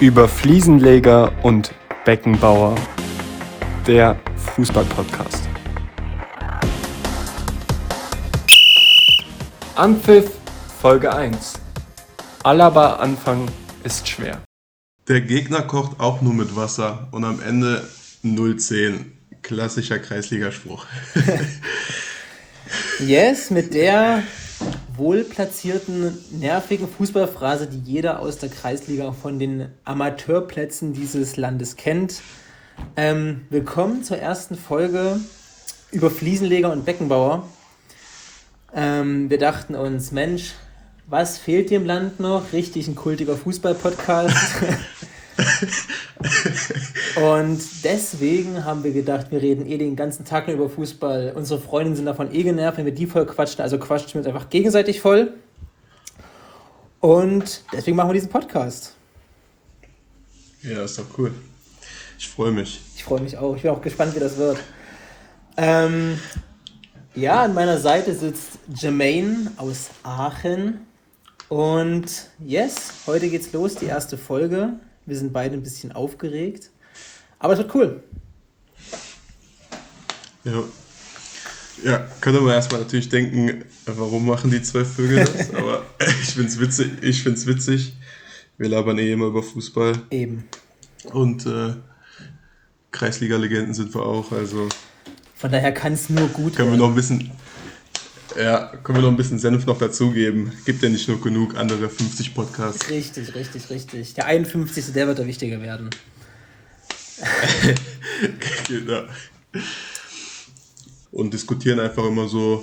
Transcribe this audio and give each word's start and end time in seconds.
über 0.00 0.28
Fliesenleger 0.28 1.32
und 1.42 1.74
Beckenbauer. 2.04 2.76
Der 3.86 4.18
Fußballpodcast. 4.54 5.48
Anpfiff 9.74 10.30
Folge 10.80 11.12
1. 11.12 11.54
Alaba 12.44 12.94
Anfang 12.94 13.48
ist 13.82 14.08
schwer. 14.08 14.40
Der 15.08 15.20
Gegner 15.20 15.62
kocht 15.62 15.98
auch 15.98 16.22
nur 16.22 16.34
mit 16.34 16.54
Wasser 16.54 17.08
und 17.10 17.24
am 17.24 17.40
Ende 17.42 17.88
0-10. 18.24 19.04
Klassischer 19.42 19.98
Kreisligaspruch. 19.98 20.86
yes, 23.00 23.50
mit 23.50 23.74
der 23.74 24.22
wohlplatzierten, 24.98 26.18
nervigen 26.32 26.88
Fußballphrase, 26.88 27.68
die 27.68 27.78
jeder 27.78 28.20
aus 28.20 28.38
der 28.38 28.48
Kreisliga 28.48 29.12
von 29.12 29.38
den 29.38 29.68
Amateurplätzen 29.84 30.92
dieses 30.92 31.36
Landes 31.36 31.76
kennt. 31.76 32.20
Ähm, 32.96 33.42
willkommen 33.48 34.02
zur 34.02 34.18
ersten 34.18 34.56
Folge 34.56 35.20
über 35.92 36.10
Fliesenleger 36.10 36.72
und 36.72 36.84
Beckenbauer. 36.84 37.48
Ähm, 38.74 39.30
wir 39.30 39.38
dachten 39.38 39.74
uns, 39.74 40.10
Mensch, 40.10 40.54
was 41.06 41.38
fehlt 41.38 41.70
dem 41.70 41.86
Land 41.86 42.20
noch? 42.20 42.52
Richtig 42.52 42.88
ein 42.88 42.96
kultiger 42.96 43.36
Fußball-Podcast. 43.36 44.62
und 47.16 47.60
deswegen 47.84 48.64
haben 48.64 48.82
wir 48.82 48.92
gedacht, 48.92 49.30
wir 49.30 49.40
reden 49.40 49.66
eh 49.66 49.78
den 49.78 49.96
ganzen 49.96 50.24
Tag 50.24 50.46
nur 50.48 50.56
über 50.56 50.68
Fußball. 50.68 51.32
Unsere 51.34 51.60
Freundinnen 51.60 51.96
sind 51.96 52.06
davon 52.06 52.34
eh 52.34 52.42
genervt, 52.42 52.78
wenn 52.78 52.84
wir 52.84 52.94
die 52.94 53.06
voll 53.06 53.26
quatschen. 53.26 53.62
Also 53.62 53.78
quatschen 53.78 54.14
wir 54.14 54.18
uns 54.20 54.26
einfach 54.26 54.50
gegenseitig 54.50 55.00
voll. 55.00 55.34
Und 57.00 57.62
deswegen 57.72 57.96
machen 57.96 58.08
wir 58.08 58.14
diesen 58.14 58.30
Podcast. 58.30 58.94
Ja, 60.62 60.82
ist 60.82 60.98
doch 60.98 61.06
cool. 61.16 61.32
Ich 62.18 62.28
freue 62.28 62.50
mich. 62.50 62.80
Ich 62.96 63.04
freue 63.04 63.20
mich 63.20 63.38
auch. 63.38 63.54
Ich 63.54 63.62
bin 63.62 63.70
auch 63.70 63.80
gespannt, 63.80 64.16
wie 64.16 64.20
das 64.20 64.36
wird. 64.36 64.58
Ähm, 65.56 66.18
ja, 67.14 67.44
an 67.44 67.54
meiner 67.54 67.78
Seite 67.78 68.14
sitzt 68.14 68.58
Jermaine 68.74 69.52
aus 69.56 69.90
Aachen. 70.02 70.86
Und 71.48 72.06
yes, 72.38 72.92
heute 73.06 73.28
geht's 73.28 73.52
los, 73.52 73.76
die 73.76 73.86
erste 73.86 74.18
Folge. 74.18 74.74
Wir 75.08 75.16
sind 75.16 75.32
beide 75.32 75.54
ein 75.54 75.62
bisschen 75.62 75.90
aufgeregt. 75.92 76.70
Aber 77.38 77.54
es 77.54 77.58
wird 77.58 77.74
cool. 77.74 78.02
Ja. 80.44 80.62
Ja, 81.82 82.06
könnte 82.20 82.40
man 82.42 82.52
erstmal 82.52 82.82
natürlich 82.82 83.08
denken, 83.08 83.64
warum 83.86 84.26
machen 84.26 84.50
die 84.50 84.60
zwei 84.60 84.84
Vögel 84.84 85.24
das? 85.24 85.54
Aber 85.54 85.86
ich 86.00 86.34
finde 86.34 86.48
es 86.48 86.60
witzig. 86.60 86.90
Ich 87.00 87.22
find's 87.22 87.46
witzig. 87.46 87.94
Wir 88.58 88.68
labern 88.68 88.98
eh 88.98 89.12
immer 89.12 89.26
über 89.26 89.42
Fußball. 89.42 89.94
Eben. 90.10 90.44
Und 91.04 91.46
äh, 91.46 91.74
Kreisliga-Legenden 92.90 93.72
sind 93.72 93.94
wir 93.94 94.04
auch. 94.04 94.30
Also 94.32 94.68
Von 95.36 95.50
daher 95.50 95.72
kann 95.72 95.94
es 95.94 96.10
nur 96.10 96.28
gut 96.28 96.56
können 96.56 96.72
wir 96.72 96.78
noch 96.78 96.88
ein 96.88 96.94
bisschen. 96.96 97.30
Ja, 98.38 98.66
können 98.84 98.98
wir 98.98 99.02
noch 99.02 99.10
ein 99.10 99.16
bisschen 99.16 99.40
Senf 99.40 99.66
noch 99.66 99.78
dazugeben. 99.78 100.52
Gibt 100.64 100.80
ja 100.84 100.88
nicht 100.88 101.08
nur 101.08 101.20
genug 101.20 101.56
andere 101.56 101.88
50 101.88 102.36
Podcasts. 102.36 102.88
Richtig, 102.88 103.34
richtig, 103.34 103.68
richtig. 103.68 104.14
Der 104.14 104.26
51. 104.26 104.92
der 104.92 105.08
wird 105.08 105.18
der 105.18 105.26
wichtiger 105.26 105.60
werden. 105.60 105.90
genau. 108.68 109.02
Und 111.10 111.34
diskutieren 111.34 111.80
einfach 111.80 112.04
immer 112.04 112.28
so 112.28 112.62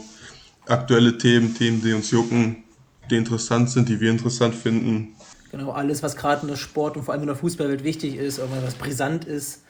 aktuelle 0.65 1.17
Themen, 1.17 1.53
Themen, 1.53 1.81
die 1.81 1.91
uns 1.91 2.09
jucken, 2.09 2.63
die 3.09 3.17
interessant 3.17 3.69
sind, 3.69 3.89
die 3.89 3.99
wir 3.99 4.11
interessant 4.11 4.55
finden. 4.55 5.13
Genau, 5.51 5.71
alles, 5.71 6.01
was 6.01 6.15
gerade 6.15 6.43
in 6.43 6.47
der 6.47 6.55
Sport 6.55 6.95
und 6.95 7.03
vor 7.03 7.13
allem 7.13 7.23
in 7.23 7.27
der 7.27 7.35
Fußballwelt 7.35 7.83
wichtig 7.83 8.15
ist, 8.15 8.37
irgendwas, 8.37 8.63
was 8.63 8.75
brisant 8.75 9.25
ist, 9.25 9.63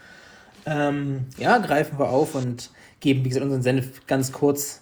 ähm, 0.67 1.26
ja, 1.39 1.58
greifen 1.58 1.98
wir 1.98 2.09
auf 2.09 2.36
und 2.36 2.70
geben, 3.00 3.26
wie 3.26 3.30
gesagt, 3.30 3.44
unseren 3.44 3.64
Senf 3.64 4.06
ganz 4.06 4.31
kurz 4.31 4.82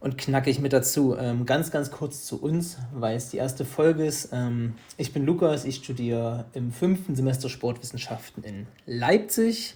und 0.00 0.18
knackig 0.18 0.60
mit 0.60 0.72
dazu. 0.72 1.16
Ähm, 1.18 1.46
ganz, 1.46 1.70
ganz 1.70 1.90
kurz 1.90 2.24
zu 2.24 2.40
uns, 2.40 2.78
weil 2.94 3.16
es 3.16 3.30
die 3.30 3.38
erste 3.38 3.64
Folge 3.64 4.04
ist. 4.04 4.30
Ähm, 4.32 4.74
ich 4.98 5.12
bin 5.12 5.24
Lukas, 5.24 5.64
ich 5.64 5.76
studiere 5.76 6.44
im 6.52 6.72
fünften 6.72 7.16
Semester 7.16 7.48
Sportwissenschaften 7.48 8.44
in 8.44 8.66
Leipzig. 8.86 9.74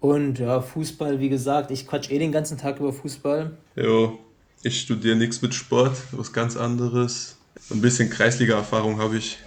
Und 0.00 0.38
ja, 0.38 0.60
Fußball, 0.60 1.20
wie 1.20 1.28
gesagt, 1.28 1.70
ich 1.70 1.86
quatsch 1.86 2.10
eh 2.10 2.18
den 2.18 2.32
ganzen 2.32 2.58
Tag 2.58 2.80
über 2.80 2.92
Fußball. 2.92 3.52
Jo, 3.76 4.18
ich 4.62 4.80
studiere 4.80 5.16
nichts 5.16 5.42
mit 5.42 5.54
Sport, 5.54 5.96
was 6.12 6.32
ganz 6.32 6.56
anderes. 6.56 7.36
Ein 7.70 7.80
bisschen 7.80 8.10
Kreisliga-Erfahrung 8.10 8.98
habe 8.98 9.16
ich. 9.16 9.38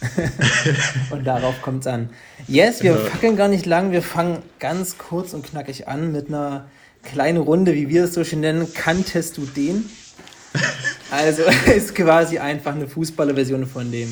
und 1.10 1.24
darauf 1.26 1.60
kommt 1.62 1.82
es 1.82 1.86
an. 1.86 2.10
Yes, 2.48 2.82
wir 2.82 2.96
fackeln 2.96 3.36
gar 3.36 3.48
nicht 3.48 3.66
lang, 3.66 3.92
wir 3.92 4.02
fangen 4.02 4.42
ganz 4.58 4.98
kurz 4.98 5.32
und 5.32 5.44
knackig 5.44 5.88
an 5.88 6.10
mit 6.10 6.28
einer 6.28 6.66
kleine 7.02 7.40
Runde, 7.40 7.74
wie 7.74 7.88
wir 7.88 8.04
es 8.04 8.14
so 8.14 8.24
schön 8.24 8.40
nennen, 8.40 8.72
kanntest 8.74 9.36
du 9.36 9.46
den? 9.46 9.88
Also 11.10 11.42
ist 11.74 11.94
quasi 11.94 12.38
einfach 12.38 12.74
eine 12.74 12.88
Fußballerversion 12.88 13.66
von 13.66 13.90
dem 13.90 14.10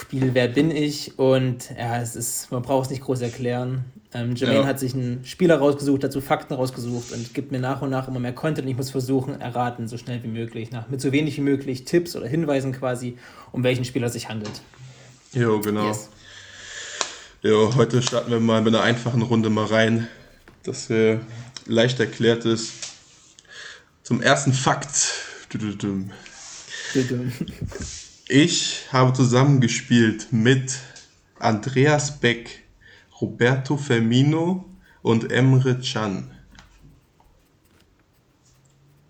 Spiel 0.00 0.30
Wer 0.34 0.48
bin 0.48 0.70
ich? 0.70 1.18
Und 1.18 1.70
ja, 1.78 2.00
es 2.00 2.16
ist, 2.16 2.50
man 2.50 2.62
braucht 2.62 2.86
es 2.86 2.90
nicht 2.90 3.02
groß 3.02 3.20
erklären. 3.20 3.84
Ähm, 4.12 4.34
Jermaine 4.34 4.60
ja. 4.60 4.66
hat 4.66 4.78
sich 4.78 4.94
einen 4.94 5.24
Spieler 5.24 5.58
rausgesucht, 5.58 6.04
dazu 6.04 6.20
Fakten 6.20 6.54
rausgesucht 6.54 7.12
und 7.12 7.32
gibt 7.34 7.52
mir 7.52 7.58
nach 7.58 7.82
und 7.82 7.90
nach 7.90 8.08
immer 8.08 8.20
mehr 8.20 8.32
Content. 8.32 8.68
Ich 8.68 8.76
muss 8.76 8.90
versuchen, 8.90 9.40
erraten, 9.40 9.88
so 9.88 9.96
schnell 9.96 10.22
wie 10.22 10.28
möglich, 10.28 10.70
nach, 10.70 10.88
mit 10.88 11.00
so 11.00 11.10
wenig 11.12 11.36
wie 11.36 11.42
möglich 11.42 11.84
Tipps 11.84 12.14
oder 12.16 12.26
Hinweisen 12.26 12.72
quasi, 12.72 13.18
um 13.52 13.64
welchen 13.64 13.84
Spieler 13.84 14.06
es 14.06 14.12
sich 14.12 14.28
handelt. 14.28 14.62
Jo, 15.32 15.60
genau. 15.60 15.88
Yes. 15.88 16.10
Jo, 17.42 17.74
heute 17.76 18.02
starten 18.02 18.30
wir 18.30 18.40
mal 18.40 18.62
mit 18.62 18.74
einer 18.74 18.84
einfachen 18.84 19.22
Runde 19.22 19.50
mal 19.50 19.66
rein, 19.66 20.08
dass 20.62 20.88
wir 20.88 21.20
leicht 21.66 22.00
erklärt 22.00 22.44
ist. 22.44 22.72
Zum 24.02 24.20
ersten 24.20 24.52
Fakt. 24.52 24.90
Ich 28.28 28.86
habe 28.90 29.12
zusammengespielt 29.12 30.32
mit 30.32 30.78
Andreas 31.38 32.18
Beck, 32.20 32.62
Roberto 33.20 33.76
Firmino 33.76 34.64
und 35.02 35.30
Emre 35.30 35.78
Can. 35.80 36.30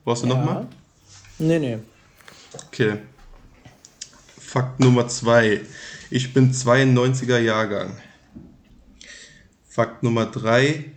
Brauchst 0.05 0.25
du 0.25 0.29
ja. 0.29 0.35
nochmal? 0.35 0.69
Nee, 1.39 1.59
nee. 1.59 1.79
Okay. 2.67 2.99
Fakt 4.39 4.79
Nummer 4.81 5.09
zwei. 5.09 5.63
Ich 6.11 6.33
bin 6.33 6.53
92er 6.53 7.39
Jahrgang. 7.39 7.97
Fakt 9.69 10.03
Nummer 10.03 10.27
drei. 10.27 10.93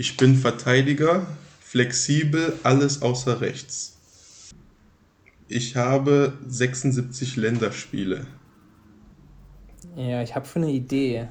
Ich 0.00 0.16
bin 0.16 0.36
Verteidiger, 0.36 1.26
flexibel, 1.60 2.52
alles 2.62 3.02
außer 3.02 3.40
rechts. 3.40 3.96
Ich 5.48 5.74
habe 5.74 6.34
76 6.46 7.34
Länderspiele. 7.34 8.24
Ja, 9.96 10.22
ich 10.22 10.36
habe 10.36 10.46
schon 10.46 10.62
eine 10.62 10.70
Idee. 10.70 11.26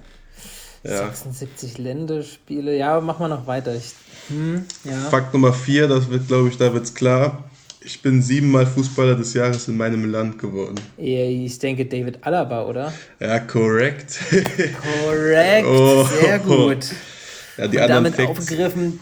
Ja. 0.83 0.97
76 0.97 1.77
Länderspiele. 1.77 2.75
Ja, 2.75 2.99
mach 2.99 3.19
mal 3.19 3.29
noch 3.29 3.47
weiter. 3.47 3.73
Ich, 3.73 3.93
hm, 4.27 4.65
ja. 4.83 4.99
Fakt 5.11 5.33
Nummer 5.33 5.53
4, 5.53 5.87
das 5.87 6.09
wird, 6.09 6.27
glaube 6.27 6.49
ich, 6.49 6.57
da 6.57 6.73
wird's 6.73 6.93
klar. 6.93 7.49
Ich 7.79 8.01
bin 8.01 8.21
siebenmal 8.21 8.65
Fußballer 8.65 9.15
des 9.15 9.33
Jahres 9.33 9.69
in 9.69 9.77
meinem 9.77 10.11
Land 10.11 10.39
geworden. 10.39 10.75
Ich 10.97 11.57
denke 11.59 11.85
David 11.85 12.21
Alaba, 12.25 12.65
oder? 12.65 12.91
Ja, 13.21 13.39
korrekt. 13.39 14.19
Korrekt, 15.05 15.67
oh, 15.69 16.03
sehr 16.03 16.39
gut. 16.39 16.87
Ja, 17.57 17.67
die 17.67 17.77
Und 17.77 17.83
anderen 17.83 18.03
damit 18.03 18.15
Facts. 18.15 18.29
aufgegriffen, 18.29 18.99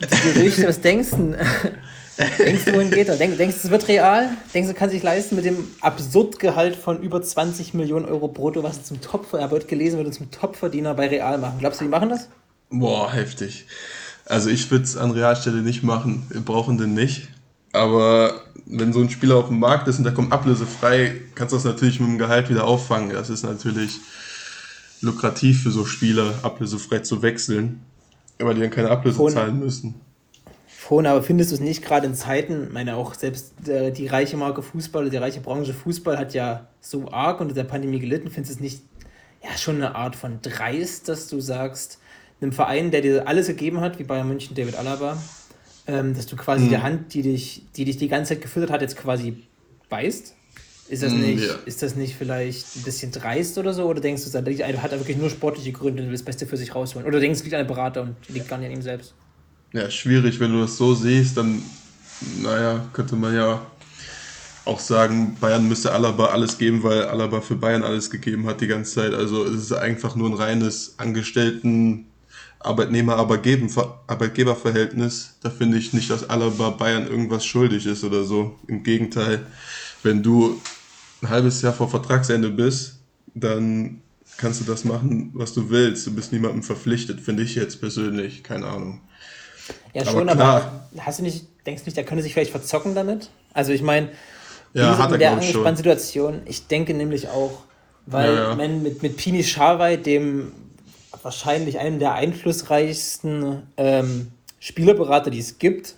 die 0.00 0.32
Gerüchte, 0.32 0.66
was 0.68 0.80
denkst 0.80 1.10
du? 1.10 1.36
denkst 2.38 2.64
du, 2.64 2.74
wohin 2.74 2.90
geht 2.90 3.08
er? 3.08 3.16
Denk, 3.16 3.36
denkst 3.36 3.56
du, 3.62 3.68
es 3.68 3.70
wird 3.70 3.88
real? 3.88 4.30
Denkst 4.52 4.68
du, 4.68 4.74
kann 4.74 4.90
sich 4.90 5.02
leisten 5.02 5.36
mit 5.36 5.44
dem 5.44 5.68
Absurdgehalt 5.80 6.76
von 6.76 7.00
über 7.00 7.22
20 7.22 7.74
Millionen 7.74 8.04
Euro 8.04 8.28
brutto, 8.28 8.62
was 8.62 8.84
zum 8.84 9.00
Top, 9.00 9.32
er 9.32 9.50
wird 9.50 9.68
gelesen, 9.68 9.98
wird 9.98 10.12
zum 10.14 10.30
Topverdiener 10.30 10.94
bei 10.94 11.08
Real 11.08 11.38
machen? 11.38 11.58
Glaubst 11.60 11.80
du, 11.80 11.84
die 11.84 11.90
machen 11.90 12.08
das? 12.08 12.28
Boah, 12.70 13.12
heftig. 13.12 13.66
Also 14.26 14.50
ich 14.50 14.70
würde 14.70 14.84
es 14.84 14.96
an 14.96 15.10
Realstelle 15.10 15.62
nicht 15.62 15.82
machen. 15.82 16.26
Wir 16.30 16.40
brauchen 16.40 16.78
den 16.78 16.94
nicht. 16.94 17.28
Aber 17.72 18.42
wenn 18.66 18.92
so 18.92 19.00
ein 19.00 19.10
Spieler 19.10 19.36
auf 19.36 19.48
dem 19.48 19.58
Markt 19.58 19.88
ist 19.88 19.98
und 19.98 20.04
der 20.04 20.14
kommt 20.14 20.32
ablösefrei, 20.32 21.20
kannst 21.34 21.52
du 21.52 21.56
das 21.56 21.64
natürlich 21.64 22.00
mit 22.00 22.08
dem 22.08 22.18
Gehalt 22.18 22.48
wieder 22.48 22.64
auffangen. 22.64 23.10
Das 23.10 23.30
ist 23.30 23.42
natürlich 23.42 23.98
lukrativ 25.04 25.62
für 25.62 25.70
so 25.70 25.84
Spieler, 25.84 26.34
ablösefrei 26.42 27.00
zu 27.00 27.22
wechseln, 27.22 27.82
weil 28.38 28.54
die 28.54 28.60
dann 28.60 28.70
keine 28.70 28.90
Ablöse 28.90 29.16
Vorne. 29.16 29.34
zahlen 29.34 29.58
müssen. 29.58 29.94
Vorne, 30.66 31.10
aber 31.10 31.22
findest 31.22 31.50
du 31.50 31.54
es 31.54 31.60
nicht 31.60 31.82
gerade 31.82 32.06
in 32.06 32.14
Zeiten, 32.14 32.72
meine 32.72 32.96
auch 32.96 33.14
selbst 33.14 33.68
äh, 33.68 33.90
die 33.90 34.06
reiche 34.06 34.36
Marke 34.36 34.62
Fußball, 34.62 35.08
die 35.08 35.16
reiche 35.16 35.40
Branche 35.40 35.72
Fußball 35.72 36.18
hat 36.18 36.34
ja 36.34 36.66
so 36.80 37.10
arg 37.10 37.40
unter 37.40 37.54
der 37.54 37.64
Pandemie 37.64 38.00
gelitten, 38.00 38.30
findest 38.30 38.56
du 38.56 38.56
es 38.56 38.60
nicht 38.60 38.82
ja 39.42 39.56
schon 39.56 39.76
eine 39.76 39.94
Art 39.94 40.16
von 40.16 40.40
dreist, 40.42 41.08
dass 41.08 41.28
du 41.28 41.40
sagst, 41.40 41.98
einem 42.40 42.52
Verein, 42.52 42.90
der 42.90 43.00
dir 43.00 43.28
alles 43.28 43.46
gegeben 43.46 43.80
hat, 43.80 43.98
wie 43.98 44.04
Bayern 44.04 44.28
München, 44.28 44.54
David 44.54 44.76
Alaba, 44.76 45.16
ähm, 45.86 46.14
dass 46.14 46.26
du 46.26 46.36
quasi 46.36 46.64
mhm. 46.64 46.68
die 46.68 46.78
Hand, 46.78 47.14
die 47.14 47.22
dich, 47.22 47.62
die 47.76 47.84
dich 47.84 47.96
die 47.96 48.08
ganze 48.08 48.34
Zeit 48.34 48.42
gefüttert 48.42 48.70
hat, 48.70 48.82
jetzt 48.82 48.96
quasi 48.96 49.44
beißt? 49.88 50.34
Ist 50.86 51.02
das, 51.02 51.12
nicht, 51.12 51.42
ja. 51.42 51.54
ist 51.64 51.82
das 51.82 51.96
nicht 51.96 52.14
vielleicht 52.14 52.76
ein 52.76 52.82
bisschen 52.82 53.10
dreist 53.10 53.56
oder 53.56 53.72
so? 53.72 53.84
Oder 53.84 54.00
denkst 54.00 54.22
du, 54.24 54.36
er 54.36 54.82
hat 54.82 54.92
er 54.92 54.98
wirklich 54.98 55.16
nur 55.16 55.30
sportliche 55.30 55.72
Gründe 55.72 56.02
und 56.02 56.08
will 56.08 56.14
das 56.14 56.24
Beste 56.24 56.46
für 56.46 56.58
sich 56.58 56.74
rausholen? 56.74 57.08
Oder 57.08 57.20
denkst 57.20 57.38
du, 57.38 57.40
es 57.40 57.44
liegt 57.44 57.54
an 57.54 57.66
der 57.66 57.74
Berater 57.74 58.02
und 58.02 58.16
liegt 58.28 58.48
gar 58.48 58.58
nicht 58.58 58.66
an 58.66 58.74
ihm 58.74 58.82
selbst? 58.82 59.14
Ja, 59.72 59.90
schwierig, 59.90 60.38
wenn 60.40 60.52
du 60.52 60.60
das 60.60 60.76
so 60.76 60.94
siehst, 60.94 61.38
dann, 61.38 61.62
naja, 62.42 62.86
könnte 62.92 63.16
man 63.16 63.34
ja 63.34 63.64
auch 64.66 64.78
sagen, 64.78 65.38
Bayern 65.40 65.66
müsste 65.66 65.90
Alaba 65.92 66.26
alles 66.26 66.58
geben, 66.58 66.82
weil 66.82 67.04
Alaba 67.04 67.40
für 67.40 67.56
Bayern 67.56 67.82
alles 67.82 68.10
gegeben 68.10 68.46
hat 68.46 68.60
die 68.60 68.66
ganze 68.66 68.94
Zeit. 68.94 69.14
Also 69.14 69.44
es 69.44 69.54
ist 69.54 69.72
einfach 69.72 70.16
nur 70.16 70.28
ein 70.28 70.34
reines 70.34 70.96
Angestellten 70.98 72.08
Arbeitnehmer-Arbeitgeber-Verhältnis. 72.60 75.36
Da 75.42 75.48
finde 75.50 75.78
ich 75.78 75.92
nicht, 75.92 76.10
dass 76.10 76.28
Alaba 76.28 76.70
Bayern 76.70 77.06
irgendwas 77.06 77.44
schuldig 77.44 77.86
ist 77.86 78.02
oder 78.04 78.24
so. 78.24 78.58
Im 78.66 78.82
Gegenteil, 78.82 79.46
wenn 80.02 80.22
du 80.22 80.60
ein 81.24 81.30
halbes 81.30 81.62
Jahr 81.62 81.72
vor 81.72 81.88
Vertragsende 81.88 82.50
bist, 82.50 82.98
dann 83.34 84.00
kannst 84.36 84.60
du 84.60 84.64
das 84.64 84.84
machen, 84.84 85.30
was 85.34 85.54
du 85.54 85.70
willst. 85.70 86.06
Du 86.06 86.14
bist 86.14 86.32
niemandem 86.32 86.62
verpflichtet, 86.62 87.20
finde 87.20 87.42
ich 87.42 87.54
jetzt 87.54 87.80
persönlich. 87.80 88.42
Keine 88.42 88.66
Ahnung. 88.66 89.00
Ja, 89.92 90.04
schon, 90.04 90.28
aber, 90.28 90.44
aber 90.44 90.88
hast 90.98 91.20
du 91.20 91.22
nicht, 91.22 91.46
denkst 91.66 91.82
du 91.82 91.86
nicht, 91.86 91.96
der 91.96 92.04
könnte 92.04 92.22
sich 92.22 92.32
vielleicht 92.34 92.50
verzocken 92.50 92.94
damit? 92.94 93.30
Also 93.52 93.72
ich 93.72 93.82
meine, 93.82 94.10
ja, 94.74 95.06
in 95.06 95.18
der 95.18 95.32
angespannten 95.32 95.76
Situation, 95.76 96.42
ich 96.46 96.66
denke 96.66 96.94
nämlich 96.94 97.28
auch, 97.28 97.62
weil 98.06 98.34
ja, 98.34 98.50
ja. 98.50 98.54
Man 98.54 98.82
mit, 98.82 99.02
mit 99.02 99.16
Pini 99.16 99.44
Schawai, 99.44 99.96
dem 99.96 100.52
wahrscheinlich 101.22 101.78
einem 101.78 101.98
der 101.98 102.14
einflussreichsten 102.14 103.62
ähm, 103.76 104.32
Spielerberater, 104.58 105.30
die 105.30 105.38
es 105.38 105.58
gibt, 105.58 105.94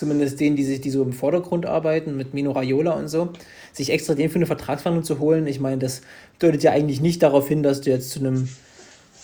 zumindest 0.00 0.40
denen, 0.40 0.56
die 0.56 0.64
sich 0.64 0.80
die 0.80 0.90
so 0.90 1.02
im 1.02 1.12
Vordergrund 1.12 1.66
arbeiten, 1.66 2.16
mit 2.16 2.34
Mino 2.34 2.50
Raiola 2.52 2.92
und 2.92 3.08
so, 3.08 3.28
sich 3.72 3.90
extra 3.90 4.14
den 4.14 4.30
für 4.30 4.36
eine 4.36 4.46
Vertragsverhandlung 4.46 5.04
zu 5.04 5.20
holen. 5.20 5.46
Ich 5.46 5.60
meine, 5.60 5.78
das 5.78 6.00
deutet 6.38 6.62
ja 6.62 6.72
eigentlich 6.72 7.00
nicht 7.00 7.22
darauf 7.22 7.46
hin, 7.46 7.62
dass 7.62 7.82
du 7.82 7.90
jetzt 7.90 8.10
zu 8.10 8.20
einem 8.20 8.48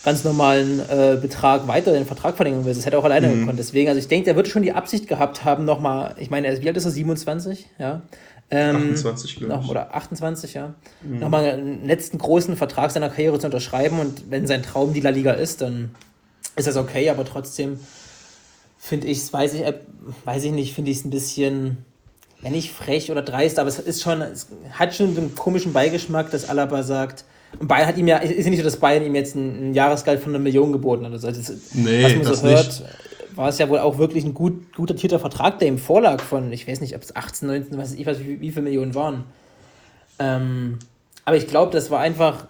ganz 0.03 0.23
normalen 0.23 0.79
äh, 0.79 1.17
Betrag 1.19 1.67
weiter 1.67 1.91
den 1.91 2.05
Vertrag 2.05 2.35
verlängern 2.35 2.63
willst. 2.63 2.79
Das 2.79 2.85
hätte 2.85 2.95
er 2.95 2.99
auch 2.99 3.05
alleine 3.05 3.27
mhm. 3.27 3.39
gekonnt. 3.41 3.59
Deswegen, 3.59 3.89
also 3.89 3.99
ich 3.99 4.07
denke, 4.07 4.25
der 4.25 4.35
wird 4.35 4.47
schon 4.47 4.61
die 4.61 4.71
Absicht 4.71 5.07
gehabt 5.07 5.43
haben, 5.43 5.65
nochmal, 5.65 6.15
ich 6.19 6.29
meine, 6.29 6.61
wie 6.61 6.67
alt 6.67 6.77
ist 6.77 6.85
er? 6.85 6.91
27? 6.91 7.67
Ja. 7.79 8.03
Ähm, 8.49 8.91
28, 8.93 9.35
glaube 9.37 9.63
ich. 9.63 9.69
Oder 9.69 9.95
28, 9.95 10.53
ja. 10.53 10.75
Mhm. 11.01 11.19
Nochmal 11.19 11.45
einen 11.45 11.85
letzten 11.85 12.19
großen 12.19 12.55
Vertrag 12.55 12.91
seiner 12.91 13.09
Karriere 13.09 13.39
zu 13.39 13.47
unterschreiben 13.47 13.99
und 13.99 14.29
wenn 14.29 14.45
sein 14.45 14.61
Traum 14.61 14.93
die 14.93 15.01
La 15.01 15.09
Liga 15.09 15.33
ist, 15.33 15.61
dann 15.61 15.91
ist 16.55 16.67
das 16.67 16.77
okay, 16.77 17.09
aber 17.09 17.25
trotzdem 17.25 17.79
finde 18.87 19.07
ich 19.07 19.19
es, 19.19 19.33
weiß 19.33 19.53
ich, 19.53 19.61
äh, 19.61 19.73
weiß 20.25 20.43
ich 20.45 20.51
nicht, 20.51 20.73
finde 20.73 20.91
ich 20.91 20.97
es 20.97 21.05
ein 21.05 21.09
bisschen, 21.09 21.77
wenn 22.41 22.53
nicht 22.53 22.71
frech 22.71 23.11
oder 23.11 23.21
dreist, 23.21 23.59
aber 23.59 23.69
es 23.69 23.79
ist 23.79 24.01
schon, 24.01 24.21
es 24.21 24.47
hat 24.71 24.95
schon 24.95 25.17
einen 25.17 25.35
komischen 25.35 25.73
Beigeschmack, 25.73 26.31
dass 26.31 26.49
Alaba 26.49 26.83
sagt, 26.83 27.25
und 27.59 27.67
Bayern 27.67 27.87
hat 27.87 27.97
ihm 27.97 28.07
ja, 28.07 28.17
ist 28.17 28.43
ja 28.43 28.49
nicht 28.49 28.59
so, 28.59 28.65
dass 28.65 28.77
Bayern 28.77 29.05
ihm 29.05 29.15
jetzt 29.15 29.35
ein, 29.35 29.69
ein 29.69 29.73
Jahresgeld 29.73 30.21
von 30.21 30.33
einer 30.33 30.43
Million 30.43 30.71
geboten 30.71 31.05
hat. 31.05 31.13
Also 31.13 31.27
das, 31.31 31.51
nee, 31.73 32.03
was 32.03 32.15
man 32.15 32.35
so 32.35 32.47
hört, 32.47 32.67
nicht 32.67 32.83
war 33.37 33.49
es 33.49 33.59
ja 33.59 33.69
wohl 33.69 33.79
auch 33.79 33.97
wirklich 33.97 34.25
ein 34.25 34.33
gut, 34.33 34.75
gut 34.75 34.89
datierter 34.89 35.19
Vertrag, 35.19 35.59
der 35.59 35.67
ihm 35.67 35.77
vorlag 35.77 36.21
von, 36.21 36.51
ich 36.51 36.67
weiß 36.67 36.81
nicht, 36.81 36.95
ob 36.95 37.03
es 37.03 37.15
18, 37.15 37.47
19, 37.47 37.77
weiß 37.77 37.93
ich 37.93 38.05
weiß, 38.05 38.19
wie, 38.19 38.41
wie 38.41 38.51
viele 38.51 38.63
Millionen 38.63 38.95
waren. 38.95 39.23
Ähm, 40.19 40.79
aber 41.23 41.37
ich 41.37 41.47
glaube, 41.47 41.71
das 41.71 41.91
war 41.91 41.99
einfach, 41.99 42.47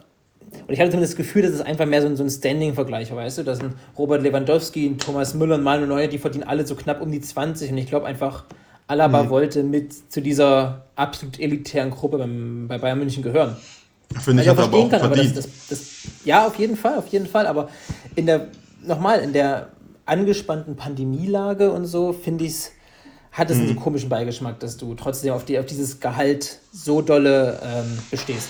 und 0.67 0.73
ich 0.73 0.79
hatte 0.79 0.91
zumindest 0.91 1.13
das 1.13 1.17
Gefühl, 1.17 1.41
dass 1.41 1.51
es 1.51 1.61
einfach 1.61 1.85
mehr 1.85 2.01
so 2.01 2.07
ein, 2.07 2.15
so 2.15 2.23
ein 2.23 2.29
Standing-Vergleich 2.29 3.11
war, 3.11 3.17
weißt 3.17 3.39
du, 3.39 3.43
dass 3.43 3.59
ein 3.59 3.75
Robert 3.97 4.23
Lewandowski, 4.23 4.85
ein 4.85 4.97
Thomas 4.97 5.33
Müller, 5.33 5.55
ein 5.55 5.63
Manuel 5.63 5.87
Neuer, 5.87 6.07
die 6.07 6.17
verdienen 6.17 6.43
alle 6.43 6.65
so 6.65 6.75
knapp 6.75 7.01
um 7.01 7.11
die 7.11 7.21
20 7.21 7.71
und 7.71 7.77
ich 7.77 7.87
glaube 7.87 8.05
einfach, 8.05 8.45
Alaba 8.87 9.23
mhm. 9.23 9.29
wollte 9.29 9.63
mit 9.63 10.11
zu 10.11 10.21
dieser 10.21 10.85
absolut 10.95 11.39
elitären 11.39 11.91
Gruppe 11.91 12.17
beim, 12.17 12.67
bei 12.67 12.77
Bayern 12.77 12.99
München 12.99 13.23
gehören. 13.23 13.57
Finde 14.19 14.41
ich, 14.41 14.47
ich 14.47 14.51
auch 14.51 14.55
verstehen 14.55 14.89
kann, 14.89 15.01
aber 15.01 15.17
das, 15.17 15.33
das, 15.33 15.47
das, 15.69 15.89
ja, 16.23 16.47
auf 16.47 16.55
jeden 16.55 16.77
Fall, 16.77 16.97
auf 16.97 17.07
jeden 17.07 17.27
Fall, 17.27 17.45
aber 17.45 17.69
in 18.15 18.25
der, 18.25 18.47
nochmal, 18.85 19.19
in 19.19 19.33
der 19.33 19.69
angespannten 20.05 20.77
Pandemielage 20.77 21.71
und 21.71 21.85
so, 21.85 22.13
finde 22.13 22.45
ich 22.45 22.51
es, 22.51 22.71
hat 23.33 23.51
es 23.51 23.57
mhm. 23.57 23.63
einen 23.63 23.75
komischen 23.75 24.07
Beigeschmack, 24.07 24.61
dass 24.61 24.77
du 24.77 24.95
trotzdem 24.95 25.33
auf, 25.33 25.43
die, 25.43 25.59
auf 25.59 25.65
dieses 25.65 25.99
Gehalt 25.99 26.59
so 26.71 27.01
dolle 27.01 27.59
ähm, 27.61 27.99
bestehst. 28.09 28.47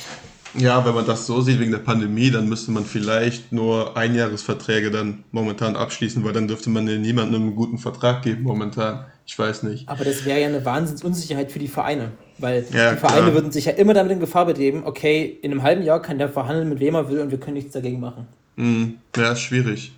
Ja, 0.58 0.86
wenn 0.86 0.96
man 0.96 1.06
das 1.06 1.28
so 1.28 1.42
sieht 1.42 1.60
wegen 1.60 1.72
der 1.72 1.80
Pandemie, 1.80 2.32
dann 2.32 2.50
müsste 2.50 2.72
man 2.72 2.84
vielleicht 2.84 3.52
nur 3.52 3.96
Einjahresverträge 3.96 4.90
dann 4.90 5.24
momentan 5.32 5.76
abschließen, 5.76 6.24
weil 6.24 6.34
dann 6.34 6.48
dürfte 6.48 6.70
man 6.70 6.86
niemandem 6.86 7.42
einen 7.42 7.56
guten 7.56 7.78
Vertrag 7.78 8.24
geben 8.24 8.44
momentan. 8.44 9.06
Ich 9.26 9.38
weiß 9.38 9.64
nicht. 9.64 9.88
Aber 9.88 10.04
das 10.04 10.26
wäre 10.26 10.40
ja 10.40 10.48
eine 10.48 10.64
Wahnsinnsunsicherheit 10.64 11.52
für 11.52 11.60
die 11.60 11.68
Vereine, 11.68 12.12
weil 12.38 12.66
ja, 12.72 12.94
die 12.94 13.00
Vereine 13.00 13.24
klar. 13.24 13.34
würden 13.34 13.52
sich 13.52 13.66
ja 13.66 13.74
immer 13.74 13.94
damit 13.94 14.14
in 14.14 14.20
Gefahr 14.20 14.46
begeben, 14.46 14.84
okay, 14.86 15.38
in 15.42 15.52
einem 15.52 15.64
halben 15.64 15.84
Jahr 15.84 16.02
kann 16.02 16.18
der 16.18 16.30
verhandeln, 16.30 16.70
mit 16.70 16.80
wem 16.80 16.96
er 16.96 17.10
will 17.10 17.20
und 17.20 17.30
wir 17.30 17.40
können 17.40 17.56
nichts 17.56 17.74
dagegen 17.74 18.00
machen. 18.00 18.26
Mhm. 18.56 18.96
Ja, 19.16 19.36
schwierig. 19.36 19.92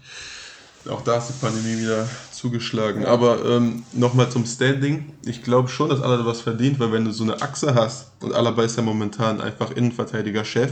Auch 0.89 1.03
da 1.03 1.17
ist 1.17 1.29
die 1.29 1.45
Pandemie 1.45 1.77
wieder 1.77 2.07
zugeschlagen. 2.39 3.03
Ja. 3.03 3.09
Aber 3.09 3.45
ähm, 3.45 3.83
nochmal 3.93 4.29
zum 4.29 4.45
Standing. 4.45 5.13
Ich 5.25 5.43
glaube 5.43 5.69
schon, 5.69 5.89
dass 5.89 6.01
Alaba 6.01 6.25
was 6.25 6.41
verdient, 6.41 6.79
weil 6.79 6.91
wenn 6.91 7.05
du 7.05 7.11
so 7.11 7.23
eine 7.23 7.41
Achse 7.41 7.75
hast 7.75 8.11
und 8.21 8.33
Alaba 8.33 8.63
ist 8.63 8.77
ja 8.77 8.83
momentan 8.83 9.41
einfach 9.41 9.71
Innenverteidiger-Chef, 9.71 10.71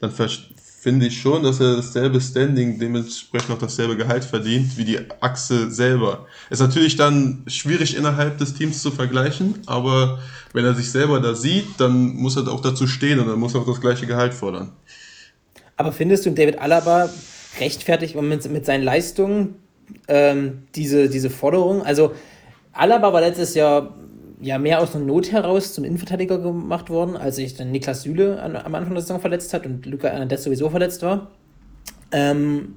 dann 0.00 0.10
finde 0.10 1.06
ich 1.06 1.18
schon, 1.20 1.42
dass 1.42 1.60
er 1.60 1.76
dasselbe 1.76 2.20
Standing, 2.20 2.78
dementsprechend 2.78 3.50
auch 3.52 3.58
dasselbe 3.58 3.96
Gehalt 3.96 4.24
verdient 4.24 4.76
wie 4.76 4.84
die 4.84 4.98
Achse 5.20 5.70
selber. 5.70 6.26
Ist 6.50 6.60
natürlich 6.60 6.96
dann 6.96 7.44
schwierig 7.46 7.96
innerhalb 7.96 8.38
des 8.38 8.54
Teams 8.54 8.82
zu 8.82 8.90
vergleichen, 8.90 9.60
aber 9.66 10.18
wenn 10.52 10.64
er 10.64 10.74
sich 10.74 10.90
selber 10.90 11.20
da 11.20 11.34
sieht, 11.34 11.66
dann 11.78 12.14
muss 12.16 12.36
er 12.36 12.46
auch 12.48 12.60
dazu 12.60 12.86
stehen 12.86 13.18
und 13.18 13.28
dann 13.28 13.38
muss 13.38 13.54
er 13.54 13.60
auch 13.60 13.66
das 13.66 13.80
gleiche 13.80 14.06
Gehalt 14.06 14.34
fordern. 14.34 14.72
Aber 15.76 15.92
findest 15.92 16.26
du, 16.26 16.30
David 16.30 16.58
Alaba 16.58 17.08
rechtfertigt 17.60 18.14
mit, 18.20 18.50
mit 18.50 18.66
seinen 18.66 18.84
Leistungen 18.84 19.56
ähm, 20.08 20.64
diese, 20.74 21.08
diese 21.08 21.30
Forderung. 21.30 21.82
Also 21.82 22.12
Alaba 22.72 23.12
war 23.12 23.20
letztes 23.20 23.54
Jahr 23.54 23.94
ja 24.40 24.58
mehr 24.58 24.80
aus 24.80 24.94
einer 24.94 25.04
Not 25.04 25.32
heraus 25.32 25.72
zum 25.72 25.84
Innenverteidiger 25.84 26.38
gemacht 26.38 26.90
worden, 26.90 27.16
als 27.16 27.36
sich 27.36 27.54
dann 27.54 27.70
Niklas 27.70 28.02
Süle 28.02 28.42
an, 28.42 28.56
am 28.56 28.74
Anfang 28.74 28.94
der 28.94 29.02
Saison 29.02 29.20
verletzt 29.20 29.54
hat 29.54 29.64
und 29.64 29.86
Luca 29.86 30.08
Hernandez 30.08 30.44
sowieso 30.44 30.68
verletzt 30.68 31.02
war. 31.02 31.30
Ähm, 32.12 32.76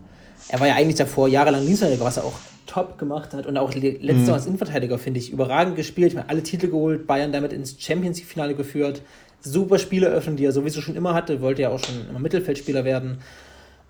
er 0.49 0.59
war 0.59 0.67
ja 0.67 0.75
eigentlich 0.75 0.95
davor 0.95 1.27
jahrelang 1.27 1.63
Linksverteidiger, 1.63 2.05
was 2.05 2.17
er 2.17 2.23
auch 2.23 2.39
top 2.65 2.97
gemacht 2.97 3.33
hat 3.33 3.45
und 3.45 3.57
auch 3.57 3.73
letztes 3.73 4.01
mhm. 4.01 4.25
Jahr 4.25 4.35
als 4.35 4.45
Innenverteidiger, 4.45 4.97
finde 4.97 5.19
ich, 5.19 5.31
überragend 5.31 5.75
gespielt. 5.75 6.09
Ich 6.09 6.15
meine, 6.15 6.29
alle 6.29 6.43
Titel 6.43 6.67
geholt, 6.67 7.07
Bayern 7.07 7.31
damit 7.31 7.53
ins 7.53 7.75
Champions 7.79 8.17
League-Finale 8.17 8.55
geführt. 8.55 9.01
Super 9.41 9.79
Spieleröffnung, 9.79 10.35
die 10.35 10.45
er 10.45 10.51
sowieso 10.51 10.81
schon 10.81 10.95
immer 10.95 11.13
hatte, 11.13 11.41
wollte 11.41 11.61
ja 11.63 11.69
auch 11.69 11.79
schon 11.79 11.95
immer 12.09 12.19
Mittelfeldspieler 12.19 12.85
werden 12.85 13.19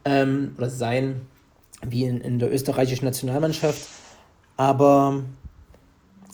ähm, 0.05 0.53
oder 0.57 0.69
sein, 0.69 1.21
wie 1.85 2.05
in, 2.05 2.21
in 2.21 2.39
der 2.39 2.51
österreichischen 2.51 3.05
Nationalmannschaft. 3.05 3.87
Aber 4.55 5.23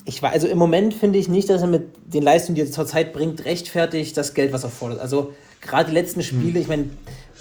ich 0.05 0.21
war, 0.21 0.31
also 0.31 0.47
im 0.47 0.57
Moment 0.57 0.93
finde 0.93 1.19
ich 1.19 1.27
nicht, 1.27 1.49
dass 1.49 1.61
er 1.61 1.67
mit 1.67 1.87
den 2.05 2.23
Leistungen, 2.23 2.55
die 2.55 2.61
er 2.61 2.71
zurzeit 2.71 3.13
bringt, 3.13 3.45
rechtfertigt 3.45 4.17
das 4.17 4.33
Geld, 4.33 4.53
was 4.53 4.63
er 4.63 4.69
fordert. 4.69 4.99
Also 4.99 5.33
gerade 5.61 5.89
die 5.89 5.95
letzten 5.95 6.23
Spiele, 6.23 6.55
hm. 6.55 6.61
ich 6.61 6.67
meine, 6.67 6.89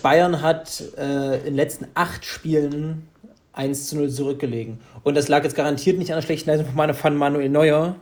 Bayern 0.03 0.43
hat 0.43 0.83
äh, 0.99 1.39
in 1.39 1.45
den 1.45 1.55
letzten 1.55 1.87
acht 1.95 2.25
Spielen 2.25 3.09
1 3.53 3.89
zu 3.89 3.97
0 3.97 4.11
zurückgelegen. 4.11 4.81
Und 5.03 5.17
das 5.17 5.29
lag 5.29 5.45
jetzt 5.45 5.55
garantiert 5.55 5.99
nicht 5.99 6.11
an 6.11 6.17
der 6.17 6.23
schlechten 6.23 6.51
Leistung 6.51 6.95
von 6.95 7.17
Manuel 7.17 7.49
Neuer, 7.49 7.97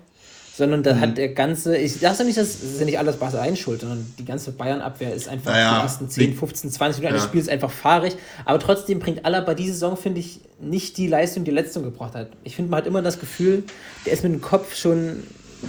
sondern 0.56 0.82
da 0.82 0.94
mhm. 0.94 1.00
hat 1.00 1.18
der 1.18 1.28
ganze, 1.28 1.76
ich 1.76 1.94
sage 1.94 2.18
ja 2.18 2.24
nicht, 2.24 2.38
das 2.38 2.62
ist 2.62 2.78
ja 2.78 2.84
nicht 2.84 2.98
alles 2.98 3.16
Barca 3.16 3.40
Einschuld, 3.40 3.80
sondern 3.80 4.12
die 4.18 4.24
ganze 4.24 4.52
Bayern-Abwehr 4.52 5.14
ist 5.14 5.28
einfach 5.28 5.52
naja, 5.52 5.76
die 5.76 5.82
ersten 5.82 6.08
10, 6.08 6.34
15, 6.34 6.70
20 6.70 7.00
Minuten 7.00 7.14
ja. 7.14 7.20
eines 7.20 7.28
Spiels 7.28 7.48
einfach 7.48 7.70
fahrig. 7.70 8.16
Aber 8.44 8.58
trotzdem 8.58 8.98
bringt 8.98 9.24
Alaba 9.24 9.54
diese 9.54 9.72
Saison, 9.72 9.96
finde 9.96 10.20
ich, 10.20 10.40
nicht 10.60 10.96
die 10.96 11.06
Leistung, 11.06 11.44
die 11.44 11.50
Leistung 11.50 11.84
gebracht 11.84 12.14
hat. 12.14 12.28
Ich 12.44 12.56
finde, 12.56 12.70
man 12.70 12.78
hat 12.78 12.86
immer 12.86 13.02
das 13.02 13.20
Gefühl, 13.20 13.64
der 14.04 14.12
ist 14.12 14.22
mit 14.22 14.32
dem 14.32 14.40
Kopf 14.40 14.74
schon 14.74 15.22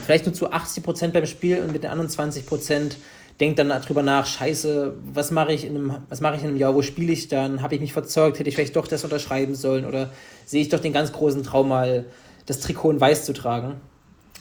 vielleicht 0.05 0.25
nur 0.25 0.33
zu 0.33 0.51
80 0.51 0.83
Prozent 0.83 1.13
beim 1.13 1.25
Spiel 1.25 1.61
und 1.61 1.71
mit 1.71 1.83
den 1.83 1.91
anderen 1.91 2.09
20 2.09 2.45
Prozent 2.45 2.97
denkt 3.39 3.59
dann 3.59 3.69
darüber 3.69 4.03
nach, 4.03 4.25
scheiße, 4.27 4.93
was 5.13 5.31
mache 5.31 5.53
ich 5.53 5.65
in 5.65 5.75
einem, 5.75 5.97
was 6.09 6.21
mache 6.21 6.35
ich 6.35 6.43
in 6.43 6.49
einem 6.49 6.57
Jahr, 6.57 6.75
wo 6.75 6.81
spiele 6.81 7.11
ich 7.11 7.27
dann? 7.27 7.61
Habe 7.61 7.75
ich 7.75 7.81
mich 7.81 7.93
verzeugt? 7.93 8.39
Hätte 8.39 8.49
ich 8.49 8.55
vielleicht 8.55 8.75
doch 8.75 8.87
das 8.87 9.03
unterschreiben 9.03 9.55
sollen? 9.55 9.85
Oder 9.85 10.11
sehe 10.45 10.61
ich 10.61 10.69
doch 10.69 10.79
den 10.79 10.93
ganz 10.93 11.11
großen 11.11 11.43
Traum 11.43 11.69
mal, 11.69 12.05
das 12.45 12.59
Trikot 12.59 12.91
in 12.91 13.01
weiß 13.01 13.25
zu 13.25 13.33
tragen? 13.33 13.81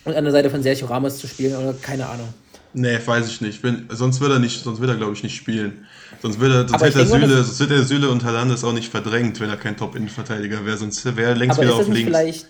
Und 0.04 0.14
an 0.14 0.24
der 0.24 0.32
Seite 0.32 0.50
von 0.50 0.62
Sergio 0.62 0.86
Ramos 0.86 1.18
zu 1.18 1.26
spielen 1.26 1.56
oder 1.56 1.74
keine 1.74 2.06
Ahnung. 2.06 2.28
Nee, 2.72 2.98
weiß 3.04 3.26
ich 3.26 3.40
nicht. 3.40 3.62
Wenn, 3.62 3.88
sonst 3.90 4.20
wird 4.20 4.30
er 4.30 4.38
nicht, 4.38 4.62
sonst 4.62 4.80
wird 4.80 4.90
er, 4.90 4.96
glaube 4.96 5.12
ich, 5.14 5.22
nicht 5.22 5.34
spielen. 5.34 5.86
Sonst 6.22 6.38
wird 6.38 6.52
er, 6.52 6.68
sonst 6.68 6.82
hätte 6.82 7.06
Süle, 7.06 7.42
sonst 7.42 7.60
wird 7.60 7.70
der 7.70 7.82
Süle 7.82 8.10
und 8.10 8.24
Hernandez 8.24 8.62
auch 8.62 8.72
nicht 8.72 8.90
verdrängt, 8.90 9.40
wenn 9.40 9.50
er 9.50 9.56
kein 9.56 9.76
Top-Innenverteidiger 9.76 10.64
wäre. 10.64 10.76
Sonst 10.76 11.04
wäre 11.16 11.30
er 11.30 11.36
längst 11.36 11.58
aber 11.58 11.66
wieder 11.66 11.76
auf 11.76 11.88
links. 11.88 12.02
Vielleicht, 12.02 12.46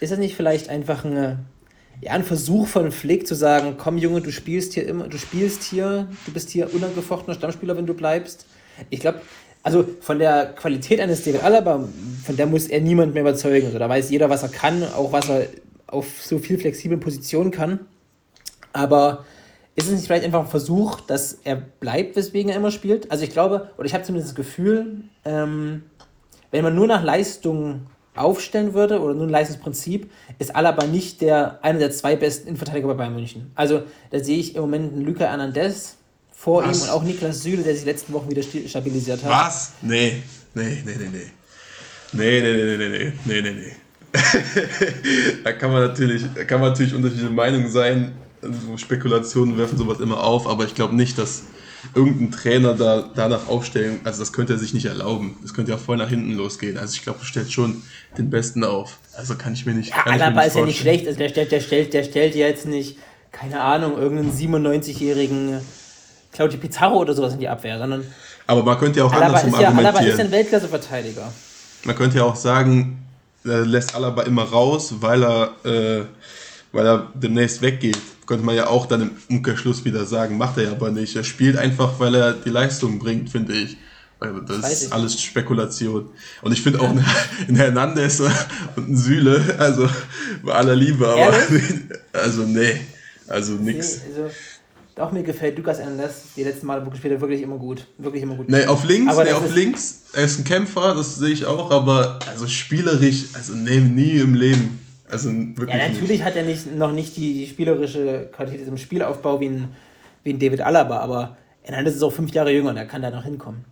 ist 0.00 0.12
das 0.12 0.18
nicht 0.18 0.36
vielleicht 0.36 0.68
einfach 0.68 1.04
eine, 1.04 1.38
ja, 2.02 2.12
ein 2.12 2.24
Versuch 2.24 2.66
von 2.66 2.92
Flick 2.92 3.26
zu 3.26 3.34
sagen, 3.34 3.76
komm 3.78 3.96
Junge, 3.96 4.20
du 4.20 4.32
spielst 4.32 4.74
hier 4.74 4.86
immer, 4.86 5.08
du 5.08 5.16
spielst 5.16 5.62
hier, 5.62 6.08
du 6.26 6.32
bist 6.32 6.50
hier 6.50 6.72
unangefochtener 6.74 7.34
Stammspieler, 7.34 7.76
wenn 7.76 7.86
du 7.86 7.94
bleibst. 7.94 8.46
Ich 8.90 9.00
glaube, 9.00 9.22
also 9.62 9.88
von 10.00 10.18
der 10.18 10.52
Qualität 10.54 11.00
eines 11.00 11.24
David 11.24 11.42
Alaba, 11.42 11.88
von 12.24 12.36
der 12.36 12.46
muss 12.46 12.66
er 12.66 12.80
niemand 12.80 13.14
mehr 13.14 13.22
überzeugen. 13.22 13.66
Also 13.66 13.78
da 13.78 13.88
weiß 13.88 14.10
jeder, 14.10 14.28
was 14.28 14.42
er 14.42 14.50
kann, 14.50 14.82
auch 14.82 15.10
was 15.12 15.30
er 15.30 15.46
auf 15.86 16.22
so 16.22 16.38
viel 16.38 16.58
flexiblen 16.58 17.00
Positionen 17.00 17.50
kann. 17.50 17.80
Aber 18.72 19.24
ist 19.76 19.86
es 19.86 19.92
nicht 19.92 20.06
vielleicht 20.06 20.24
einfach 20.24 20.40
ein 20.40 20.48
Versuch, 20.48 21.00
dass 21.00 21.38
er 21.44 21.56
bleibt, 21.56 22.16
weswegen 22.16 22.50
er 22.50 22.56
immer 22.56 22.70
spielt? 22.70 23.10
Also 23.10 23.24
ich 23.24 23.30
glaube, 23.30 23.70
oder 23.76 23.86
ich 23.86 23.94
habe 23.94 24.04
zumindest 24.04 24.32
das 24.32 24.36
Gefühl, 24.36 25.04
ähm, 25.24 25.82
wenn 26.50 26.62
man 26.62 26.74
nur 26.74 26.86
nach 26.86 27.02
Leistung 27.02 27.86
aufstellen 28.14 28.74
würde 28.74 29.00
oder 29.00 29.14
nur 29.14 29.26
ein 29.26 29.30
Leistungsprinzip, 29.30 30.10
ist 30.38 30.54
Alaba 30.54 30.86
nicht 30.86 31.20
der, 31.20 31.58
einer 31.64 31.80
der 31.80 31.90
zwei 31.90 32.14
besten 32.14 32.46
Innenverteidiger 32.46 32.86
bei 32.86 32.94
Bayern 32.94 33.14
München. 33.14 33.50
Also 33.56 33.82
da 34.10 34.22
sehe 34.22 34.38
ich 34.38 34.54
im 34.54 34.62
Moment 34.62 34.92
einen 34.92 35.04
Luca 35.04 35.24
Hernandez 35.24 35.96
vor 36.32 36.64
Was? 36.64 36.78
ihm 36.78 36.82
und 36.84 36.90
auch 36.90 37.02
Niklas 37.02 37.42
Süle, 37.42 37.62
der 37.62 37.74
sich 37.74 37.84
letzten 37.84 38.12
Wochen 38.12 38.30
wieder 38.30 38.42
stabilisiert 38.42 39.24
hat. 39.24 39.30
Was? 39.30 39.72
Nee, 39.82 40.22
nee, 40.54 40.82
nee, 40.84 40.94
nee, 40.96 41.08
nee. 41.12 41.30
Nee, 42.12 42.40
nee, 42.40 42.52
nee, 42.52 42.76
nee, 42.76 42.88
nee, 42.88 43.12
nee, 43.24 43.40
nee, 43.42 43.50
nee. 43.50 43.72
da 45.44 45.52
kann 45.52 45.72
man 45.72 45.82
natürlich, 45.82 46.24
da 46.34 46.44
kann 46.44 46.60
man 46.60 46.70
natürlich 46.70 46.94
unterschiedliche 46.94 47.32
Meinungen 47.32 47.68
sein. 47.70 48.12
Also 48.42 48.76
Spekulationen 48.76 49.58
werfen 49.58 49.78
sowas 49.78 50.00
immer 50.00 50.22
auf, 50.22 50.46
aber 50.46 50.64
ich 50.64 50.74
glaube 50.74 50.94
nicht, 50.94 51.18
dass 51.18 51.44
irgendein 51.94 52.30
Trainer 52.30 52.74
da 52.74 53.10
danach 53.14 53.48
aufstellen, 53.48 54.00
also 54.04 54.20
das 54.20 54.32
könnte 54.32 54.54
er 54.54 54.58
sich 54.58 54.72
nicht 54.72 54.86
erlauben. 54.86 55.36
Das 55.42 55.52
könnte 55.52 55.72
ja 55.72 55.78
voll 55.78 55.96
nach 55.96 56.08
hinten 56.08 56.32
losgehen. 56.32 56.78
Also 56.78 56.94
ich 56.94 57.02
glaube, 57.02 57.18
du 57.18 57.24
stellst 57.24 57.52
schon 57.52 57.82
den 58.16 58.30
Besten 58.30 58.64
auf. 58.64 58.98
Also 59.16 59.34
kann 59.34 59.52
ich 59.52 59.66
mir 59.66 59.74
nicht. 59.74 59.90
Ja, 59.90 60.04
Alaba 60.06 60.42
ist 60.42 60.56
ja 60.56 60.64
nicht 60.64 60.80
schlecht. 60.80 61.06
Also 61.06 61.18
der 61.18 61.28
stellt, 61.28 61.52
der 61.52 61.60
stellt, 61.60 61.92
der 61.92 62.04
stellt 62.04 62.34
jetzt 62.34 62.66
nicht, 62.66 62.98
keine 63.32 63.60
Ahnung, 63.60 63.98
irgendeinen 63.98 64.32
97-jährigen 64.32 65.60
Claudio 66.32 66.58
Pizarro 66.58 66.98
oder 66.98 67.14
sowas 67.14 67.34
in 67.34 67.40
die 67.40 67.48
Abwehr, 67.48 67.78
sondern. 67.78 68.04
Aber 68.46 68.62
man 68.62 68.78
könnte 68.78 69.00
ja 69.00 69.06
auch 69.06 69.12
Alaba 69.12 69.26
andersrum 69.26 69.54
ist 69.54 69.60
ja, 69.60 69.68
argumentieren. 69.68 69.96
Alaba 69.96 70.12
ist 70.12 70.20
ein 70.20 70.30
Weltklasse-Verteidiger. 70.30 71.32
Man 71.84 71.96
könnte 71.96 72.18
ja 72.18 72.24
auch 72.24 72.36
sagen, 72.36 73.03
er 73.44 73.66
lässt 73.66 73.94
Alaba 73.94 74.22
immer 74.22 74.44
raus, 74.44 74.94
weil 75.00 75.22
er, 75.22 75.54
äh, 75.64 76.04
weil 76.72 76.86
er 76.86 77.12
demnächst 77.14 77.62
weggeht. 77.62 77.98
Könnte 78.26 78.44
man 78.44 78.56
ja 78.56 78.68
auch 78.68 78.86
dann 78.86 79.02
im 79.02 79.10
Umkehrschluss 79.28 79.84
wieder 79.84 80.06
sagen, 80.06 80.38
macht 80.38 80.56
er 80.56 80.64
ja 80.64 80.70
aber 80.72 80.90
nicht. 80.90 81.14
Er 81.14 81.24
spielt 81.24 81.58
einfach, 81.58 82.00
weil 82.00 82.14
er 82.14 82.32
die 82.32 82.48
Leistung 82.48 82.98
bringt, 82.98 83.30
finde 83.30 83.52
ich. 83.52 83.76
Das 84.46 84.72
ist 84.72 84.92
alles 84.92 85.20
Spekulation. 85.20 86.08
Und 86.40 86.52
ich 86.52 86.62
finde 86.62 86.80
auch 86.80 86.94
ja. 86.94 87.04
ein 87.48 87.56
Hernandez 87.56 88.20
und 88.20 88.88
ein 88.88 88.96
Süle, 88.96 89.56
also 89.58 89.88
bei 90.42 90.52
aller 90.52 90.76
Liebe, 90.76 91.06
aber 91.06 91.18
Ehrlich? 91.18 91.62
also 92.12 92.42
nee, 92.42 92.80
also 93.28 93.54
nix. 93.54 94.00
Also, 94.08 94.30
auch 94.98 95.12
mir 95.12 95.22
gefällt 95.22 95.56
Lukas 95.56 95.78
Hernandez 95.78 96.34
die 96.36 96.44
letzten 96.44 96.66
Male 96.66 96.88
gespielt 96.88 97.20
wirklich 97.20 97.42
immer 97.42 97.56
gut. 97.56 97.86
Wirklich 97.98 98.22
immer 98.22 98.36
gut. 98.36 98.48
Nee, 98.48 98.66
auf 98.66 98.84
links, 98.84 99.12
aber 99.12 99.24
nee, 99.24 99.32
auf 99.32 99.54
links. 99.54 100.02
Er 100.12 100.24
ist 100.24 100.38
ein 100.38 100.44
Kämpfer, 100.44 100.94
das 100.94 101.16
sehe 101.16 101.30
ich 101.30 101.46
auch, 101.46 101.70
aber 101.70 102.18
also 102.28 102.46
spielerisch, 102.46 103.26
also 103.34 103.54
nee, 103.54 103.80
nie 103.80 104.18
im 104.18 104.34
Leben. 104.34 104.80
Also 105.08 105.30
wirklich 105.30 105.70
ja, 105.70 105.88
natürlich 105.88 106.10
nicht. 106.10 106.24
hat 106.24 106.36
er 106.36 106.44
nicht, 106.44 106.74
noch 106.74 106.92
nicht 106.92 107.16
die, 107.16 107.34
die 107.34 107.46
spielerische 107.46 108.30
Qualität 108.32 108.66
im 108.66 108.76
Spielaufbau 108.76 109.40
wie 109.40 109.48
ein, 109.48 109.68
wie 110.22 110.32
ein 110.32 110.38
David 110.38 110.60
Alaba, 110.60 110.98
aber 110.98 111.36
Hernandez 111.62 111.96
ist 111.96 112.02
auch 112.02 112.12
fünf 112.12 112.32
Jahre 112.32 112.52
jünger 112.52 112.70
und 112.70 112.76
er 112.76 112.86
kann 112.86 113.02
da 113.02 113.10
noch 113.10 113.24
hinkommen. 113.24 113.64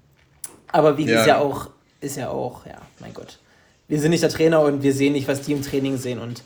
Aber 0.68 0.96
wie 0.98 1.06
ja. 1.06 1.20
ist 1.20 1.26
ja 1.26 1.38
auch, 1.38 1.70
ist 2.00 2.16
ja 2.16 2.30
auch, 2.30 2.66
ja, 2.66 2.78
mein 3.00 3.14
Gott. 3.14 3.38
Wir 3.88 4.00
sind 4.00 4.10
nicht 4.10 4.22
der 4.22 4.30
Trainer 4.30 4.60
und 4.60 4.82
wir 4.82 4.94
sehen 4.94 5.12
nicht, 5.12 5.28
was 5.28 5.42
die 5.42 5.52
im 5.52 5.62
Training 5.62 5.98
sehen. 5.98 6.18
Und 6.18 6.42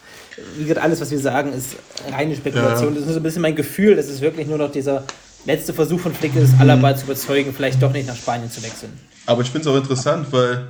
wie 0.57 0.65
gesagt, 0.65 0.81
alles, 0.81 1.01
was 1.01 1.11
wir 1.11 1.19
sagen, 1.19 1.53
ist 1.53 1.77
reine 2.11 2.35
Spekulation. 2.35 2.95
Ja. 2.95 3.01
Das 3.01 3.09
ist 3.09 3.15
so 3.15 3.21
ein 3.21 3.23
bisschen 3.23 3.43
mein 3.43 3.55
Gefühl, 3.55 3.97
dass 3.97 4.07
es 4.07 4.21
wirklich 4.21 4.47
nur 4.47 4.59
noch 4.59 4.73
dieser 4.73 5.05
letzte 5.45 5.73
Versuch 5.73 6.01
von 6.01 6.15
Flick 6.15 6.35
ist, 6.35 6.55
Alaba 6.59 6.93
mhm. 6.93 6.97
zu 6.97 7.05
überzeugen, 7.05 7.55
vielleicht 7.55 7.83
doch 7.83 7.93
nicht 7.93 8.07
nach 8.09 8.17
Spanien 8.17 8.51
zu 8.51 8.63
wechseln. 8.63 8.93
Aber 9.27 9.43
ich 9.43 9.51
finde 9.51 9.69
es 9.69 9.75
auch 9.75 9.79
interessant, 9.79 10.29
weil, 10.33 10.67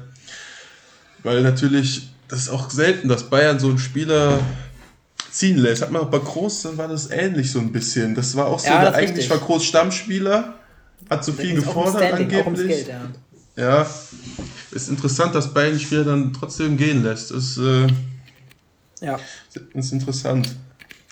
weil 1.22 1.42
natürlich, 1.42 2.08
das 2.28 2.40
ist 2.40 2.48
auch 2.50 2.70
selten, 2.70 3.08
dass 3.08 3.30
Bayern 3.30 3.58
so 3.58 3.68
einen 3.68 3.78
Spieler 3.78 4.40
ziehen 5.30 5.58
lässt. 5.58 5.82
Hat 5.82 5.90
man 5.90 6.02
auch 6.02 6.10
bei 6.10 6.18
Groß, 6.18 6.62
dann 6.62 6.78
war 6.78 6.88
das 6.88 7.10
ähnlich 7.10 7.50
so 7.50 7.58
ein 7.58 7.72
bisschen. 7.72 8.14
Das 8.14 8.36
war 8.36 8.46
auch 8.46 8.58
so, 8.58 8.68
ja, 8.68 8.82
der 8.82 8.94
eigentlich 8.94 9.10
richtig. 9.10 9.30
war 9.30 9.38
Groß 9.38 9.64
Stammspieler, 9.64 10.54
hat 11.08 11.24
so 11.24 11.32
viel 11.32 11.54
gefordert 11.54 12.12
angeblich. 12.12 12.68
Geld, 12.68 12.88
ja. 13.56 13.62
ja. 13.62 13.86
Ist 14.76 14.88
interessant, 14.88 15.34
dass 15.34 15.52
Bayern 15.52 15.74
die 15.74 15.84
Spieler 15.84 16.04
dann 16.04 16.32
trotzdem 16.32 16.76
gehen 16.76 17.02
lässt. 17.02 17.30
Das 17.30 17.58
äh, 17.58 17.86
ja. 19.00 19.18
ist 19.74 19.92
interessant. 19.92 20.54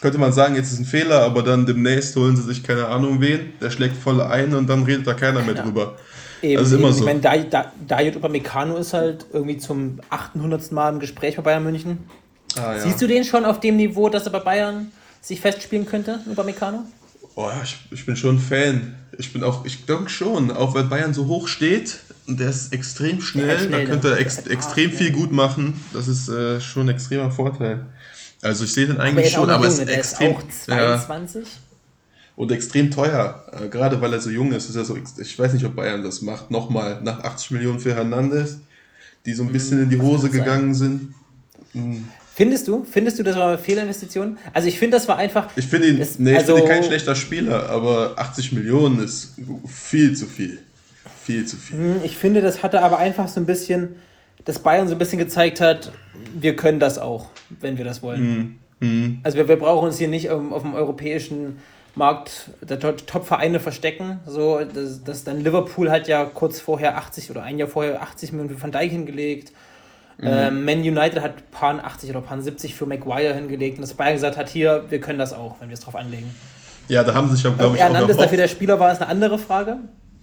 Könnte 0.00 0.18
man 0.18 0.32
sagen, 0.32 0.54
jetzt 0.54 0.72
ist 0.72 0.80
ein 0.80 0.84
Fehler, 0.84 1.22
aber 1.22 1.42
dann 1.42 1.64
demnächst 1.64 2.14
holen 2.16 2.36
sie 2.36 2.42
sich 2.42 2.62
keine 2.62 2.88
Ahnung 2.88 3.20
wen, 3.20 3.54
der 3.60 3.70
schlägt 3.70 3.96
voll 3.96 4.20
ein 4.20 4.54
und 4.54 4.68
dann 4.68 4.82
redet 4.82 5.06
da 5.06 5.14
keiner 5.14 5.40
mehr 5.42 5.54
drüber. 5.54 5.96
Eben, 6.42 6.58
das 6.58 6.68
ist 6.68 6.74
immer 6.74 6.88
eben. 6.88 6.92
so. 6.92 7.00
Ich 7.00 7.06
meine, 7.06 7.20
da, 7.20 7.72
da, 7.86 7.98
Upamecano 8.00 8.76
ist 8.76 8.92
halt 8.92 9.24
irgendwie 9.32 9.56
zum 9.56 10.00
800. 10.10 10.72
Mal 10.72 10.92
im 10.92 11.00
Gespräch 11.00 11.36
bei 11.36 11.42
Bayern 11.42 11.64
München. 11.64 11.98
Ah, 12.56 12.74
ja. 12.74 12.80
Siehst 12.80 13.00
du 13.00 13.06
den 13.06 13.24
schon 13.24 13.46
auf 13.46 13.60
dem 13.60 13.76
Niveau, 13.76 14.10
dass 14.10 14.26
er 14.26 14.32
bei 14.32 14.40
Bayern 14.40 14.92
sich 15.22 15.40
festspielen 15.40 15.86
könnte, 15.86 16.20
Upamecano? 16.30 16.84
Oh, 17.34 17.48
ich, 17.62 17.76
ich 17.90 18.04
bin 18.04 18.14
schon 18.14 18.38
Fan. 18.38 18.94
Ich 19.16 19.32
bin 19.32 19.42
auch, 19.42 19.64
ich 19.64 19.86
denke 19.86 20.10
schon, 20.10 20.50
auch 20.50 20.74
weil 20.74 20.84
Bayern 20.84 21.14
so 21.14 21.26
hoch 21.26 21.48
steht 21.48 22.00
der 22.26 22.48
ist 22.48 22.72
extrem 22.72 23.20
schnell, 23.20 23.58
schnell 23.58 23.84
da 23.84 23.90
könnte 23.90 24.10
er 24.10 24.18
ex, 24.18 24.38
extrem 24.46 24.90
viel 24.90 25.12
gut 25.12 25.32
machen. 25.32 25.80
Das 25.92 26.08
ist 26.08 26.28
äh, 26.28 26.60
schon 26.60 26.88
ein 26.88 26.94
extremer 26.94 27.30
Vorteil. 27.30 27.86
Also 28.42 28.64
ich 28.64 28.72
sehe 28.72 28.86
den 28.86 28.98
eigentlich 28.98 29.30
schon, 29.30 29.48
aber 29.50 29.66
es 29.66 29.78
ist 29.78 29.88
extrem. 29.88 30.32
Ist 30.32 30.70
auch 30.70 31.06
22? 31.06 31.44
Ja, 31.44 31.48
und 32.36 32.50
extrem 32.50 32.90
teuer, 32.90 33.44
äh, 33.52 33.68
gerade 33.68 34.00
weil 34.00 34.12
er 34.12 34.20
so 34.20 34.30
jung 34.30 34.52
ist. 34.52 34.68
ist 34.68 34.76
er 34.76 34.84
so, 34.84 34.96
ich 34.96 35.38
weiß 35.38 35.52
nicht, 35.52 35.64
ob 35.64 35.76
Bayern 35.76 36.02
das 36.02 36.22
macht. 36.22 36.50
Nochmal 36.50 37.00
nach 37.02 37.22
80 37.22 37.52
Millionen 37.52 37.78
für 37.78 37.94
Hernandez, 37.94 38.58
die 39.24 39.34
so 39.34 39.44
ein 39.44 39.52
bisschen 39.52 39.82
in 39.82 39.90
die 39.90 40.00
Hose 40.00 40.30
gegangen 40.30 40.74
sind. 40.74 41.14
Mhm. 41.72 42.08
Findest 42.34 42.66
du? 42.66 42.84
Findest 42.90 43.18
du, 43.20 43.22
das 43.22 43.36
war 43.36 43.48
eine 43.48 43.58
Fehlinvestition? 43.58 44.38
Also 44.52 44.66
ich 44.66 44.78
finde, 44.78 44.96
das 44.96 45.06
war 45.06 45.18
einfach. 45.18 45.50
Ich 45.54 45.68
finde 45.68 45.86
ihn, 45.86 46.06
nee, 46.18 46.36
also, 46.36 46.56
ich 46.56 46.62
finde 46.62 46.62
ihn 46.62 46.68
kein 46.68 46.84
schlechter 46.84 47.14
Spieler, 47.14 47.70
aber 47.70 48.14
80 48.16 48.52
Millionen 48.52 48.98
ist 48.98 49.34
viel 49.68 50.16
zu 50.16 50.26
viel. 50.26 50.58
Viel 51.24 51.46
zu 51.46 51.56
viel. 51.56 51.78
Hm, 51.78 52.00
ich 52.04 52.16
finde, 52.16 52.42
das 52.42 52.62
hatte 52.62 52.82
aber 52.82 52.98
einfach 52.98 53.28
so 53.28 53.40
ein 53.40 53.46
bisschen, 53.46 53.96
dass 54.44 54.58
Bayern 54.58 54.88
so 54.88 54.94
ein 54.94 54.98
bisschen 54.98 55.18
gezeigt 55.18 55.60
hat, 55.60 55.90
wir 56.38 56.54
können 56.54 56.78
das 56.78 56.98
auch, 56.98 57.28
wenn 57.60 57.78
wir 57.78 57.84
das 57.84 58.02
wollen. 58.02 58.58
Mhm. 58.80 58.86
Mhm. 58.86 59.20
Also 59.22 59.38
wir, 59.38 59.48
wir 59.48 59.56
brauchen 59.56 59.86
uns 59.86 59.98
hier 59.98 60.08
nicht 60.08 60.28
auf, 60.28 60.52
auf 60.52 60.62
dem 60.62 60.74
europäischen 60.74 61.58
Markt 61.94 62.50
der 62.60 62.78
Top-Vereine 62.78 63.58
verstecken. 63.58 64.20
So, 64.26 64.60
das, 64.64 65.02
das 65.02 65.24
dann 65.24 65.40
Liverpool 65.40 65.90
hat 65.90 66.08
ja 66.08 66.26
kurz 66.26 66.60
vorher 66.60 66.98
80 66.98 67.30
oder 67.30 67.42
ein 67.42 67.58
Jahr 67.58 67.68
vorher 67.68 68.02
80 68.02 68.32
Millionen 68.32 68.54
für 68.54 68.62
Van 68.62 68.72
Dijk 68.72 68.90
hingelegt. 68.90 69.52
Mhm. 70.18 70.26
Ähm, 70.26 70.64
Man 70.64 70.78
United 70.80 71.22
hat 71.22 71.50
paar 71.52 71.82
80 71.82 72.10
oder 72.10 72.20
paar 72.20 72.40
70 72.40 72.74
für 72.74 72.84
Maguire 72.84 73.34
hingelegt 73.34 73.78
und 73.78 73.82
das 73.82 73.94
Bayern 73.94 74.14
gesagt 74.14 74.36
hat, 74.36 74.50
hier, 74.50 74.84
wir 74.90 75.00
können 75.00 75.18
das 75.18 75.32
auch, 75.32 75.56
wenn 75.60 75.68
wir 75.70 75.74
es 75.74 75.80
drauf 75.80 75.96
anlegen. 75.96 76.34
Ja, 76.88 77.02
da 77.02 77.14
haben 77.14 77.28
sie 77.28 77.36
sich, 77.36 77.42
glaube 77.42 77.56
ich, 77.56 77.64
auch 77.64 77.76
Hernandez 77.76 78.18
dafür 78.18 78.36
der 78.36 78.48
Spieler 78.48 78.78
war, 78.78 78.92
ist 78.92 79.00
eine 79.00 79.10
andere 79.10 79.38
Frage. 79.38 79.78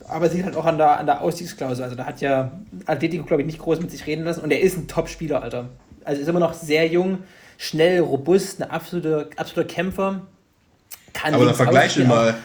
Aber 0.08 0.30
sie 0.30 0.44
halt 0.44 0.56
auch 0.56 0.66
an 0.66 0.78
der, 0.78 1.00
an 1.00 1.06
der 1.06 1.22
Ausstiegsklausel. 1.22 1.84
Also 1.84 1.96
da 1.96 2.06
hat 2.06 2.22
ja 2.22 2.52
Atletico, 2.86 3.24
glaube 3.24 3.42
ich, 3.42 3.48
nicht 3.48 3.60
groß 3.60 3.80
mit 3.80 3.92
sich 3.92 4.06
reden 4.08 4.24
lassen. 4.24 4.42
Und 4.42 4.52
er 4.52 4.62
ist 4.62 4.78
ein 4.78 4.88
Top-Spieler, 4.88 5.42
Alter. 5.42 5.70
Also 6.04 6.22
ist 6.22 6.28
immer 6.28 6.40
noch 6.40 6.54
sehr 6.54 6.88
jung, 6.88 7.20
schnell, 7.58 8.00
robust, 8.00 8.62
ein 8.62 8.70
absoluter, 8.70 9.30
absoluter 9.38 9.68
Kämpfer. 9.68 10.22
Kann 11.14 11.34
Aber 11.34 11.46
dann 11.46 11.56
vergleich 11.56 11.98
ihn 11.98 12.08
mal. 12.08 12.36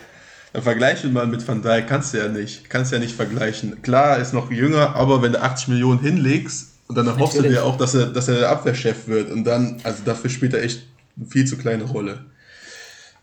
Dann 0.53 0.63
vergleich 0.63 1.05
ihn 1.05 1.13
mal 1.13 1.27
mit 1.27 1.47
Van 1.47 1.63
Dijk. 1.63 1.87
Kannst 1.87 2.15
du 2.15 2.19
ja 2.19 2.29
nicht. 2.29 2.71
Kannst 2.71 2.93
ja 2.93 2.99
nicht 2.99 3.15
vergleichen. 3.15 3.83
Klar, 3.83 4.17
er 4.17 4.23
ist 4.23 4.33
noch 4.33 4.51
jünger, 4.51 4.97
aber 4.97 5.23
wenn 5.23 5.33
du 5.33 5.43
80 5.43 5.69
Millionen 5.69 6.01
hinlegst, 6.01 6.77
und 6.89 6.95
dann 6.97 7.19
hoffst 7.19 7.39
du 7.39 7.43
dir 7.43 7.65
auch, 7.65 7.77
dass 7.77 7.95
er, 7.95 8.07
dass 8.07 8.29
er 8.29 8.39
der 8.39 8.49
Abwehrchef 8.51 9.09
wird. 9.09 9.31
Und 9.31 9.45
dann, 9.45 9.81
also 9.83 10.03
dafür 10.05 10.31
spielt 10.31 10.55
er 10.55 10.63
echt 10.63 10.87
eine 11.17 11.27
viel 11.27 11.45
zu 11.45 11.59
kleine 11.59 11.85
Rolle. 11.85 12.27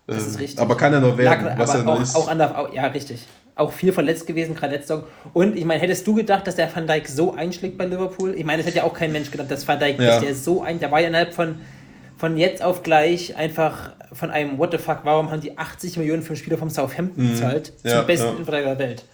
Das 0.06 0.28
ist 0.28 0.36
ähm, 0.36 0.42
richtig. 0.42 0.60
Aber 0.60 0.76
kann 0.76 0.94
er 0.94 1.00
noch 1.00 1.18
werden, 1.18 1.46
ja, 1.46 1.58
was 1.58 1.74
er 1.74 1.88
auch, 1.88 2.02
ist. 2.02 2.16
Auch 2.16 2.28
an 2.28 2.40
der, 2.40 2.70
ja, 2.74 2.88
richtig. 2.88 3.26
Auch 3.56 3.72
viel 3.72 3.94
verletzt 3.94 4.26
gewesen, 4.26 4.56
gerade 4.56 4.74
letzte 4.74 4.96
Saison. 4.96 5.04
Und 5.34 5.56
ich 5.56 5.66
meine, 5.66 5.82
hättest 5.82 6.08
du 6.08 6.16
gedacht, 6.16 6.48
dass 6.48 6.56
der 6.56 6.76
Van 6.76 6.88
Dijk 6.88 7.08
so 7.08 7.34
einschlägt 7.34 7.78
bei 7.78 7.86
Liverpool? 7.86 8.34
Ich 8.36 8.46
meine, 8.46 8.58
das 8.58 8.68
hätte 8.68 8.78
ja 8.78 8.84
auch 8.84 8.94
kein 8.94 9.12
Mensch 9.12 9.30
gedacht, 9.30 9.52
dass 9.52 9.68
Van 9.68 9.80
Dijk, 9.80 10.00
ja. 10.00 10.08
dass 10.08 10.22
der 10.22 10.34
so 10.34 10.64
ein, 10.64 10.80
der 10.80 10.92
war 10.92 11.02
ja 11.02 11.08
innerhalb 11.08 11.34
von, 11.34 11.56
von 12.18 12.38
jetzt 12.38 12.64
auf 12.64 12.82
gleich 12.82 13.36
einfach 13.36 13.92
von 14.12 14.32
einem 14.32 14.58
What 14.58 14.72
the 14.72 14.78
fuck, 14.80 15.00
warum 15.04 15.30
haben 15.30 15.42
die 15.42 15.58
80 15.58 15.98
Millionen 15.98 16.24
für 16.24 16.30
einen 16.30 16.38
Spieler 16.38 16.58
vom 16.58 16.70
Southampton 16.70 17.26
mhm. 17.26 17.32
bezahlt? 17.32 17.74
Ja, 17.84 17.98
zum 17.98 18.08
besten 18.08 18.26
ja. 18.26 18.32
Innenverteidiger 18.34 18.76
der 18.76 18.88
Welt 18.88 19.06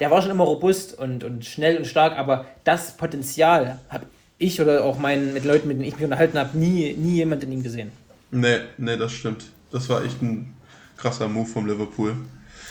der 0.00 0.10
war 0.10 0.22
schon 0.22 0.30
immer 0.30 0.44
robust 0.44 0.98
und, 0.98 1.22
und 1.22 1.44
schnell 1.44 1.76
und 1.76 1.86
stark, 1.86 2.16
aber 2.18 2.46
das 2.64 2.96
Potenzial 2.96 3.78
habe 3.90 4.06
ich 4.38 4.60
oder 4.60 4.82
auch 4.84 4.98
mein, 4.98 5.34
mit 5.34 5.44
Leuten, 5.44 5.68
mit 5.68 5.76
denen 5.76 5.86
ich 5.86 5.94
mich 5.94 6.04
unterhalten 6.04 6.38
habe, 6.38 6.56
nie, 6.56 6.94
nie 6.94 7.16
jemand 7.16 7.44
in 7.44 7.52
ihm 7.52 7.62
gesehen. 7.62 7.92
Nee, 8.30 8.60
nee, 8.78 8.96
das 8.96 9.12
stimmt. 9.12 9.44
Das 9.70 9.88
war 9.90 10.02
echt 10.02 10.22
ein 10.22 10.54
krasser 10.96 11.28
Move 11.28 11.46
vom 11.46 11.66
Liverpool. 11.66 12.16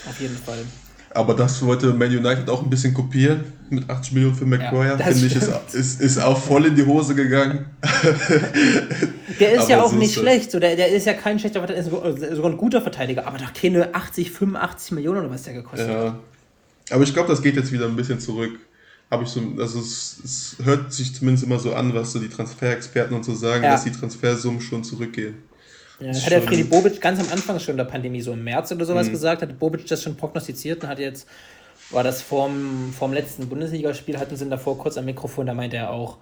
Auf 0.09 0.19
jeden 0.19 0.35
Fall. 0.35 0.65
Aber 1.11 1.33
das 1.33 1.63
wollte 1.65 1.87
Man 1.93 2.09
United 2.09 2.49
auch 2.49 2.61
ein 2.61 2.69
bisschen 2.69 2.93
kopieren 2.93 3.43
mit 3.69 3.89
80 3.89 4.13
Millionen 4.13 4.35
für 4.35 4.45
McGuire. 4.45 4.97
Ja, 4.99 5.05
Finde 5.05 5.25
ich, 5.25 5.35
ist, 5.35 5.73
ist, 5.73 6.01
ist 6.01 6.17
auch 6.19 6.37
voll 6.37 6.67
in 6.67 6.75
die 6.75 6.85
Hose 6.85 7.15
gegangen. 7.15 7.65
Der 9.39 9.53
ist 9.53 9.69
ja 9.69 9.81
auch 9.81 9.91
so 9.91 9.95
nicht 9.95 10.15
schlecht. 10.15 10.51
So, 10.51 10.59
der, 10.59 10.75
der 10.75 10.89
ist 10.89 11.05
ja 11.05 11.13
kein 11.13 11.39
schlechter 11.39 11.65
Verteidiger, 11.65 12.35
sogar 12.35 12.51
ein 12.51 12.57
guter 12.57 12.81
Verteidiger, 12.81 13.25
aber 13.25 13.37
doch 13.37 13.53
keine 13.53 13.93
80, 13.95 14.31
85 14.31 14.91
Millionen 14.93 15.19
oder 15.19 15.29
was 15.29 15.43
der 15.43 15.53
gekostet 15.53 15.87
ja. 15.87 16.03
hat. 16.07 16.15
Aber 16.91 17.03
ich 17.03 17.13
glaube, 17.13 17.29
das 17.29 17.41
geht 17.41 17.55
jetzt 17.55 17.71
wieder 17.71 17.85
ein 17.85 17.95
bisschen 17.95 18.19
zurück. 18.19 18.59
Habe 19.09 19.23
ich 19.23 19.29
so, 19.29 19.41
also 19.59 19.79
es, 19.79 20.19
es, 20.23 20.55
hört 20.63 20.91
sich 20.93 21.15
zumindest 21.15 21.45
immer 21.45 21.57
so 21.57 21.73
an, 21.73 21.93
was 21.93 22.11
so 22.11 22.19
die 22.19 22.29
Transferexperten 22.29 23.15
und 23.15 23.23
so 23.23 23.33
sagen, 23.33 23.63
ja. 23.63 23.71
dass 23.71 23.83
die 23.83 23.91
Transfersummen 23.91 24.61
schon 24.61 24.83
zurückgehen. 24.83 25.35
Ja, 25.99 26.13
hat 26.13 26.31
ja 26.31 26.41
Freddy 26.41 26.63
Bobic 26.63 27.01
ganz 27.01 27.19
am 27.19 27.29
Anfang 27.31 27.59
schon 27.59 27.77
der 27.77 27.83
Pandemie, 27.83 28.21
so 28.21 28.33
im 28.33 28.43
März 28.43 28.71
oder 28.71 28.85
sowas 28.85 29.07
mhm. 29.07 29.11
gesagt, 29.11 29.41
hat 29.41 29.59
Bobic 29.59 29.85
das 29.87 30.01
schon 30.01 30.15
prognostiziert 30.15 30.83
und 30.83 30.89
hat 30.89 30.99
jetzt, 30.99 31.27
war 31.91 32.03
das 32.03 32.21
vorm, 32.21 32.93
vorm 32.97 33.13
letzten 33.13 33.49
Bundesligaspiel, 33.49 34.17
hatten 34.17 34.35
sie 34.35 34.45
ihn 34.45 34.49
davor 34.49 34.77
kurz 34.77 34.97
am 34.97 35.05
Mikrofon, 35.05 35.45
da 35.45 35.53
meinte 35.53 35.77
er 35.77 35.91
auch, 35.91 36.17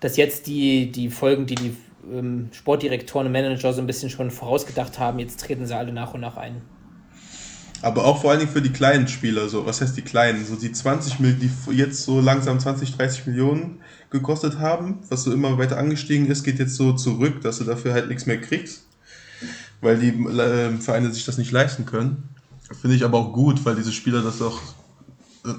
dass 0.00 0.16
jetzt 0.16 0.46
die, 0.46 0.92
die 0.92 1.08
Folgen, 1.08 1.46
die 1.46 1.54
die 1.54 1.76
ähm, 2.12 2.50
Sportdirektoren 2.52 3.26
und 3.26 3.32
Manager 3.32 3.72
so 3.72 3.80
ein 3.80 3.86
bisschen 3.86 4.10
schon 4.10 4.30
vorausgedacht 4.30 4.98
haben, 4.98 5.18
jetzt 5.18 5.40
treten 5.40 5.66
sie 5.66 5.76
alle 5.76 5.92
nach 5.92 6.12
und 6.12 6.20
nach 6.20 6.36
ein. 6.36 6.60
Aber 7.84 8.06
auch 8.06 8.22
vor 8.22 8.30
allen 8.30 8.40
Dingen 8.40 8.50
für 8.50 8.62
die 8.62 8.72
kleinen 8.72 9.08
Spieler, 9.08 9.46
so, 9.50 9.66
was 9.66 9.82
heißt 9.82 9.94
die 9.94 10.02
kleinen? 10.02 10.46
So 10.46 10.56
die 10.56 10.72
20 10.72 11.20
Millionen, 11.20 11.50
die 11.68 11.76
jetzt 11.76 12.02
so 12.02 12.18
langsam 12.18 12.58
20, 12.58 12.96
30 12.96 13.26
Millionen 13.26 13.80
gekostet 14.08 14.58
haben, 14.58 15.00
was 15.10 15.24
so 15.24 15.32
immer 15.34 15.58
weiter 15.58 15.76
angestiegen 15.76 16.26
ist, 16.28 16.44
geht 16.44 16.58
jetzt 16.58 16.76
so 16.76 16.94
zurück, 16.94 17.42
dass 17.42 17.58
du 17.58 17.64
dafür 17.64 17.92
halt 17.92 18.08
nichts 18.08 18.24
mehr 18.24 18.40
kriegst, 18.40 18.84
weil 19.82 19.98
die 19.98 20.08
äh, 20.08 20.78
Vereine 20.78 21.12
sich 21.12 21.26
das 21.26 21.36
nicht 21.36 21.52
leisten 21.52 21.84
können. 21.84 22.30
Finde 22.80 22.96
ich 22.96 23.04
aber 23.04 23.18
auch 23.18 23.34
gut, 23.34 23.62
weil 23.66 23.76
diese 23.76 23.92
Spieler 23.92 24.22
das 24.22 24.40
auch 24.40 24.62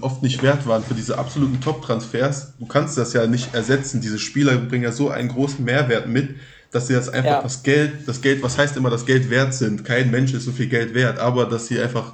oft 0.01 0.24
nicht 0.24 0.41
wert 0.41 0.65
waren 0.65 0.84
für 0.84 0.96
diese 0.96 1.20
absoluten 1.20 1.62
Top-Transfers. 1.62 2.53
Du 2.58 2.65
kannst 2.65 2.98
das 2.98 3.13
ja 3.13 3.27
nicht 3.27 3.53
ersetzen. 3.53 4.01
Diese 4.01 4.17
Spieler 4.17 4.58
bringen 4.58 4.84
ja 4.84 4.91
so 4.91 5.12
einen 5.12 5.29
großen 5.29 5.63
Mehrwert 5.63 6.08
mit, 6.08 6.38
dass 6.75 6.88
sie 6.88 6.94
jetzt 6.94 7.08
einfach 7.13 7.32
ja. 7.32 7.41
das 7.41 7.63
Geld, 7.63 8.05
das 8.05 8.20
Geld, 8.20 8.44
was 8.44 8.58
heißt 8.58 8.75
immer, 8.75 8.89
das 8.89 9.05
Geld 9.05 9.29
wert 9.29 9.53
sind. 9.53 9.86
Kein 9.86 10.12
Mensch 10.12 10.34
ist 10.34 10.44
so 10.44 10.51
viel 10.51 10.67
Geld 10.67 10.94
wert, 10.94 11.20
aber 11.20 11.46
dass 11.46 11.67
sie 11.67 11.79
einfach 11.79 12.12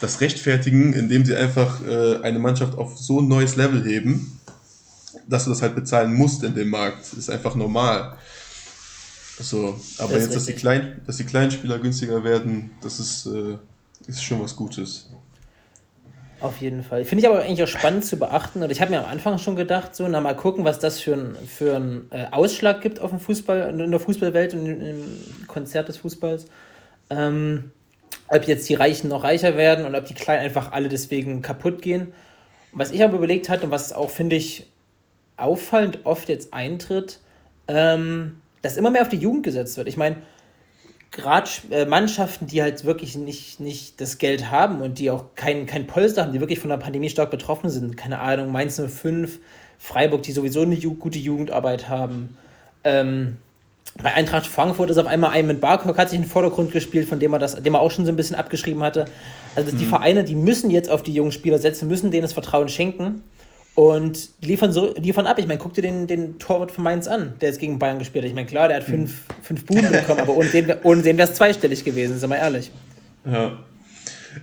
das 0.00 0.20
rechtfertigen, 0.20 0.92
indem 0.92 1.24
sie 1.24 1.34
einfach 1.34 1.84
äh, 1.84 2.20
eine 2.22 2.38
Mannschaft 2.38 2.78
auf 2.78 2.96
so 2.96 3.20
ein 3.20 3.26
neues 3.26 3.56
Level 3.56 3.84
heben, 3.84 4.38
dass 5.26 5.42
du 5.44 5.50
das 5.50 5.60
halt 5.60 5.74
bezahlen 5.74 6.14
musst 6.14 6.44
in 6.44 6.54
dem 6.54 6.68
Markt. 6.68 7.12
Ist 7.14 7.28
einfach 7.28 7.56
normal. 7.56 8.16
So, 9.40 9.80
aber 9.98 10.12
das 10.12 10.22
jetzt, 10.22 10.36
dass 10.36 10.44
die, 10.46 10.52
Klein, 10.52 11.00
dass 11.04 11.16
die 11.16 11.24
kleinen 11.24 11.50
Spieler 11.50 11.80
günstiger 11.80 12.22
werden, 12.22 12.70
das 12.80 13.00
ist, 13.00 13.26
äh, 13.26 13.56
ist 14.06 14.22
schon 14.22 14.40
was 14.40 14.54
Gutes. 14.54 15.10
Auf 16.40 16.60
jeden 16.60 16.82
Fall. 16.82 17.04
Finde 17.04 17.22
ich 17.22 17.28
aber 17.28 17.42
eigentlich 17.42 17.62
auch 17.62 17.68
spannend 17.68 18.04
zu 18.04 18.18
beachten. 18.18 18.62
Und 18.62 18.70
ich 18.70 18.80
habe 18.80 18.90
mir 18.90 18.98
am 18.98 19.10
Anfang 19.10 19.38
schon 19.38 19.56
gedacht, 19.56 19.94
so, 19.94 20.06
na 20.08 20.20
mal 20.20 20.34
gucken, 20.34 20.64
was 20.64 20.78
das 20.78 21.00
für 21.00 21.14
einen 21.14 21.36
für 21.46 22.04
äh, 22.10 22.26
Ausschlag 22.30 22.80
gibt 22.80 23.00
auf 23.00 23.10
dem 23.10 23.20
Fußball, 23.20 23.80
in 23.80 23.90
der 23.90 24.00
Fußballwelt 24.00 24.54
und 24.54 24.66
im 24.66 25.46
Konzert 25.46 25.88
des 25.88 25.96
Fußballs. 25.98 26.46
Ähm, 27.10 27.70
ob 28.28 28.44
jetzt 28.46 28.68
die 28.68 28.74
Reichen 28.74 29.08
noch 29.08 29.24
reicher 29.24 29.56
werden 29.56 29.86
und 29.86 29.94
ob 29.94 30.04
die 30.06 30.14
Kleinen 30.14 30.42
einfach 30.42 30.72
alle 30.72 30.88
deswegen 30.88 31.42
kaputt 31.42 31.82
gehen. 31.82 32.12
Was 32.72 32.90
ich 32.90 33.02
aber 33.04 33.16
überlegt 33.16 33.48
hatte 33.48 33.66
und 33.66 33.70
was 33.70 33.92
auch, 33.92 34.10
finde 34.10 34.36
ich, 34.36 34.66
auffallend 35.36 36.00
oft 36.04 36.28
jetzt 36.28 36.52
eintritt, 36.52 37.20
ähm, 37.68 38.40
dass 38.62 38.76
immer 38.76 38.90
mehr 38.90 39.02
auf 39.02 39.08
die 39.08 39.16
Jugend 39.16 39.44
gesetzt 39.44 39.76
wird. 39.76 39.88
Ich 39.88 39.96
meine, 39.96 40.16
gerade 41.14 41.48
äh, 41.70 41.86
Mannschaften, 41.86 42.46
die 42.46 42.60
halt 42.60 42.84
wirklich 42.84 43.16
nicht, 43.16 43.60
nicht 43.60 44.00
das 44.00 44.18
Geld 44.18 44.50
haben 44.50 44.82
und 44.82 44.98
die 44.98 45.10
auch 45.10 45.26
kein, 45.36 45.66
kein 45.66 45.86
Polster 45.86 46.22
haben, 46.22 46.32
die 46.32 46.40
wirklich 46.40 46.58
von 46.58 46.70
der 46.70 46.76
Pandemie 46.76 47.08
stark 47.08 47.30
betroffen 47.30 47.70
sind, 47.70 47.96
keine 47.96 48.18
Ahnung, 48.18 48.52
Mainz 48.52 48.80
05, 48.80 49.38
Freiburg, 49.78 50.22
die 50.22 50.32
sowieso 50.32 50.62
eine 50.62 50.74
Ju 50.74 50.94
gute 50.94 51.18
Jugendarbeit 51.18 51.88
haben. 51.88 52.36
Ähm, 52.82 53.36
bei 54.02 54.12
Eintracht 54.12 54.46
Frankfurt 54.46 54.90
ist 54.90 54.98
auf 54.98 55.06
einmal 55.06 55.30
ein 55.30 55.46
mit 55.46 55.60
Barkok 55.60 55.96
hat 55.98 56.10
sich 56.10 56.16
in 56.16 56.24
den 56.24 56.30
Vordergrund 56.30 56.72
gespielt, 56.72 57.08
von 57.08 57.20
dem 57.20 57.32
er 57.32 57.38
das, 57.38 57.62
dem 57.62 57.74
er 57.74 57.80
auch 57.80 57.92
schon 57.92 58.04
so 58.04 58.12
ein 58.12 58.16
bisschen 58.16 58.34
abgeschrieben 58.34 58.82
hatte. 58.82 59.04
Also 59.54 59.72
mhm. 59.72 59.78
die 59.78 59.86
Vereine, 59.86 60.24
die 60.24 60.34
müssen 60.34 60.70
jetzt 60.70 60.90
auf 60.90 61.02
die 61.02 61.14
jungen 61.14 61.32
Spieler 61.32 61.58
setzen, 61.58 61.86
müssen 61.86 62.10
denen 62.10 62.22
das 62.22 62.32
Vertrauen 62.32 62.68
schenken. 62.68 63.22
Und 63.74 64.28
liefern, 64.40 64.72
so, 64.72 64.94
liefern 64.96 65.26
ab. 65.26 65.38
Ich 65.38 65.48
meine, 65.48 65.58
guck 65.58 65.74
dir 65.74 65.82
den, 65.82 66.06
den 66.06 66.38
Torwart 66.38 66.70
von 66.70 66.84
Mainz 66.84 67.08
an, 67.08 67.34
der 67.40 67.48
jetzt 67.48 67.58
gegen 67.58 67.78
Bayern 67.78 67.98
gespielt 67.98 68.24
hat. 68.24 68.28
Ich 68.28 68.34
meine, 68.34 68.46
klar, 68.46 68.68
der 68.68 68.76
hat 68.78 68.84
fünf, 68.84 69.10
mhm. 69.10 69.42
fünf 69.42 69.66
Buden 69.66 69.90
bekommen, 69.90 70.20
aber 70.20 70.36
ohne 70.36 70.48
den, 70.48 70.72
ohne 70.84 71.02
den 71.02 71.18
wäre 71.18 71.28
es 71.28 71.34
zweistellig 71.34 71.84
gewesen, 71.84 72.18
sind 72.18 72.30
wir 72.30 72.36
ehrlich. 72.36 72.70
Ja. 73.26 73.58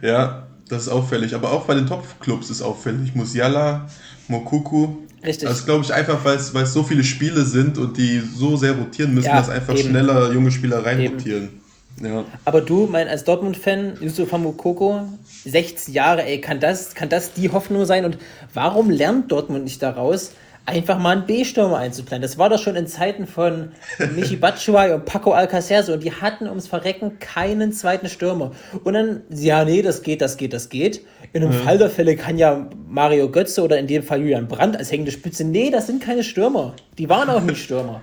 ja, 0.02 0.48
das 0.68 0.84
ist 0.84 0.90
auffällig. 0.90 1.34
Aber 1.34 1.52
auch 1.54 1.66
bei 1.66 1.76
den 1.76 1.88
Top-Clubs 1.88 2.50
ist 2.50 2.62
auffällig. 2.62 3.16
Musiala, 3.16 3.88
Mokuku. 4.28 4.98
Richtig. 5.24 5.48
Das 5.48 5.66
glaube 5.66 5.86
ich 5.86 5.94
einfach, 5.94 6.26
weil 6.26 6.36
es 6.36 6.74
so 6.74 6.84
viele 6.84 7.04
Spiele 7.04 7.46
sind 7.46 7.77
und 7.77 7.96
die 7.96 8.20
so 8.20 8.58
sehr 8.58 8.74
rotieren 8.74 9.14
müssen, 9.14 9.27
ja, 9.27 9.38
dass 9.38 9.50
einfach 9.50 9.77
eben. 9.77 9.90
schneller 9.90 10.34
junge 10.34 10.51
Spieler 10.51 10.84
reinrotieren. 10.84 11.61
Ja. 12.03 12.25
Aber 12.46 12.61
du, 12.61 12.87
mein, 12.87 13.07
als 13.07 13.24
Dortmund-Fan, 13.24 13.98
Yusuf 14.01 14.31
Mukoko, 14.31 15.01
16 15.46 15.94
Jahre, 15.94 16.24
ey, 16.24 16.42
kann 16.42 16.59
das, 16.59 16.96
kann 16.96 17.09
das 17.09 17.33
die 17.33 17.51
Hoffnung 17.51 17.85
sein? 17.85 18.05
Und 18.05 18.18
warum 18.53 18.90
lernt 18.90 19.31
Dortmund 19.31 19.64
nicht 19.64 19.81
daraus, 19.81 20.31
einfach 20.66 21.00
mal 21.00 21.18
einen 21.18 21.25
B-Stürmer 21.25 21.77
einzuplanen? 21.77 22.22
Das 22.22 22.37
war 22.37 22.50
doch 22.50 22.59
schon 22.59 22.75
in 22.75 22.87
Zeiten 22.87 23.27
von 23.27 23.72
Michi 24.16 24.35
Batshuayi 24.35 24.94
und 24.94 25.05
Paco 25.05 25.31
Alcacer 25.31 25.83
so. 25.83 25.94
Und 25.94 26.03
die 26.03 26.11
hatten 26.11 26.48
ums 26.48 26.68
Verrecken 26.68 27.20
keinen 27.20 27.72
zweiten 27.74 28.09
Stürmer. 28.09 28.51
Und 28.83 28.94
dann, 28.94 29.22
ja, 29.29 29.64
nee, 29.66 29.81
das 29.81 30.01
geht, 30.01 30.22
das 30.22 30.37
geht, 30.37 30.53
das 30.53 30.70
geht. 30.70 31.01
In 31.33 31.44
einem 31.44 31.53
mhm. 31.53 31.64
Fall 31.64 31.77
der 31.77 31.90
Fälle 31.90 32.16
kann 32.16 32.37
ja 32.37 32.68
Mario 32.87 33.29
Götze 33.29 33.64
oder 33.64 33.77
in 33.77 33.87
dem 33.87 34.03
Fall 34.03 34.20
Julian 34.20 34.48
Brandt 34.48 34.77
als 34.77 34.92
hängende 34.92 35.11
Spitze. 35.11 35.44
Nee, 35.44 35.70
das 35.70 35.87
sind 35.87 36.01
keine 36.03 36.24
Stürmer. 36.24 36.75
Die 36.98 37.09
waren 37.09 37.29
auch 37.29 37.42
nicht 37.42 37.61
Stürmer. 37.64 38.01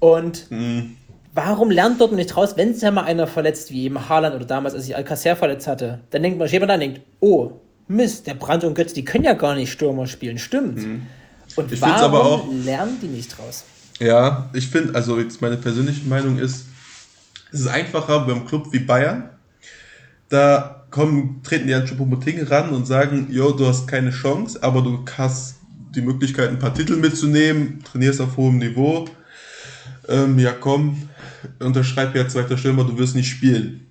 Und 0.00 0.50
mhm. 0.50 0.96
Warum 1.34 1.70
lernt 1.70 2.00
dort 2.00 2.12
nicht 2.12 2.36
raus, 2.36 2.54
wenn 2.56 2.74
sich 2.74 2.82
ja 2.82 2.90
mal 2.90 3.04
einer 3.04 3.26
verletzt, 3.26 3.70
wie 3.70 3.84
eben 3.84 4.08
Haaland 4.08 4.34
oder 4.34 4.44
damals, 4.44 4.74
als 4.74 4.84
sich 4.84 4.94
Alcacer 4.94 5.34
verletzt 5.34 5.66
hatte, 5.66 6.00
dann 6.10 6.22
denkt 6.22 6.38
man, 6.38 6.46
steht 6.46 6.60
man 6.60 6.68
da 6.68 6.74
und 6.74 6.80
denkt, 6.80 7.00
oh, 7.20 7.52
Mist, 7.88 8.26
der 8.26 8.34
Brand 8.34 8.64
und 8.64 8.74
Götze, 8.74 8.94
die 8.94 9.04
können 9.04 9.24
ja 9.24 9.32
gar 9.32 9.54
nicht 9.54 9.72
Stürmer 9.72 10.06
spielen, 10.06 10.38
stimmt. 10.38 10.78
Mhm. 10.78 11.06
Und 11.56 11.72
ich 11.72 11.80
warum 11.80 12.02
aber 12.02 12.24
auch, 12.24 12.46
lernen 12.64 12.98
die 13.00 13.06
nicht 13.06 13.38
raus? 13.38 13.64
Ja, 13.98 14.50
ich 14.52 14.68
finde, 14.68 14.94
also 14.94 15.18
jetzt 15.18 15.40
meine 15.40 15.56
persönliche 15.56 16.06
Meinung 16.06 16.38
ist, 16.38 16.66
es 17.50 17.60
ist 17.60 17.68
einfacher 17.68 18.20
beim 18.26 18.46
Club 18.46 18.68
wie 18.72 18.78
Bayern, 18.80 19.30
da 20.28 20.84
kommen, 20.90 21.40
treten 21.42 21.66
die 21.66 21.74
an 21.74 21.86
Choupo-Moting 21.86 22.42
ran 22.44 22.70
und 22.70 22.86
sagen, 22.86 23.28
jo, 23.30 23.52
du 23.52 23.66
hast 23.66 23.86
keine 23.86 24.10
Chance, 24.10 24.62
aber 24.62 24.82
du 24.82 25.04
hast 25.16 25.56
die 25.94 26.00
Möglichkeit, 26.00 26.48
ein 26.48 26.58
paar 26.58 26.74
Titel 26.74 26.96
mitzunehmen, 26.96 27.82
trainierst 27.84 28.20
auf 28.20 28.36
hohem 28.36 28.58
Niveau, 28.58 29.06
ähm, 30.08 30.38
ja 30.38 30.52
komm, 30.52 31.08
unterschreib 31.58 32.14
ja 32.14 32.28
zweiter 32.28 32.56
Stürmer, 32.58 32.84
du 32.84 32.98
wirst 32.98 33.14
nicht 33.14 33.30
spielen. 33.30 33.86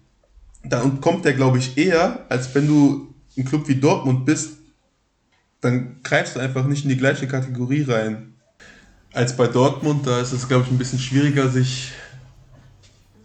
Dann 0.64 1.02
kommt 1.02 1.26
der, 1.26 1.34
glaube 1.34 1.58
ich, 1.58 1.78
eher, 1.78 2.26
als 2.30 2.54
wenn 2.54 2.68
du 2.68 3.14
ein 3.38 3.46
Club 3.46 3.68
wie 3.68 3.76
Dortmund 3.76 4.26
bist, 4.26 4.58
dann 5.62 5.98
greifst 6.04 6.36
du 6.36 6.40
einfach 6.40 6.66
nicht 6.66 6.84
in 6.84 6.90
die 6.90 6.98
gleiche 6.98 7.28
Kategorie 7.28 7.84
rein. 7.84 8.34
Als 9.14 9.36
bei 9.36 9.48
Dortmund, 9.48 10.08
da 10.08 10.22
ist 10.22 10.32
es, 10.32 10.48
glaube 10.48 10.64
ich, 10.66 10.72
ein 10.72 10.78
bisschen 10.78 11.00
schwieriger, 11.00 11.50
sich 11.50 11.92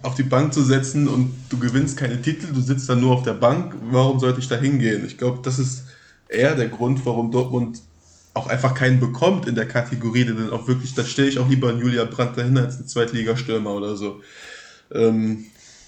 auf 0.03 0.15
die 0.15 0.23
Bank 0.23 0.53
zu 0.53 0.63
setzen 0.63 1.09
und 1.09 1.35
du 1.49 1.59
gewinnst 1.59 1.97
keine 1.97 2.21
Titel, 2.21 2.53
du 2.53 2.61
sitzt 2.61 2.89
dann 2.89 3.01
nur 3.01 3.15
auf 3.15 3.23
der 3.23 3.35
Bank. 3.35 3.75
Warum 3.91 4.21
sollte 4.21 4.41
ich 4.41 4.49
da 4.49 4.57
hingehen? 4.57 5.05
Ich 5.07 5.19
glaube, 5.19 5.41
das 5.43 5.59
ist 5.59 5.85
eher 6.29 6.55
der 6.55 6.69
Grund, 6.69 7.05
warum 7.05 7.31
Dortmund 7.31 7.81
auch 8.37 8.47
einfach 8.49 8.75
keinen 8.75 9.01
bekommt 9.01 9.49
in 9.49 9.55
der 9.55 9.67
Kategorie, 9.67 10.25
denn 10.25 10.37
dann 10.37 10.51
auch 10.51 10.69
wirklich, 10.69 10.95
da 10.95 11.05
stelle 11.05 11.29
ich 11.29 11.39
auch 11.39 11.49
lieber 11.49 11.71
einen 11.71 11.81
Julia 11.81 12.05
Brandt 12.05 12.37
dahin 12.37 12.59
als 12.59 12.77
einen 12.77 12.87
Zweitligastürmer 12.87 13.73
oder 13.73 13.97
so. 13.97 14.21
Ähm, 14.93 15.47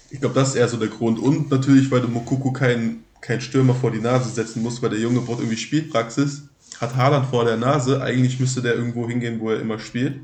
ich 0.09 0.19
glaube, 0.19 0.35
das 0.35 0.49
ist 0.49 0.55
eher 0.55 0.67
so 0.67 0.77
der 0.77 0.87
Grund. 0.87 1.19
Und 1.19 1.51
natürlich, 1.51 1.91
weil 1.91 2.01
du 2.01 2.07
Mokuku 2.07 2.51
keinen 2.51 3.03
kein 3.21 3.41
Stürmer 3.41 3.75
vor 3.75 3.91
die 3.91 3.99
Nase 3.99 4.29
setzen 4.29 4.63
musst, 4.63 4.81
weil 4.81 4.89
der 4.89 4.99
Junge 4.99 5.19
braucht 5.19 5.39
irgendwie 5.39 5.57
Spielpraxis, 5.57 6.43
hat 6.79 6.95
Haaland 6.95 7.27
vor 7.27 7.45
der 7.45 7.57
Nase, 7.57 8.01
eigentlich 8.01 8.39
müsste 8.39 8.61
der 8.61 8.75
irgendwo 8.75 9.07
hingehen, 9.07 9.39
wo 9.39 9.51
er 9.51 9.59
immer 9.59 9.77
spielt. 9.77 10.15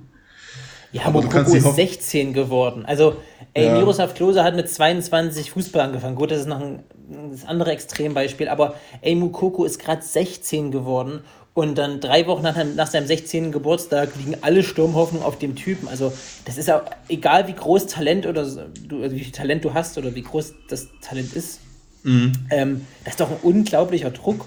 Ja, 0.94 1.04
aber 1.06 1.22
Mokuku 1.22 1.54
ist 1.54 1.76
16 1.76 2.34
geworden. 2.34 2.86
Also, 2.86 3.18
ey, 3.54 3.66
ja. 3.66 3.78
Miroslav 3.78 4.14
Klose 4.14 4.44
hat 4.44 4.56
mit 4.56 4.70
22 4.70 5.52
Fußball 5.52 5.82
angefangen. 5.82 6.16
Gut, 6.16 6.32
das 6.32 6.40
ist 6.40 6.48
noch 6.48 6.62
ein 6.62 6.84
das 7.32 7.46
andere 7.46 7.72
Extrembeispiel, 7.72 8.48
aber 8.48 8.76
ey, 9.02 9.14
Mukoko 9.16 9.66
ist 9.66 9.78
gerade 9.78 10.02
16 10.02 10.72
geworden 10.72 11.22
und 11.56 11.78
dann 11.78 12.02
drei 12.02 12.28
Wochen 12.28 12.44
nach, 12.44 12.58
nach 12.76 12.88
seinem 12.88 13.08
16. 13.08 13.54
Geburtstag 13.54 14.10
liegen 14.18 14.36
alle 14.42 14.62
Sturmhoffnungen 14.62 15.26
auf 15.26 15.40
dem 15.40 15.56
Typen. 15.56 15.88
Also, 15.88 16.12
das 16.44 16.58
ist 16.58 16.68
ja 16.68 16.84
egal, 17.08 17.48
wie 17.48 17.54
groß 17.54 17.88
Talent 17.88 18.28
oder 18.28 18.44
du, 18.44 19.02
also 19.02 19.16
wie 19.16 19.22
viel 19.22 19.32
Talent 19.32 19.64
du 19.64 19.74
hast 19.74 19.98
oder 19.98 20.14
wie 20.14 20.22
groß 20.22 20.54
das 20.70 20.90
Talent 21.02 21.34
ist. 21.34 21.62
Mhm. 22.04 22.34
Ähm, 22.52 22.88
das 23.06 23.14
ist 23.14 23.22
doch 23.22 23.32
ein 23.32 23.38
unglaublicher 23.42 24.12
Druck, 24.12 24.46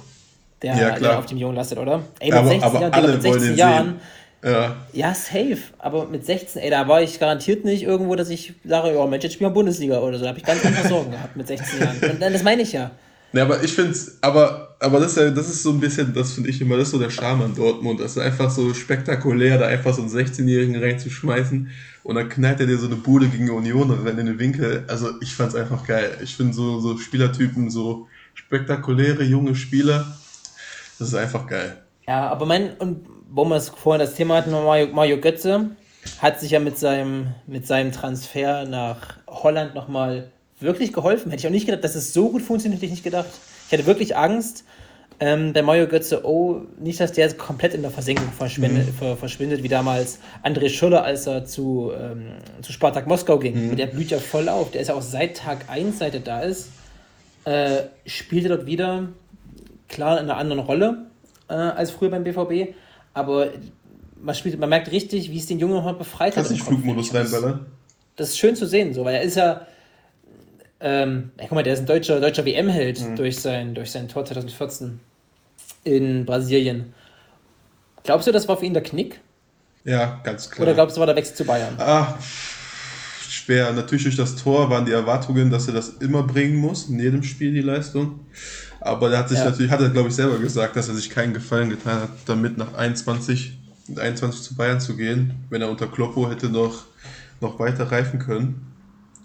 der, 0.61 0.77
ja, 0.77 0.99
der 0.99 1.18
auf 1.18 1.25
dem 1.25 1.38
Jungen 1.38 1.57
lastet, 1.57 1.79
oder? 1.79 2.03
Ey, 2.21 2.29
mit 2.29 2.38
aber, 2.38 2.49
16 2.49 2.62
aber 2.62 2.81
Jahren, 2.81 3.11
mit 3.11 3.23
16 3.23 3.57
Jahren. 3.57 4.01
Ja. 4.44 4.77
ja, 4.92 5.14
safe. 5.14 5.59
Aber 5.79 6.07
mit 6.09 6.27
16, 6.27 6.61
ey, 6.61 6.68
da 6.68 6.87
war 6.88 7.01
ich 7.01 7.18
garantiert 7.18 7.64
nicht 7.64 7.85
irgendwo, 7.85 8.16
dass 8.16 8.29
ich 8.29 8.53
sage, 8.66 8.94
ja, 8.94 9.07
Mensch, 9.07 9.25
jetzt 9.25 9.33
spielen 9.33 9.51
wir 9.51 9.55
Bundesliga 9.55 9.99
oder 10.01 10.18
so. 10.18 10.25
Da 10.25 10.29
habe 10.29 10.38
ich 10.38 10.44
ganz 10.44 10.64
andere 10.64 10.87
Sorgen 10.87 11.11
gehabt 11.11 11.37
mit 11.37 11.47
16 11.47 11.81
Jahren. 11.81 11.97
Und 12.03 12.21
das 12.21 12.42
meine 12.42 12.61
ich 12.61 12.73
ja. 12.73 12.90
Ne, 13.33 13.42
aber 13.42 13.62
ich 13.62 13.73
finde 13.73 13.92
es, 13.92 14.18
aber, 14.23 14.67
aber 14.81 15.01
das, 15.01 15.12
ist 15.12 15.19
ja, 15.19 15.31
das 15.31 15.49
ist 15.49 15.62
so 15.62 15.71
ein 15.71 15.81
bisschen, 15.81 16.14
das 16.14 16.33
finde 16.33 16.51
ich 16.51 16.61
immer, 16.61 16.77
das 16.77 16.88
ist 16.88 16.93
so 16.93 16.99
der 16.99 17.11
Charme 17.11 17.43
an 17.43 17.55
Dortmund. 17.55 18.01
Das 18.01 18.12
ist 18.12 18.19
einfach 18.19 18.51
so 18.51 18.73
spektakulär, 18.75 19.59
da 19.59 19.67
einfach 19.67 19.93
so 19.93 20.03
einen 20.03 20.11
16-Jährigen 20.11 20.81
reinzuschmeißen 20.81 21.71
und 22.05 22.14
dann 22.14 22.29
knallt 22.29 22.61
er 22.61 22.67
dir 22.67 22.79
so 22.79 22.87
eine 22.87 22.97
Bude 22.97 23.29
gegen 23.29 23.51
Union 23.51 23.91
und 23.91 24.07
rennt 24.07 24.21
in 24.21 24.27
den 24.27 24.38
Winkel. 24.38 24.85
Also 24.87 25.11
ich 25.21 25.35
fand 25.35 25.51
es 25.51 25.55
einfach 25.57 25.85
geil. 25.85 26.17
Ich 26.23 26.37
finde 26.37 26.55
so, 26.55 26.79
so 26.81 26.97
Spielertypen, 26.97 27.71
so 27.71 28.07
spektakuläre 28.35 29.25
junge 29.25 29.57
Spieler, 29.57 30.17
das 30.99 31.09
ist 31.09 31.14
einfach 31.14 31.47
geil. 31.49 31.77
Ja, 32.07 32.29
aber 32.29 32.47
mein, 32.47 32.75
und 32.79 33.05
wo 33.31 33.45
wir 33.45 33.57
es 33.57 33.69
vorhin 33.69 34.01
das 34.01 34.14
Thema 34.14 34.37
hatten, 34.37 34.53
Mario, 34.53 34.87
Mario 34.88 35.21
Götze, 35.21 35.71
hat 36.21 36.41
sich 36.41 36.53
ja 36.53 36.61
mit 36.61 36.79
seinem, 36.79 37.35
mit 37.47 37.67
seinem 37.67 37.91
Transfer 37.93 38.64
nach 38.64 39.19
Holland 39.27 39.75
nochmal 39.75 40.31
wirklich 40.61 40.93
geholfen. 40.93 41.31
Hätte 41.31 41.41
ich 41.41 41.47
auch 41.47 41.53
nicht 41.53 41.67
gedacht, 41.67 41.85
dass 41.85 41.97
es 41.97 42.12
so 42.12 42.31
gut 42.31 42.43
funktioniert, 42.43 42.79
hätte 42.79 42.87
ich 42.87 42.93
nicht 42.93 43.05
gedacht. 43.05 43.29
Ich 43.68 43.72
hatte 43.72 43.87
wirklich 43.87 44.16
Angst, 44.16 44.64
ähm, 45.20 45.52
der 45.52 45.62
Mario 45.62 45.87
Götze, 45.88 46.24
oh, 46.24 46.62
nicht, 46.78 47.00
dass 47.00 47.12
der 47.12 47.31
komplett 47.35 47.74
in 47.74 47.83
der 47.83 47.90
Versenkung 47.90 48.33
verschwindet, 48.33 48.88
mhm. 48.98 49.16
verschwindet 49.16 49.62
wie 49.62 49.68
damals 49.68 50.20
André 50.42 50.70
Schüller, 50.70 51.04
als 51.04 51.26
er 51.26 51.44
zu, 51.44 51.92
ähm, 51.92 52.28
zu 52.62 52.72
Spartak 52.72 53.07
Moskau 53.07 53.38
ging. 53.38 53.70
Mhm. 53.72 53.76
Der 53.76 53.88
blüht 53.88 54.11
ja 54.11 54.20
voll 54.20 54.48
auf. 54.48 54.70
Der 54.70 54.81
ist 54.81 54.88
ja 54.88 54.94
auch 54.94 55.02
seit 55.02 55.37
Tag 55.37 55.66
1, 55.68 55.98
seit 55.98 56.14
er 56.14 56.20
da 56.20 56.40
ist, 56.40 56.70
äh, 57.44 57.83
spielt 58.07 58.44
er 58.44 58.57
dort 58.57 58.66
wieder, 58.66 59.09
klar 59.88 60.18
in 60.18 60.24
einer 60.24 60.38
anderen 60.38 60.62
Rolle 60.62 61.07
äh, 61.48 61.54
als 61.54 61.90
früher 61.90 62.11
beim 62.11 62.24
BVB, 62.24 62.74
aber 63.12 63.48
man, 64.20 64.35
spielt, 64.35 64.59
man 64.59 64.70
merkt 64.70 64.90
richtig, 64.92 65.31
wie 65.31 65.38
es 65.38 65.46
den 65.46 65.59
Jungen 65.59 65.74
nochmal 65.74 65.94
befreit 65.94 66.35
Kannst 66.35 66.50
hat. 66.50 66.57
Kannst 66.57 66.70
nicht 66.70 66.83
Flugmodus 66.83 67.12
reinballern? 67.12 67.66
Das 68.16 68.31
ist 68.31 68.38
schön 68.38 68.57
zu 68.57 68.66
sehen, 68.66 68.94
so, 68.94 69.04
weil 69.04 69.16
er 69.16 69.22
ist 69.22 69.37
ja 69.37 69.66
ähm, 70.81 71.31
guck 71.38 71.53
mal, 71.53 71.62
der 71.62 71.75
ist 71.75 71.81
ein 71.81 71.87
deutscher, 71.87 72.21
deutscher 72.21 72.45
WM-Held 72.45 73.01
mhm. 73.01 73.17
durch, 73.17 73.41
sein, 73.41 73.75
durch 73.75 73.91
sein 73.91 74.09
Tor 74.09 74.25
2014 74.25 75.01
in 75.85 76.25
Brasilien. 76.25 76.95
Glaubst 78.05 78.27
du, 78.27 78.33
das 78.33 78.47
war 78.49 78.57
für 78.57 78.67
ihn 78.67 78.75
der 78.75 78.83
Knick? 78.83 79.21
Ja, 79.85 80.21
ganz 80.23 80.51
klar. 80.51 80.67
Oder 80.67 80.75
glaubst 80.75 80.97
du, 80.97 81.01
war 81.01 81.07
der 81.07 81.17
Wechsel 81.17 81.35
zu 81.35 81.45
Bayern? 81.45 81.75
Ah, 81.79 82.14
schwer. 83.29 83.73
Natürlich 83.73 84.05
durch 84.05 84.17
das 84.17 84.37
Tor 84.37 84.71
waren 84.71 84.85
die 84.85 84.93
Erwartungen, 84.93 85.51
dass 85.51 85.67
er 85.67 85.75
das 85.75 85.88
immer 86.01 86.23
bringen 86.23 86.57
muss, 86.57 86.88
in 86.88 87.01
jedem 87.01 87.23
Spiel 87.23 87.53
die 87.53 87.61
Leistung. 87.61 88.21
Aber 88.81 89.11
er 89.11 89.19
hat 89.19 89.29
sich 89.29 89.38
ja. 89.38 89.47
natürlich, 89.47 89.71
hat 89.71 89.81
er 89.81 89.88
glaube 89.88 90.09
ich 90.09 90.14
selber 90.14 90.38
gesagt, 90.38 90.77
dass 90.77 90.88
er 90.88 90.95
sich 90.95 91.11
keinen 91.11 91.35
Gefallen 91.35 91.71
getan 91.71 92.03
hat, 92.03 92.11
damit 92.27 92.57
nach 92.59 92.75
21, 92.75 93.59
21 93.97 94.43
zu 94.43 94.55
Bayern 94.55 94.81
zu 94.81 94.97
gehen, 94.97 95.35
wenn 95.51 95.62
er 95.62 95.71
unter 95.71 95.88
Kloppo 95.88 96.31
hätte 96.31 96.49
noch, 96.49 96.85
noch 97.41 97.59
weiter 97.59 97.91
reifen 97.91 98.19
können. 98.19 98.67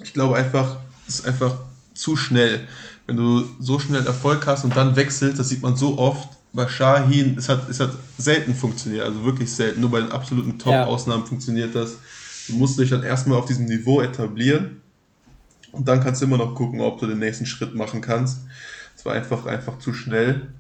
Ich 0.02 0.14
glaube 0.14 0.36
einfach, 0.36 0.78
ist 1.08 1.26
einfach 1.26 1.56
zu 1.94 2.16
schnell. 2.16 2.68
Wenn 3.06 3.18
du 3.18 3.44
so 3.60 3.80
schnell 3.80 4.06
Erfolg 4.06 4.48
hast 4.48 4.64
und 4.64 4.76
dann 4.76 4.96
wechselst, 4.96 5.40
das 5.40 5.50
sieht 5.50 5.62
man 5.62 5.76
so 5.76 5.98
oft. 5.98 6.30
Bei 6.56 6.68
Shahin, 6.68 7.36
es 7.38 7.50
hat, 7.50 7.68
es 7.68 7.80
hat 7.80 7.92
selten 8.18 8.54
funktioniert, 8.54 9.04
also 9.04 9.26
wirklich 9.26 9.52
selten. 9.52 9.82
Nur 9.82 9.90
bei 9.90 10.02
den 10.02 10.12
absoluten 10.12 10.60
Top-Ausnahmen 10.60 11.24
ja. 11.24 11.28
funktioniert 11.28 11.74
das. 11.74 11.98
Du 12.48 12.54
musst 12.54 12.78
dich 12.78 12.92
dann 12.92 13.02
erstmal 13.02 13.40
auf 13.40 13.46
diesem 13.46 13.66
Niveau 13.66 14.02
etablieren 14.02 14.82
und 15.72 15.88
dann 15.88 16.04
kannst 16.04 16.22
du 16.22 16.26
immer 16.26 16.38
noch 16.38 16.54
gucken, 16.54 16.80
ob 16.82 17.00
du 17.00 17.08
den 17.08 17.20
nächsten 17.20 17.48
Schritt 17.48 17.74
machen 17.74 18.02
kannst. 18.02 18.42
Es 18.96 19.04
war 19.04 19.14
einfach, 19.14 19.48
einfach 19.48 19.80
zu 19.80 19.94
schnell. 19.94 20.54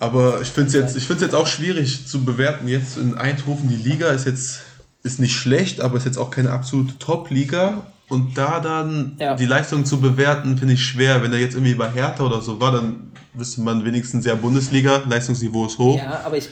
Aber 0.00 0.40
ich 0.40 0.48
finde 0.48 0.66
es 0.66 0.94
jetzt, 0.96 1.20
jetzt 1.20 1.34
auch 1.34 1.46
schwierig 1.46 2.08
zu 2.08 2.24
bewerten. 2.24 2.66
Jetzt 2.66 2.96
in 2.96 3.14
Eindhoven, 3.14 3.68
die 3.68 3.76
Liga 3.76 4.08
ist 4.08 4.26
jetzt 4.26 4.62
ist 5.04 5.20
nicht 5.20 5.34
schlecht, 5.34 5.80
aber 5.80 5.96
ist 5.96 6.04
jetzt 6.04 6.18
auch 6.18 6.30
keine 6.30 6.50
absolute 6.50 6.98
Top-Liga. 6.98 7.86
Und 8.12 8.36
da 8.36 8.60
dann 8.60 9.16
ja. 9.18 9.36
die 9.36 9.46
Leistung 9.46 9.86
zu 9.86 9.98
bewerten, 9.98 10.58
finde 10.58 10.74
ich 10.74 10.84
schwer. 10.84 11.22
Wenn 11.22 11.32
er 11.32 11.38
jetzt 11.38 11.54
irgendwie 11.54 11.72
bei 11.72 11.90
Hertha 11.90 12.26
oder 12.26 12.42
so 12.42 12.60
war, 12.60 12.70
dann 12.70 13.10
wüsste 13.32 13.62
man 13.62 13.86
wenigstens 13.86 14.26
ja 14.26 14.34
Bundesliga, 14.34 15.02
Leistungsniveau 15.08 15.64
ist 15.64 15.78
hoch. 15.78 15.96
Ja, 15.96 16.20
aber 16.22 16.36
ich, 16.36 16.50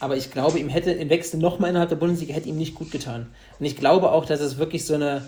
aber 0.00 0.18
ich 0.18 0.30
glaube, 0.30 0.58
ihm 0.58 0.68
hätte 0.68 0.90
im 0.90 1.08
Wechsel 1.08 1.40
nochmal 1.40 1.70
innerhalb 1.70 1.88
der 1.88 1.96
Bundesliga 1.96 2.34
hätte 2.34 2.50
ihm 2.50 2.58
nicht 2.58 2.74
gut 2.74 2.90
getan. 2.90 3.28
Und 3.58 3.64
ich 3.64 3.76
glaube 3.76 4.12
auch, 4.12 4.26
dass 4.26 4.40
es 4.40 4.58
wirklich 4.58 4.84
so 4.84 4.92
eine, 4.92 5.22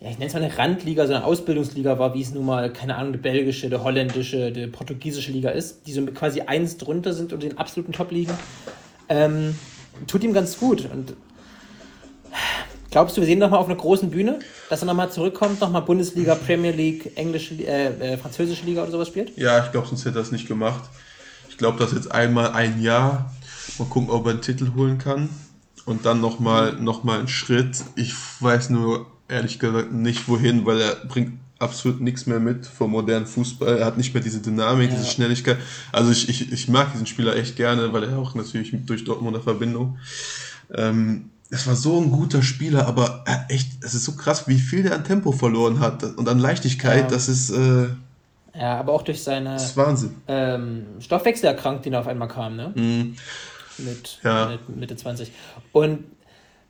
ja, 0.00 0.08
ich 0.08 0.16
nenne 0.16 0.28
es 0.28 0.32
mal 0.32 0.42
eine 0.42 0.56
Randliga, 0.56 1.06
so 1.06 1.12
eine 1.12 1.26
Ausbildungsliga 1.26 1.98
war, 1.98 2.14
wie 2.14 2.22
es 2.22 2.32
nun 2.32 2.46
mal, 2.46 2.72
keine 2.72 2.96
Ahnung, 2.96 3.12
die 3.12 3.18
belgische, 3.18 3.68
die 3.68 3.76
holländische, 3.76 4.50
die 4.50 4.66
portugiesische 4.66 5.30
Liga 5.30 5.50
ist, 5.50 5.86
die 5.86 5.92
so 5.92 6.06
quasi 6.06 6.40
eins 6.40 6.78
drunter 6.78 7.12
sind 7.12 7.34
und 7.34 7.42
den 7.42 7.58
absoluten 7.58 7.92
Top-Ligen. 7.92 8.32
Ähm, 9.10 9.56
tut 10.06 10.24
ihm 10.24 10.32
ganz 10.32 10.58
gut. 10.58 10.88
Und 10.90 11.12
Glaubst 12.96 13.14
du, 13.14 13.20
wir 13.20 13.26
sehen 13.26 13.40
nochmal 13.40 13.60
auf 13.60 13.66
einer 13.66 13.76
großen 13.76 14.08
Bühne, 14.08 14.38
dass 14.70 14.80
er 14.80 14.86
nochmal 14.86 15.10
zurückkommt, 15.10 15.60
nochmal 15.60 15.82
Bundesliga, 15.82 16.34
Premier 16.34 16.70
League, 16.70 17.12
englische, 17.16 17.52
äh, 17.56 17.88
äh, 18.14 18.16
französische 18.16 18.64
Liga 18.64 18.80
oder 18.80 18.90
sowas 18.90 19.08
spielt? 19.08 19.36
Ja, 19.36 19.62
ich 19.62 19.70
glaube, 19.70 19.86
sonst 19.86 20.06
hätte 20.06 20.18
er 20.18 20.22
das 20.22 20.32
nicht 20.32 20.48
gemacht. 20.48 20.82
Ich 21.50 21.58
glaube, 21.58 21.78
dass 21.78 21.92
jetzt 21.92 22.10
einmal 22.10 22.52
ein 22.52 22.80
Jahr, 22.80 23.34
mal 23.76 23.84
gucken, 23.84 24.08
ob 24.08 24.24
er 24.24 24.30
einen 24.30 24.40
Titel 24.40 24.72
holen 24.74 24.96
kann. 24.96 25.28
Und 25.84 26.06
dann 26.06 26.22
nochmal 26.22 26.72
noch 26.80 27.04
mal 27.04 27.18
einen 27.18 27.28
Schritt. 27.28 27.84
Ich 27.96 28.14
weiß 28.40 28.70
nur 28.70 29.04
ehrlich 29.28 29.58
gesagt 29.58 29.92
nicht 29.92 30.26
wohin, 30.26 30.64
weil 30.64 30.80
er 30.80 30.94
bringt 30.94 31.38
absolut 31.58 32.00
nichts 32.00 32.24
mehr 32.24 32.40
mit 32.40 32.64
vom 32.64 32.92
modernen 32.92 33.26
Fußball. 33.26 33.76
Er 33.76 33.84
hat 33.84 33.98
nicht 33.98 34.14
mehr 34.14 34.22
diese 34.22 34.40
Dynamik, 34.40 34.88
ja. 34.88 34.96
diese 34.96 35.10
Schnelligkeit. 35.10 35.58
Also 35.92 36.12
ich, 36.12 36.30
ich, 36.30 36.50
ich 36.50 36.68
mag 36.68 36.92
diesen 36.92 37.06
Spieler 37.06 37.36
echt 37.36 37.56
gerne, 37.56 37.92
weil 37.92 38.04
er 38.04 38.16
auch 38.16 38.34
natürlich 38.34 38.72
durch 38.86 39.04
Dortmunder 39.04 39.42
Verbindung. 39.42 39.98
Ähm, 40.74 41.28
es 41.50 41.66
war 41.66 41.76
so 41.76 42.00
ein 42.00 42.10
guter 42.10 42.42
Spieler, 42.42 42.86
aber 42.86 43.24
echt, 43.48 43.84
es 43.84 43.94
ist 43.94 44.04
so 44.04 44.12
krass, 44.12 44.48
wie 44.48 44.58
viel 44.58 44.82
der 44.82 44.94
an 44.94 45.04
Tempo 45.04 45.32
verloren 45.32 45.80
hat 45.80 46.02
und 46.02 46.28
an 46.28 46.38
Leichtigkeit, 46.38 47.02
ja. 47.02 47.08
das 47.08 47.28
ist. 47.28 47.50
Äh, 47.50 47.88
ja, 48.58 48.78
aber 48.78 48.92
auch 48.92 49.02
durch 49.02 49.22
seine 49.22 49.54
das 49.54 49.66
ist 49.66 49.76
Wahnsinn. 49.76 50.14
Ähm, 50.28 50.86
Stoffwechselerkrankung, 51.00 51.82
die 51.82 51.94
auf 51.94 52.06
einmal 52.06 52.28
kam, 52.28 52.56
ne? 52.56 52.72
Mhm. 52.74 53.16
Mit, 53.78 54.18
ja. 54.24 54.48
mit 54.48 54.76
Mitte 54.76 54.96
20. 54.96 55.30
Und 55.72 56.04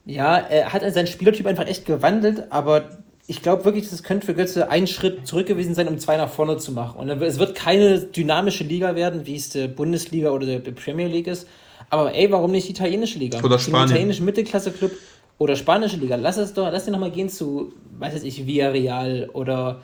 ja, 0.04 0.36
er 0.36 0.72
hat 0.72 0.82
seinen 0.92 1.06
Spielertyp 1.06 1.46
einfach 1.46 1.66
echt 1.66 1.84
gewandelt, 1.84 2.50
aber 2.50 2.90
ich 3.28 3.42
glaube 3.42 3.64
wirklich, 3.64 3.88
das 3.88 4.02
könnte 4.02 4.26
für 4.26 4.34
Götze 4.34 4.70
ein 4.70 4.86
Schritt 4.86 5.26
zurück 5.26 5.46
gewesen 5.46 5.74
sein, 5.74 5.88
um 5.88 5.98
zwei 5.98 6.16
nach 6.16 6.30
vorne 6.30 6.58
zu 6.58 6.72
machen. 6.72 6.98
Und 6.98 7.08
es 7.22 7.38
wird 7.38 7.56
keine 7.56 8.00
dynamische 8.00 8.64
Liga 8.64 8.94
werden, 8.94 9.26
wie 9.26 9.36
es 9.36 9.48
die 9.48 9.68
Bundesliga 9.68 10.30
oder 10.30 10.46
die 10.46 10.72
Premier 10.72 11.08
League 11.08 11.26
ist, 11.26 11.46
aber 11.90 12.14
ey, 12.14 12.30
warum 12.30 12.50
nicht 12.50 12.68
italienische 12.68 13.18
Liga? 13.18 13.42
Oder 13.42 13.58
Spanien. 13.58 13.88
Italienischen 13.88 14.24
Mittelklasse-Club 14.24 14.92
oder 15.38 15.56
spanische 15.56 15.96
Liga. 15.96 16.16
Lass 16.16 16.36
es 16.36 16.54
doch, 16.54 16.70
lass 16.70 16.84
den 16.84 16.92
nochmal 16.92 17.10
gehen 17.10 17.28
zu, 17.28 17.72
weiß 17.98 18.22
ich, 18.22 18.46
Villarreal 18.46 19.28
oder 19.32 19.82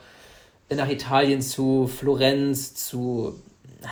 nach 0.69 0.89
Italien 0.89 1.41
zu 1.41 1.87
Florenz, 1.87 2.73
zu 2.73 3.35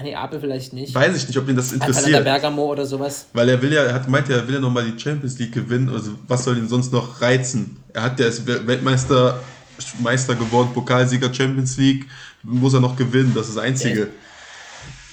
Neapel 0.04 0.40
vielleicht 0.40 0.74
nicht. 0.74 0.96
Weiß 0.96 1.16
ich 1.16 1.28
nicht, 1.28 1.38
ob 1.38 1.50
ihn 1.50 1.56
das 1.56 1.72
interessiert. 1.72 2.08
Atalanta 2.08 2.24
Bergamo 2.24 2.72
oder 2.72 2.86
sowas. 2.86 3.28
Weil 3.34 3.50
er 3.50 3.62
will 3.62 3.74
ja, 3.74 3.84
er 3.84 3.94
hat 3.94 4.08
meint 4.08 4.30
ja, 4.30 4.38
er 4.38 4.48
will 4.48 4.56
ja 4.56 4.62
nochmal 4.62 4.90
die 4.90 5.00
Champions 5.00 5.38
League 5.38 5.52
gewinnen. 5.52 5.90
Also 5.90 6.12
was 6.28 6.46
soll 6.46 6.58
ihn 6.58 6.68
sonst 6.68 6.94
noch 6.94 7.22
reizen? 7.22 7.78
Er 7.94 8.04
hat 8.04 8.20
ja 8.20 8.28
ist 8.28 8.48
Weltmeister 8.48 9.40
Meister 10.00 10.36
geworden, 10.36 10.70
Pokalsieger 10.74 11.34
Champions 11.34 11.78
League, 11.78 12.06
muss 12.44 12.74
er 12.74 12.80
noch 12.80 12.96
gewinnen, 12.96 13.34
das 13.36 13.48
ist 13.48 13.58
das 13.58 13.64
Einzige. 13.64 14.10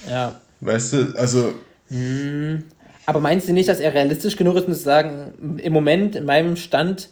Ja. 0.07 0.39
Weißt 0.61 0.93
du, 0.93 1.13
also. 1.15 1.53
Hm. 1.89 2.63
Aber 3.09 3.21
meinst 3.21 3.49
du 3.49 3.53
nicht, 3.53 3.67
dass 3.67 3.79
er 3.79 3.91
realistisch 3.95 4.35
genug 4.35 4.55
ist, 4.55 4.67
um 4.67 4.73
zu 4.75 4.79
sagen, 4.79 5.57
im 5.57 5.73
Moment, 5.73 6.15
in 6.15 6.25
meinem 6.25 6.55
Stand, 6.55 7.09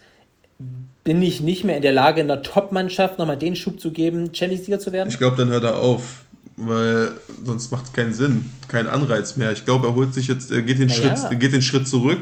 bin 1.03 1.23
ich 1.23 1.41
nicht 1.41 1.63
mehr 1.63 1.75
in 1.75 1.81
der 1.81 1.91
Lage, 1.91 2.21
in 2.21 2.27
der 2.27 2.43
Top-Mannschaft 2.43 3.17
nochmal 3.17 3.36
den 3.36 3.55
Schub 3.55 3.79
zu 3.79 3.91
geben, 3.91 4.29
Champions 4.31 4.67
League 4.67 4.79
zu 4.79 4.93
werden? 4.93 5.10
Ich 5.10 5.17
glaube, 5.17 5.38
dann 5.38 5.49
hört 5.49 5.63
er 5.63 5.79
auf, 5.79 6.25
weil 6.55 7.13
sonst 7.43 7.71
macht 7.71 7.86
es 7.86 7.93
keinen 7.93 8.13
Sinn, 8.13 8.45
keinen 8.67 8.88
Anreiz 8.88 9.38
mehr. 9.38 9.51
Ich 9.51 9.65
glaube, 9.65 9.88
er 9.88 9.95
holt 9.95 10.13
sich 10.13 10.27
jetzt, 10.27 10.51
er 10.51 10.62
geht 10.62 10.77
den. 10.77 10.91
Schritt, 10.91 11.17
geht 11.39 11.53
den 11.53 11.63
Schritt 11.63 11.88
zurück, 11.88 12.21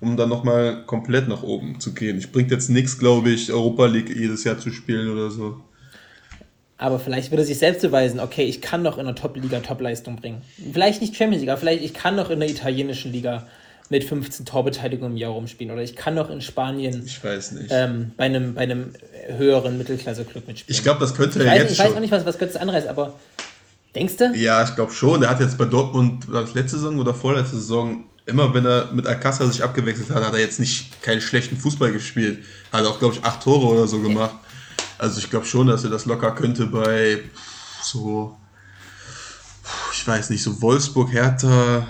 um 0.00 0.18
dann 0.18 0.28
nochmal 0.28 0.84
komplett 0.84 1.26
nach 1.26 1.42
oben 1.42 1.80
zu 1.80 1.94
gehen. 1.94 2.18
Ich 2.18 2.30
bringt 2.30 2.50
jetzt 2.50 2.68
nichts, 2.68 2.98
glaube 2.98 3.30
ich, 3.30 3.50
Europa 3.50 3.86
League 3.86 4.14
jedes 4.14 4.44
Jahr 4.44 4.58
zu 4.58 4.70
spielen 4.70 5.10
oder 5.10 5.30
so. 5.30 5.62
Aber 6.84 6.98
vielleicht 6.98 7.30
würde 7.30 7.44
er 7.44 7.46
sich 7.46 7.58
selbst 7.58 7.80
beweisen, 7.80 8.20
okay, 8.20 8.44
ich 8.44 8.60
kann 8.60 8.82
noch 8.82 8.98
in 8.98 9.06
der 9.06 9.14
Top-Liga 9.14 9.60
Top-Leistung 9.60 10.16
bringen. 10.16 10.42
Vielleicht 10.70 11.00
nicht 11.00 11.16
Champions 11.16 11.40
League, 11.40 11.48
aber 11.48 11.58
vielleicht 11.58 11.82
ich 11.82 11.94
kann 11.94 12.14
noch 12.14 12.28
in 12.28 12.40
der 12.40 12.50
italienischen 12.50 13.10
Liga 13.10 13.46
mit 13.88 14.04
15 14.04 14.44
Torbeteiligungen 14.44 15.12
im 15.12 15.16
Jahr 15.16 15.30
rumspielen. 15.30 15.72
Oder 15.72 15.82
ich 15.82 15.96
kann 15.96 16.14
noch 16.14 16.28
in 16.28 16.42
Spanien 16.42 17.02
ich 17.06 17.24
weiß 17.24 17.52
nicht. 17.52 17.68
Ähm, 17.70 18.12
bei, 18.18 18.24
einem, 18.24 18.52
bei 18.52 18.60
einem 18.60 18.90
höheren 19.28 19.78
Mittelklasse-Club 19.78 20.46
mitspielen. 20.46 20.76
Ich 20.76 20.82
glaube, 20.82 21.00
das 21.00 21.14
könnte 21.14 21.42
er 21.42 21.52
weiß, 21.52 21.58
jetzt 21.62 21.72
Ich 21.72 21.78
weiß 21.78 21.94
auch 21.94 22.00
nicht, 22.00 22.12
was, 22.12 22.26
was 22.26 22.38
Götze 22.38 22.60
anreißt, 22.60 22.86
aber 22.86 23.14
denkst 23.94 24.18
du? 24.18 24.34
Ja, 24.34 24.62
ich 24.62 24.74
glaube 24.74 24.92
schon. 24.92 25.22
Er 25.22 25.30
hat 25.30 25.40
jetzt 25.40 25.56
bei 25.56 25.64
Dortmund, 25.64 26.26
letzte 26.52 26.76
Saison 26.76 26.98
oder 26.98 27.14
vorletzte 27.14 27.56
Saison, 27.56 28.04
immer 28.26 28.52
wenn 28.52 28.66
er 28.66 28.92
mit 28.92 29.06
Alcázar 29.06 29.50
sich 29.50 29.64
abgewechselt 29.64 30.10
hat, 30.10 30.22
hat 30.22 30.34
er 30.34 30.40
jetzt 30.40 30.60
nicht 30.60 31.00
keinen 31.00 31.22
schlechten 31.22 31.56
Fußball 31.56 31.92
gespielt. 31.92 32.40
Hat 32.70 32.84
auch, 32.84 32.98
glaube 32.98 33.14
ich, 33.14 33.24
acht 33.24 33.42
Tore 33.42 33.68
oder 33.68 33.86
so 33.86 34.00
gemacht. 34.00 34.34
Also 34.98 35.18
ich 35.18 35.30
glaube 35.30 35.46
schon, 35.46 35.66
dass 35.66 35.84
er 35.84 35.90
das 35.90 36.06
locker 36.06 36.32
könnte 36.32 36.66
bei 36.66 37.22
so, 37.82 38.36
ich 39.92 40.06
weiß 40.06 40.30
nicht, 40.30 40.42
so 40.42 40.60
Wolfsburg, 40.62 41.12
Hertha. 41.12 41.86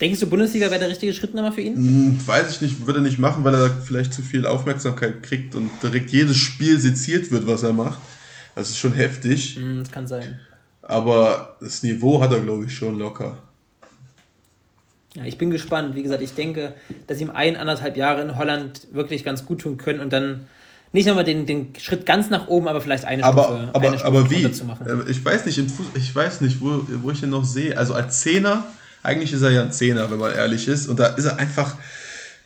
Denkst 0.00 0.20
du, 0.20 0.26
Bundesliga 0.26 0.70
wäre 0.70 0.80
der 0.80 0.90
richtige 0.90 1.14
Schritt 1.14 1.34
nochmal 1.34 1.52
für 1.52 1.62
ihn? 1.62 1.76
Hm, 1.76 2.26
weiß 2.26 2.50
ich 2.50 2.60
nicht, 2.60 2.86
würde 2.86 3.00
er 3.00 3.02
nicht 3.02 3.18
machen, 3.18 3.44
weil 3.44 3.54
er 3.54 3.70
vielleicht 3.70 4.12
zu 4.12 4.22
viel 4.22 4.46
Aufmerksamkeit 4.46 5.22
kriegt 5.22 5.54
und 5.54 5.70
direkt 5.82 6.10
jedes 6.10 6.36
Spiel 6.36 6.78
seziert 6.78 7.30
wird, 7.30 7.46
was 7.46 7.62
er 7.62 7.72
macht. 7.72 7.98
Das 8.54 8.68
ist 8.68 8.78
schon 8.78 8.92
heftig. 8.92 9.56
Hm, 9.56 9.78
das 9.78 9.90
kann 9.90 10.06
sein. 10.06 10.38
Aber 10.82 11.56
das 11.60 11.82
Niveau 11.82 12.20
hat 12.20 12.32
er, 12.32 12.40
glaube 12.40 12.66
ich, 12.66 12.74
schon 12.74 12.98
locker. 12.98 13.38
Ja, 15.14 15.24
ich 15.24 15.38
bin 15.38 15.50
gespannt. 15.50 15.94
Wie 15.94 16.02
gesagt, 16.02 16.22
ich 16.22 16.34
denke, 16.34 16.74
dass 17.06 17.20
ihm 17.20 17.30
ein, 17.30 17.56
anderthalb 17.56 17.96
Jahre 17.96 18.20
in 18.20 18.36
Holland 18.36 18.88
wirklich 18.92 19.24
ganz 19.24 19.46
gut 19.46 19.62
tun 19.62 19.78
können 19.78 20.00
und 20.00 20.12
dann 20.12 20.46
nicht 20.92 21.06
nochmal 21.06 21.24
den, 21.24 21.46
den 21.46 21.74
Schritt 21.78 22.06
ganz 22.06 22.30
nach 22.30 22.48
oben, 22.48 22.68
aber 22.68 22.80
vielleicht 22.80 23.04
eine 23.04 23.22
aber, 23.24 23.44
Stufe, 23.44 23.70
aber, 23.72 23.88
eine 23.88 23.98
Stufe 23.98 24.06
aber 24.06 24.30
wie? 24.30 24.52
Zu 24.52 24.64
machen. 24.64 24.86
Äh, 24.86 25.10
ich 25.10 25.24
weiß 25.24 25.46
nicht, 25.46 25.62
ich 25.94 26.14
weiß 26.14 26.40
nicht, 26.40 26.60
wo, 26.60 26.82
wo 27.02 27.10
ich 27.10 27.22
ihn 27.22 27.30
noch 27.30 27.44
sehe. 27.44 27.76
Also 27.76 27.94
als 27.94 28.20
Zehner, 28.20 28.64
eigentlich 29.02 29.32
ist 29.32 29.42
er 29.42 29.50
ja 29.50 29.62
ein 29.62 29.72
Zehner, 29.72 30.10
wenn 30.10 30.18
man 30.18 30.34
ehrlich 30.34 30.68
ist. 30.68 30.88
Und 30.88 30.98
da 30.98 31.06
ist 31.08 31.24
er 31.24 31.38
einfach, 31.38 31.76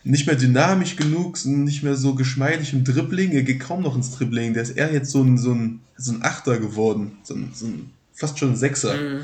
nicht 0.03 0.25
mehr 0.25 0.35
dynamisch 0.35 0.95
genug, 0.95 1.37
nicht 1.45 1.83
mehr 1.83 1.95
so 1.95 2.15
geschmeidig 2.15 2.73
im 2.73 2.83
Dribbling. 2.83 3.31
Er 3.31 3.43
geht 3.43 3.59
kaum 3.59 3.83
noch 3.83 3.95
ins 3.95 4.11
Dribbling. 4.11 4.53
Der 4.53 4.63
ist 4.63 4.71
eher 4.71 4.91
jetzt 4.91 5.11
so 5.11 5.21
ein, 5.21 5.37
so 5.37 5.53
ein, 5.53 5.81
so 5.95 6.13
ein 6.13 6.23
Achter 6.23 6.57
geworden. 6.57 7.17
So 7.23 7.35
ein, 7.35 7.51
so 7.53 7.67
ein, 7.67 7.91
fast 8.13 8.39
schon 8.39 8.51
ein 8.51 8.55
Sechser. 8.55 8.95
Mhm. 8.95 9.21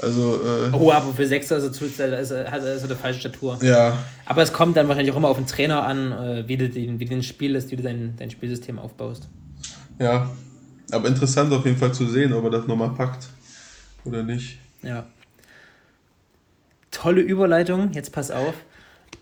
Also, 0.00 0.36
äh, 0.36 0.70
oh, 0.72 0.92
aber 0.92 1.12
für 1.12 1.26
Sechser 1.26 1.56
ist 1.56 1.98
er, 1.98 2.18
ist 2.20 2.30
er, 2.30 2.50
hat 2.50 2.62
er 2.62 2.82
eine 2.82 2.96
falsche 2.96 3.20
Statur. 3.20 3.58
Ja. 3.62 3.98
Aber 4.26 4.42
es 4.42 4.52
kommt 4.52 4.76
dann 4.76 4.86
wahrscheinlich 4.86 5.12
auch 5.12 5.16
immer 5.16 5.28
auf 5.28 5.38
den 5.38 5.46
Trainer 5.46 5.84
an, 5.84 6.12
äh, 6.12 6.44
wie 6.46 6.56
du 6.56 6.68
den, 6.68 7.00
wie 7.00 7.04
den 7.04 7.22
Spiel 7.22 7.56
ist, 7.56 7.70
wie 7.70 7.76
du 7.76 7.82
dein, 7.82 8.14
dein 8.16 8.30
Spielsystem 8.30 8.78
aufbaust. 8.78 9.28
Ja. 9.98 10.30
Aber 10.90 11.08
interessant 11.08 11.52
auf 11.52 11.64
jeden 11.64 11.76
Fall 11.76 11.92
zu 11.92 12.06
sehen, 12.06 12.32
ob 12.32 12.44
er 12.44 12.50
das 12.50 12.66
nochmal 12.66 12.90
packt 12.90 13.28
oder 14.04 14.22
nicht. 14.22 14.58
Ja. 14.82 15.04
Tolle 16.90 17.20
Überleitung, 17.20 17.92
jetzt 17.92 18.12
pass 18.12 18.30
auf. 18.30 18.54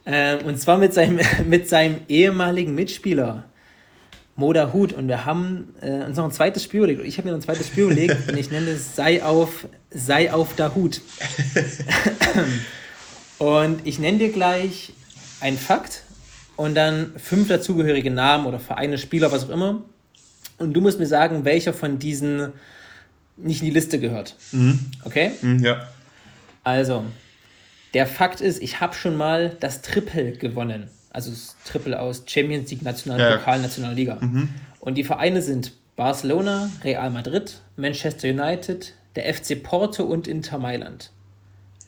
Ähm, 0.04 0.46
und 0.46 0.60
zwar 0.60 0.78
mit 0.78 0.94
seinem, 0.94 1.20
mit 1.48 1.68
seinem 1.68 2.00
ehemaligen 2.08 2.74
Mitspieler, 2.74 3.44
Moda 4.36 4.72
Hut. 4.72 4.92
Und 4.92 5.08
wir 5.08 5.24
haben 5.24 5.74
äh, 5.80 6.04
uns 6.04 6.16
noch 6.16 6.24
ein 6.24 6.30
zweites 6.30 6.62
Spiel 6.62 6.78
überlegt. 6.80 7.04
Ich 7.04 7.18
habe 7.18 7.26
mir 7.26 7.32
noch 7.32 7.40
ein 7.40 7.44
zweites 7.44 7.66
Spiel 7.66 7.84
überlegt 7.84 8.28
und 8.28 8.36
ich 8.36 8.50
nenne 8.50 8.70
es 8.70 8.94
Sei 8.94 9.22
auf, 9.22 9.66
sei 9.90 10.32
auf 10.32 10.54
der 10.54 10.74
Hut. 10.74 11.00
und 13.38 13.86
ich 13.86 13.98
nenne 13.98 14.18
dir 14.18 14.30
gleich 14.30 14.92
einen 15.40 15.58
Fakt 15.58 16.02
und 16.56 16.74
dann 16.74 17.12
fünf 17.16 17.48
dazugehörige 17.48 18.10
Namen 18.10 18.46
oder 18.46 18.58
Vereine, 18.58 18.98
Spieler, 18.98 19.32
was 19.32 19.44
auch 19.44 19.50
immer. 19.50 19.82
Und 20.58 20.72
du 20.72 20.80
musst 20.80 20.98
mir 20.98 21.06
sagen, 21.06 21.44
welcher 21.44 21.74
von 21.74 21.98
diesen 21.98 22.52
nicht 23.36 23.60
in 23.60 23.66
die 23.66 23.74
Liste 23.74 23.98
gehört. 23.98 24.34
Mhm. 24.52 24.78
Okay? 25.04 25.32
Mhm, 25.42 25.62
ja. 25.62 25.88
Also, 26.64 27.04
der 27.94 28.06
Fakt 28.06 28.40
ist, 28.40 28.62
ich 28.62 28.80
habe 28.80 28.94
schon 28.94 29.16
mal 29.16 29.56
das 29.60 29.82
Triple 29.82 30.32
gewonnen. 30.32 30.88
Also 31.16 31.30
das 31.30 31.56
Triple 31.64 31.98
aus 31.98 32.24
Champions 32.26 32.70
League, 32.70 32.82
National 32.82 33.38
Pokal, 33.38 33.62
Nationalliga. 33.62 34.18
Mhm. 34.20 34.50
Und 34.80 34.96
die 34.96 35.02
Vereine 35.02 35.40
sind 35.40 35.72
Barcelona, 35.96 36.68
Real 36.84 37.10
Madrid, 37.10 37.62
Manchester 37.74 38.28
United, 38.28 38.92
der 39.14 39.32
FC 39.32 39.62
Porto 39.62 40.04
und 40.04 40.28
Inter 40.28 40.58
Mailand. 40.58 41.10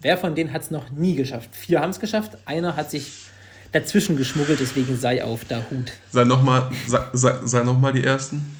Wer 0.00 0.16
von 0.16 0.34
denen 0.34 0.50
hat 0.50 0.62
es 0.62 0.70
noch 0.70 0.90
nie 0.92 1.14
geschafft? 1.14 1.50
Vier 1.52 1.80
haben 1.80 1.90
es 1.90 2.00
geschafft, 2.00 2.38
einer 2.46 2.74
hat 2.74 2.90
sich 2.90 3.26
dazwischen 3.70 4.16
geschmuggelt, 4.16 4.60
deswegen 4.60 4.96
sei 4.96 5.22
auf 5.22 5.44
der 5.44 5.58
Hut. 5.70 5.92
Sei 6.10 6.24
nochmal 6.24 6.70
sei, 6.86 7.00
sei, 7.12 7.34
sei 7.44 7.64
noch 7.64 7.92
die 7.92 8.04
ersten. 8.04 8.56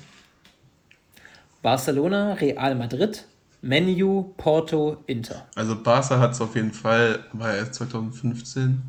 Barcelona, 1.63 2.35
Real 2.35 2.75
Madrid, 2.75 3.25
Menu, 3.63 4.35
Porto, 4.37 4.99
Inter. 5.07 5.47
Also 5.55 5.83
Barca 5.83 6.19
hat 6.19 6.33
es 6.33 6.43
auf 6.43 6.55
jeden 6.55 6.73
Fall, 6.73 7.21
war 7.33 7.57
ja 7.57 7.73
2015, 7.73 8.83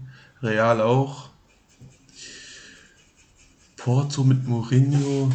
Real 0.44 0.82
auch. 0.82 1.29
Porto 3.80 4.26
mit 4.26 4.46
Mourinho. 4.46 5.32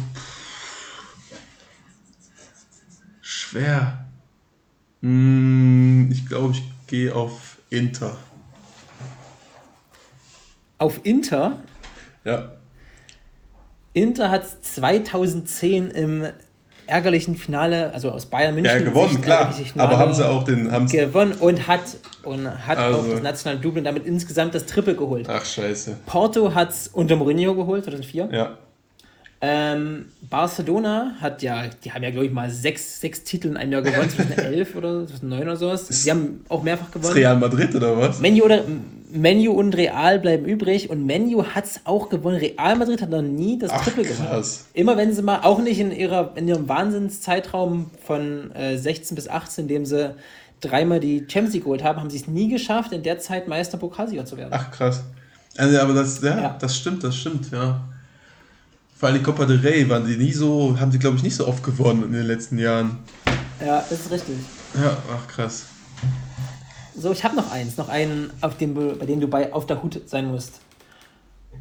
Schwer. 3.21 4.05
Hm, 5.01 6.09
ich 6.11 6.27
glaube, 6.27 6.53
ich 6.53 6.63
gehe 6.85 7.15
auf 7.15 7.57
Inter. 7.71 8.15
Auf 10.77 10.99
Inter? 11.03 11.63
Ja. 12.23 12.51
Inter 13.93 14.29
hat 14.29 14.45
2010 14.63 15.89
im 15.89 16.27
ärgerlichen 16.87 17.35
Finale, 17.35 17.91
also 17.93 18.11
aus 18.11 18.25
Bayern 18.25 18.55
München. 18.55 18.79
Ja, 18.79 18.83
gewonnen, 18.83 19.21
klar. 19.21 19.53
Aber 19.77 19.97
haben 19.97 20.13
sie 20.13 20.27
auch 20.27 20.43
den. 20.43 20.71
Haben's 20.71 20.91
gewonnen 20.91 21.33
und 21.33 21.67
hat, 21.67 21.81
und 22.23 22.47
hat 22.67 22.77
also. 22.77 22.99
auch 22.99 23.09
das 23.09 23.21
nationale 23.21 23.59
Double 23.59 23.79
und 23.79 23.85
damit 23.85 24.05
insgesamt 24.05 24.55
das 24.55 24.65
Triple 24.65 24.95
geholt. 24.95 25.27
Ach, 25.29 25.45
scheiße. 25.45 25.97
Porto 26.05 26.53
hat 26.53 26.71
es 26.71 26.87
unter 26.87 27.15
Mourinho 27.15 27.55
geholt, 27.55 27.83
2004. 27.83 28.29
Ja. 28.31 28.57
Ähm, 29.41 30.05
Barcelona 30.29 31.15
hat 31.19 31.43
ja, 31.43 31.65
die 31.83 31.91
haben 31.91 32.03
ja, 32.03 32.09
glaube 32.09 32.25
ich, 32.25 32.31
mal 32.31 32.49
sechs, 32.49 33.01
sechs 33.01 33.23
Titel 33.23 33.49
in 33.49 33.57
einem 33.57 33.73
Jahr 33.73 33.81
gewonnen, 33.81 34.09
2011 34.15 34.75
oder 34.75 35.05
2009 35.07 35.41
oder 35.41 35.57
sowas. 35.57 35.87
Sie 35.87 36.09
haben 36.09 36.45
auch 36.49 36.63
mehrfach 36.63 36.89
gewonnen. 36.89 37.09
Ist 37.09 37.15
Real 37.15 37.37
Madrid 37.37 37.75
oder 37.75 37.97
was? 37.97 38.19
Menu, 38.19 38.45
oder, 38.45 38.63
Menu 39.15 39.51
und 39.51 39.75
Real 39.75 40.19
bleiben 40.19 40.45
übrig 40.45 40.89
und 40.89 41.05
Menu 41.05 41.43
hat 41.43 41.65
es 41.65 41.81
auch 41.85 42.09
gewonnen. 42.09 42.37
Real 42.37 42.75
Madrid 42.75 43.01
hat 43.01 43.09
noch 43.09 43.21
nie 43.21 43.57
das 43.57 43.71
Triple 43.83 44.03
gewonnen. 44.03 44.43
Immer 44.73 44.97
wenn 44.97 45.13
sie 45.13 45.21
mal, 45.21 45.39
auch 45.41 45.59
nicht 45.59 45.79
in, 45.79 45.91
ihrer, 45.91 46.33
in 46.35 46.47
ihrem 46.47 46.67
Wahnsinnszeitraum 46.67 47.89
von 48.05 48.51
äh, 48.51 48.77
16 48.77 49.15
bis 49.15 49.27
18, 49.27 49.63
in 49.63 49.67
dem 49.67 49.85
sie 49.85 50.15
dreimal 50.61 50.99
die 50.99 51.19
Champions 51.19 51.53
League 51.53 51.63
geholt 51.63 51.83
haben, 51.83 51.99
haben 51.99 52.09
sie 52.09 52.17
es 52.17 52.27
nie 52.27 52.49
geschafft, 52.49 52.91
in 52.91 53.03
der 53.03 53.19
Zeit 53.19 53.47
Meister 53.47 53.77
Pokalsieger 53.77 54.25
zu 54.25 54.37
werden. 54.37 54.51
Ach 54.53 54.71
krass. 54.71 55.03
Also, 55.57 55.79
aber 55.79 55.93
das, 55.93 56.21
ja, 56.21 56.37
ja, 56.37 56.57
das 56.59 56.75
stimmt, 56.75 57.03
das 57.03 57.15
stimmt, 57.15 57.51
ja. 57.51 57.81
Vor 58.97 59.09
allem 59.09 59.17
die 59.17 59.23
Copa 59.23 59.45
del 59.45 59.59
Rey 59.59 59.89
waren 59.89 60.05
die 60.05 60.17
nie 60.17 60.31
so, 60.31 60.77
haben 60.79 60.91
sie 60.91 60.99
glaube 60.99 61.17
ich 61.17 61.23
nicht 61.23 61.35
so 61.35 61.47
oft 61.47 61.63
gewonnen 61.63 62.03
in 62.03 62.13
den 62.13 62.25
letzten 62.25 62.57
Jahren. 62.57 62.99
Ja, 63.65 63.83
das 63.89 63.99
ist 63.99 64.11
richtig. 64.11 64.35
Ja, 64.73 64.97
ach 65.13 65.27
krass. 65.27 65.65
So, 66.97 67.11
ich 67.11 67.23
habe 67.23 67.35
noch 67.35 67.51
eins, 67.51 67.77
noch 67.77 67.89
einen, 67.89 68.31
auf 68.41 68.57
dem, 68.57 68.73
bei 68.73 69.05
dem 69.05 69.19
du 69.19 69.27
bei 69.27 69.51
auf 69.51 69.65
der 69.65 69.83
Hut 69.83 70.01
sein 70.07 70.27
musst. 70.27 70.61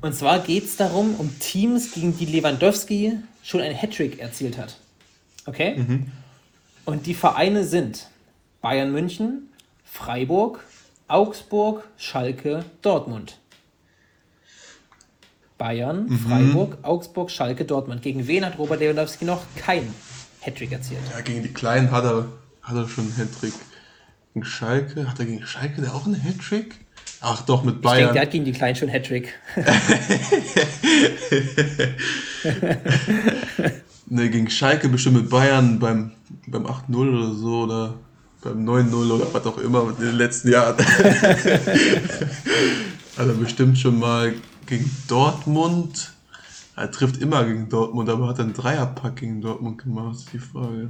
Und 0.01 0.15
zwar 0.15 0.41
geht 0.41 0.65
es 0.65 0.77
darum, 0.77 1.15
um 1.17 1.39
Teams, 1.39 1.93
gegen 1.93 2.17
die 2.17 2.27
Lewandowski 2.27 3.19
schon 3.43 3.61
ein 3.61 3.75
Hattrick 3.75 4.21
erzielt 4.21 4.59
hat. 4.59 4.77
Okay? 5.47 5.77
Mhm. 5.77 6.07
Und 6.85 7.07
die 7.07 7.15
Vereine 7.15 7.65
sind 7.65 8.09
Bayern 8.61 8.93
München, 8.93 9.49
Freiburg, 9.85 10.65
Augsburg, 11.09 11.85
Schalke, 11.97 12.65
Dortmund. 12.83 13.39
Bayern, 15.59 16.09
mhm. 16.09 16.19
Freiburg, 16.19 16.79
Augsburg, 16.83 17.31
Schalke, 17.31 17.65
Dortmund. 17.65 18.03
Gegen 18.03 18.27
wen 18.27 18.45
hat 18.45 18.59
Robert 18.59 18.81
Lewandowski 18.81 19.25
noch 19.25 19.43
kein 19.57 19.95
Hattrick 20.41 20.73
erzielt? 20.73 21.01
Ja, 21.13 21.21
gegen 21.21 21.43
die 21.43 21.53
Kleinen 21.53 21.91
hat 21.91 22.05
er, 22.05 22.27
hat 22.63 22.77
er 22.77 22.89
schon 22.89 23.05
einen 23.05 23.17
Hattrick. 23.17 23.55
Gegen 24.35 24.45
Schalke, 24.45 25.09
hat 25.09 25.19
er 25.21 25.27
gegen 25.27 25.47
Schalke 25.47 25.81
der 25.81 25.95
auch 25.95 26.07
einen 26.07 26.21
Hattrick? 26.21 26.75
Ach 27.21 27.43
doch, 27.43 27.63
mit 27.63 27.81
Bayern. 27.81 27.97
Ich 27.97 28.01
denke, 28.01 28.15
der 28.15 28.23
hat 28.23 28.33
gegen 28.33 28.45
die 28.45 28.53
Kleinen 28.53 28.75
schon 28.75 28.89
Hattrick. 28.89 29.33
ne, 34.07 34.31
gegen 34.31 34.51
Schalke 34.51 34.89
bestimmt 34.89 35.17
mit 35.17 35.31
Bayern 35.31 35.79
beim, 35.79 36.11
beim 36.49 36.67
8-0 36.67 36.97
oder 36.97 37.33
so 37.33 37.63
oder 37.63 37.95
beim 38.43 38.69
9-0 38.69 39.13
oder 39.13 39.33
was 39.33 39.47
auch 39.47 39.59
immer 39.59 39.91
in 39.91 39.97
den 40.05 40.17
letzten 40.17 40.51
Jahren. 40.51 40.75
er 43.17 43.27
bestimmt 43.27 43.79
schon 43.79 44.01
mal 44.01 44.35
gegen 44.67 44.91
Dortmund. 45.07 46.13
Er 46.75 46.91
trifft 46.91 47.19
immer 47.19 47.45
gegen 47.45 47.69
Dortmund, 47.69 48.09
aber 48.09 48.27
hat 48.27 48.41
einen 48.41 48.53
Dreierpack 48.53 49.15
gegen 49.17 49.41
Dortmund 49.41 49.79
gemacht, 49.79 50.17
ist 50.17 50.33
die 50.33 50.41
Frage. 50.41 50.89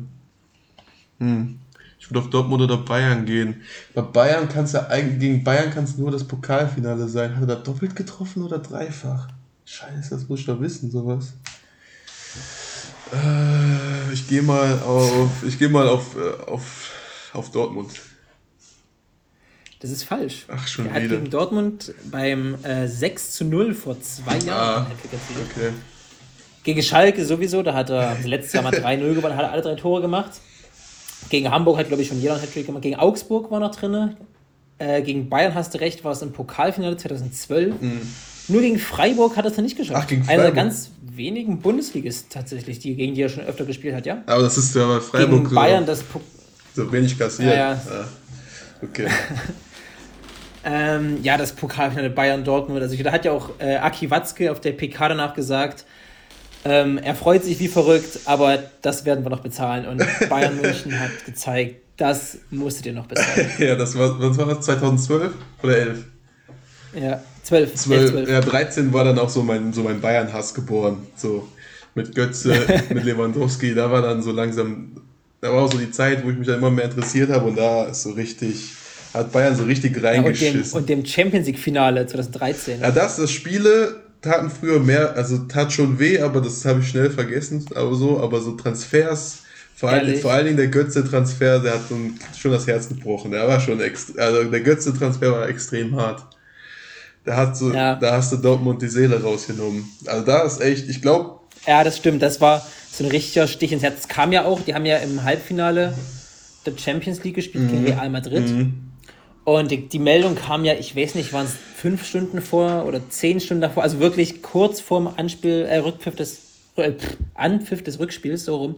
Hm. 1.18 1.58
Ich 2.04 2.10
würde 2.10 2.20
auf 2.20 2.28
Dortmund 2.28 2.60
oder 2.60 2.76
Bayern 2.76 3.24
gehen. 3.24 3.62
Bei 3.94 4.02
Bayern 4.02 4.46
kann 4.46 4.64
es 4.64 4.72
ja 4.72 4.88
eigentlich, 4.88 5.20
gegen 5.20 5.42
Bayern 5.42 5.70
kann 5.70 5.84
es 5.84 5.96
nur 5.96 6.10
das 6.10 6.24
Pokalfinale 6.24 7.08
sein. 7.08 7.34
Hat 7.34 7.44
er 7.44 7.46
da 7.46 7.54
doppelt 7.54 7.96
getroffen 7.96 8.42
oder 8.42 8.58
dreifach? 8.58 9.28
Scheiße, 9.64 10.10
das 10.10 10.28
muss 10.28 10.40
ich 10.40 10.46
doch 10.46 10.60
wissen, 10.60 10.90
sowas. 10.90 11.32
Äh, 13.10 14.12
ich 14.12 14.28
gehe 14.28 14.42
mal 14.42 14.80
auf, 14.80 15.30
ich 15.46 15.58
gehe 15.58 15.70
mal 15.70 15.88
auf, 15.88 16.14
äh, 16.14 16.42
auf, 16.44 16.92
auf 17.32 17.50
Dortmund. 17.50 17.92
Das 19.80 19.90
ist 19.90 20.04
falsch. 20.04 20.44
Ach, 20.48 20.68
schon 20.68 20.84
er 20.84 20.96
wieder. 20.96 21.02
hat 21.04 21.22
gegen 21.22 21.30
Dortmund 21.30 21.94
beim 22.10 22.62
äh, 22.64 22.86
6 22.86 23.32
zu 23.32 23.46
0 23.46 23.72
vor 23.72 23.98
zwei 24.02 24.36
Jahren 24.40 24.88
ah, 24.88 24.90
okay. 25.50 25.72
Gegen 26.64 26.82
Schalke 26.82 27.24
sowieso, 27.24 27.62
da 27.62 27.72
hat 27.72 27.88
er 27.88 28.18
letztes 28.24 28.52
Jahr 28.52 28.62
mal 28.62 28.74
3-0 28.74 29.14
gewonnen, 29.14 29.36
hat 29.36 29.44
er 29.44 29.52
alle 29.52 29.62
drei 29.62 29.74
Tore 29.76 30.02
gemacht. 30.02 30.32
Gegen 31.30 31.50
Hamburg 31.50 31.78
hat, 31.78 31.88
glaube 31.88 32.02
ich, 32.02 32.08
schon 32.08 32.20
jeder 32.20 32.34
einen 32.34 32.42
Hattrick 32.42 32.66
gemacht. 32.66 32.82
Gegen 32.82 32.96
Augsburg 32.96 33.50
war 33.50 33.60
noch 33.60 33.74
drin. 33.74 34.16
Äh, 34.78 35.02
gegen 35.02 35.28
Bayern 35.28 35.54
hast 35.54 35.74
du 35.74 35.78
recht, 35.78 36.04
war 36.04 36.12
es 36.12 36.22
im 36.22 36.32
Pokalfinale 36.32 36.96
2012. 36.96 37.80
Mhm. 37.80 38.00
Nur 38.48 38.60
gegen 38.60 38.78
Freiburg 38.78 39.36
hat 39.36 39.44
er 39.44 39.50
es 39.50 39.56
nicht 39.58 39.76
geschafft. 39.76 40.00
Ach, 40.02 40.06
gegen 40.06 40.24
Freiburg. 40.24 40.44
Einer 40.44 40.54
der 40.54 40.64
ganz 40.64 40.90
wenigen 41.02 41.60
Bundesligisten 41.60 42.30
tatsächlich, 42.30 42.78
die, 42.78 42.94
gegen 42.94 43.14
die 43.14 43.22
er 43.22 43.28
schon 43.28 43.44
öfter 43.44 43.64
gespielt 43.64 43.94
hat, 43.94 44.04
ja. 44.04 44.22
Aber 44.26 44.42
das 44.42 44.58
ist 44.58 44.74
ja 44.74 44.86
bei 44.86 45.00
Freiburg 45.00 45.44
gegen 45.44 45.54
Bayern 45.54 45.86
das 45.86 46.02
po 46.02 46.20
so 46.74 46.90
wenig 46.90 47.16
kassiert. 47.16 47.50
Ja, 47.50 47.72
ja. 47.72 47.82
Ah, 47.88 48.08
okay. 48.82 49.06
Ähm, 50.66 51.18
ja, 51.22 51.36
das 51.36 51.52
Pokalfinale 51.52 52.08
Bayern-Dortmund. 52.08 52.80
Also, 52.80 52.96
da 53.02 53.12
hat 53.12 53.26
ja 53.26 53.32
auch 53.32 53.50
äh, 53.58 53.76
Aki 53.76 54.10
Watzke 54.10 54.50
auf 54.50 54.60
der 54.60 54.72
PK 54.72 55.10
danach 55.10 55.34
gesagt, 55.34 55.84
ähm, 56.64 56.98
er 56.98 57.14
freut 57.14 57.44
sich 57.44 57.58
wie 57.60 57.68
verrückt, 57.68 58.20
aber 58.24 58.58
das 58.82 59.04
werden 59.04 59.24
wir 59.24 59.30
noch 59.30 59.40
bezahlen. 59.40 59.86
Und 59.86 60.02
Bayern 60.28 60.60
München 60.60 60.98
hat 60.98 61.10
gezeigt, 61.26 61.76
das 61.96 62.38
musstet 62.50 62.86
ihr 62.86 62.92
noch 62.92 63.06
bezahlen. 63.06 63.50
ja, 63.58 63.76
das 63.76 63.96
war, 63.96 64.18
was 64.20 64.36
war 64.38 64.46
das, 64.46 64.64
2012 64.64 65.32
oder 65.62 65.76
11? 65.76 66.04
Ja, 67.00 67.22
12. 67.42 67.74
12, 67.74 68.10
12. 68.10 68.30
Ja, 68.30 68.40
13 68.40 68.92
war 68.92 69.04
dann 69.04 69.18
auch 69.18 69.28
so 69.28 69.42
mein, 69.42 69.72
so 69.72 69.82
mein 69.82 70.00
Bayern-Hass 70.00 70.54
geboren. 70.54 71.06
So 71.16 71.48
mit 71.94 72.14
Götze, 72.14 72.54
mit 72.88 73.04
Lewandowski, 73.04 73.74
da 73.74 73.90
war 73.90 74.02
dann 74.02 74.22
so 74.22 74.32
langsam, 74.32 75.02
da 75.40 75.52
war 75.52 75.62
auch 75.62 75.72
so 75.72 75.78
die 75.78 75.90
Zeit, 75.90 76.24
wo 76.24 76.30
ich 76.30 76.38
mich 76.38 76.46
dann 76.46 76.58
immer 76.58 76.70
mehr 76.70 76.86
interessiert 76.86 77.30
habe 77.30 77.46
und 77.46 77.56
da 77.56 77.84
ist 77.84 78.02
so 78.02 78.10
richtig 78.10 78.72
hat 79.14 79.30
Bayern 79.30 79.54
so 79.54 79.62
richtig 79.64 79.92
Ja, 80.02 80.10
und, 80.10 80.16
dem, 80.16 80.24
reingeschissen. 80.24 80.76
und 80.76 80.88
dem 80.88 81.06
Champions 81.06 81.46
League-Finale 81.46 82.06
2013. 82.06 82.80
Ja, 82.80 82.90
das, 82.90 83.16
das 83.16 83.30
Spiele 83.30 84.03
taten 84.24 84.50
früher 84.50 84.80
mehr, 84.80 85.14
also 85.16 85.38
tat 85.38 85.72
schon 85.72 85.98
weh, 85.98 86.18
aber 86.20 86.40
das 86.40 86.64
habe 86.64 86.80
ich 86.80 86.88
schnell 86.88 87.10
vergessen, 87.10 87.64
aber 87.74 87.94
so, 87.94 88.20
aber 88.20 88.40
so 88.40 88.52
Transfers, 88.52 89.38
vor, 89.76 89.90
allen, 89.90 90.06
Ehrlich? 90.06 90.22
vor 90.22 90.32
allen 90.32 90.44
Dingen 90.46 90.56
der 90.56 90.68
Götze-Transfer, 90.68 91.58
der 91.60 91.74
hat 91.74 91.82
schon 92.38 92.52
das 92.52 92.66
Herz 92.66 92.88
gebrochen. 92.88 93.32
Der 93.32 93.46
war 93.46 93.60
schon 93.60 93.80
also 93.80 94.44
der 94.44 94.60
Götze-Transfer 94.60 95.32
war 95.32 95.48
extrem 95.48 95.94
hart. 95.96 96.22
Da 97.24 97.36
hast 97.36 97.60
du, 97.60 97.72
Ja. 97.72 97.94
da 97.96 98.12
hast 98.16 98.32
du 98.32 98.36
Dortmund 98.36 98.82
die 98.82 98.88
Seele 98.88 99.20
rausgenommen. 99.22 99.84
Also 100.06 100.24
da 100.24 100.42
ist 100.42 100.60
echt, 100.60 100.88
ich 100.88 101.02
glaube, 101.02 101.40
Ja, 101.66 101.82
das 101.82 101.96
stimmt. 101.96 102.22
Das 102.22 102.40
war 102.40 102.64
so 102.92 103.04
ein 103.04 103.10
richtiger 103.10 103.46
Stich 103.46 103.72
ins 103.72 103.82
Herz. 103.82 104.06
Kam 104.08 104.30
ja 104.32 104.44
auch, 104.44 104.60
die 104.60 104.74
haben 104.74 104.86
ja 104.86 104.98
im 104.98 105.24
Halbfinale 105.24 105.94
der 106.66 106.72
Champions 106.78 107.24
League 107.24 107.34
gespielt 107.34 107.68
gegen 107.70 107.84
Real 107.86 108.10
Madrid. 108.10 108.44
Und 109.44 109.70
die, 109.70 109.88
die 109.88 109.98
Meldung 109.98 110.36
kam 110.36 110.64
ja, 110.64 110.74
ich 110.74 110.96
weiß 110.96 111.14
nicht, 111.16 111.32
waren 111.32 111.44
es 111.44 111.54
fünf 111.76 112.06
Stunden 112.06 112.40
vor 112.40 112.86
oder 112.86 113.00
zehn 113.10 113.40
Stunden 113.40 113.60
davor, 113.60 113.82
also 113.82 114.00
wirklich 114.00 114.42
kurz 114.42 114.80
vorm 114.80 115.12
Anspiel, 115.16 115.66
äh, 115.68 115.78
Rückpfiff 115.78 116.16
des, 116.16 116.40
äh, 116.76 116.92
Anpfiff 117.34 117.82
des 117.82 117.98
Rückspiels, 117.98 118.46
so 118.46 118.56
rum. 118.56 118.76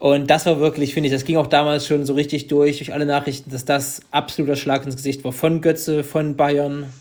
Und 0.00 0.28
das 0.28 0.44
war 0.46 0.58
wirklich, 0.58 0.92
finde 0.92 1.06
ich, 1.06 1.12
das 1.14 1.24
ging 1.24 1.36
auch 1.36 1.46
damals 1.46 1.86
schon 1.86 2.04
so 2.04 2.14
richtig 2.14 2.48
durch, 2.48 2.78
durch 2.78 2.92
alle 2.92 3.06
Nachrichten, 3.06 3.50
dass 3.50 3.64
das 3.64 4.02
absoluter 4.10 4.56
Schlag 4.56 4.84
ins 4.84 4.96
Gesicht 4.96 5.24
war. 5.24 5.32
Von 5.32 5.60
Götze, 5.60 6.04
von 6.04 6.36
Bayern. 6.36 6.92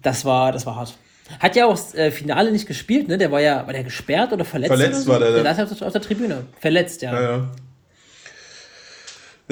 Das 0.00 0.24
war, 0.24 0.50
das 0.50 0.66
war 0.66 0.76
hart. 0.76 0.94
Hat 1.38 1.54
ja 1.54 1.66
auch 1.66 1.72
das 1.72 1.94
äh, 1.94 2.10
Finale 2.10 2.50
nicht 2.50 2.66
gespielt, 2.66 3.08
ne? 3.08 3.16
Der 3.16 3.30
war 3.30 3.40
ja, 3.40 3.66
war 3.66 3.72
der 3.72 3.84
gesperrt 3.84 4.32
oder 4.32 4.44
verletzt? 4.44 4.72
Verletzt 4.72 4.94
oder 4.94 5.02
so? 5.02 5.10
war 5.12 5.42
der, 5.42 5.54
Der 5.54 5.64
auf, 5.64 5.82
auf 5.82 5.92
der 5.92 6.02
Tribüne. 6.02 6.44
Verletzt, 6.58 7.02
ja. 7.02 7.12
Ja, 7.12 7.22
ja. 7.22 7.50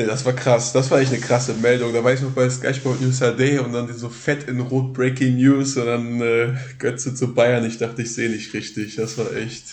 Nee, 0.01 0.07
das 0.07 0.25
war 0.25 0.33
krass. 0.33 0.73
Das 0.73 0.91
war 0.91 0.99
echt 1.01 1.13
eine 1.13 1.21
krasse 1.21 1.53
Meldung. 1.53 1.93
Da 1.93 2.03
war 2.03 2.11
ich 2.15 2.23
noch 2.23 2.31
bei 2.31 2.49
Sky 2.49 2.73
Sport 2.73 3.03
News 3.03 3.19
HD 3.19 3.61
und 3.61 3.73
dann 3.75 3.93
so 3.93 4.09
fett 4.09 4.49
in 4.49 4.59
Rot 4.61 4.95
Breaking 4.95 5.37
News 5.37 5.77
und 5.77 5.85
dann 5.85 6.23
äh, 6.23 6.55
Götze 6.79 7.15
zu 7.15 7.35
Bayern. 7.35 7.67
Ich 7.67 7.77
dachte, 7.77 8.01
ich 8.01 8.15
sehe 8.15 8.31
nicht 8.31 8.55
richtig. 8.55 8.97
Das 8.97 9.19
war 9.19 9.31
echt, 9.37 9.65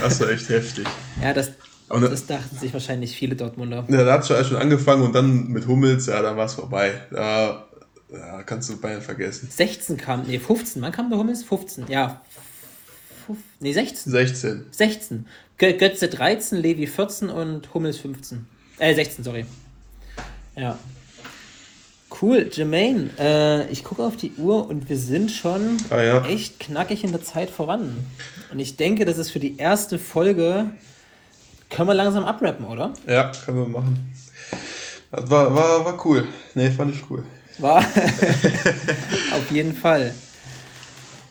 das 0.00 0.20
war 0.20 0.30
echt 0.30 0.48
heftig. 0.48 0.86
Ja, 1.22 1.34
das, 1.34 1.48
ne- 1.90 2.08
das 2.08 2.24
dachten 2.24 2.56
sich 2.58 2.72
wahrscheinlich 2.72 3.14
viele 3.14 3.36
Dortmunder. 3.36 3.84
Ja, 3.88 4.04
da 4.04 4.14
hat 4.14 4.26
schon, 4.26 4.42
schon 4.44 4.56
angefangen 4.56 5.02
und 5.02 5.14
dann 5.14 5.48
mit 5.48 5.66
Hummels, 5.66 6.06
ja, 6.06 6.22
dann 6.22 6.36
war 6.38 6.46
es 6.46 6.54
vorbei. 6.54 6.92
Da, 7.10 7.66
ja, 8.10 8.42
kannst 8.44 8.70
du 8.70 8.80
Bayern 8.80 9.02
vergessen. 9.02 9.48
16 9.50 9.98
kam, 9.98 10.22
nee, 10.26 10.38
15. 10.38 10.80
Wann 10.80 10.92
kam 10.92 11.10
der 11.10 11.18
Hummels? 11.18 11.42
15, 11.44 11.88
ja. 11.88 12.22
Nee, 13.60 13.72
16. 13.74 14.10
16. 14.12 14.64
16. 14.70 15.26
Gö 15.58 15.74
Götze 15.74 16.08
13, 16.08 16.58
Levi 16.58 16.86
14 16.86 17.28
und 17.28 17.72
Hummels 17.74 17.98
15. 17.98 18.46
Äh, 18.78 18.94
16, 18.94 19.24
sorry. 19.24 19.44
Ja. 20.56 20.78
Cool, 22.22 22.48
Jermaine, 22.52 23.10
äh, 23.18 23.68
ich 23.72 23.82
gucke 23.82 24.02
auf 24.04 24.16
die 24.16 24.32
Uhr 24.36 24.68
und 24.68 24.88
wir 24.88 24.96
sind 24.96 25.30
schon 25.32 25.78
Ah, 25.90 26.00
ja. 26.00 26.24
echt 26.26 26.60
knackig 26.60 27.02
in 27.02 27.10
der 27.10 27.22
Zeit 27.24 27.50
voran. 27.50 27.96
Und 28.52 28.60
ich 28.60 28.76
denke, 28.76 29.04
das 29.04 29.18
ist 29.18 29.30
für 29.32 29.40
die 29.40 29.56
erste 29.56 29.98
Folge, 29.98 30.70
können 31.70 31.88
wir 31.88 31.94
langsam 31.94 32.24
abrappen, 32.24 32.66
oder? 32.66 32.92
Ja, 33.08 33.32
können 33.44 33.58
wir 33.58 33.66
machen. 33.66 34.12
Das 35.10 35.28
war, 35.28 35.52
war, 35.54 35.84
war 35.84 36.06
cool. 36.06 36.28
Nee, 36.54 36.70
fand 36.70 36.94
ich 36.94 37.02
cool. 37.10 37.24
War 37.58 37.78
auf 39.36 39.50
jeden 39.50 39.74
Fall. 39.74 40.14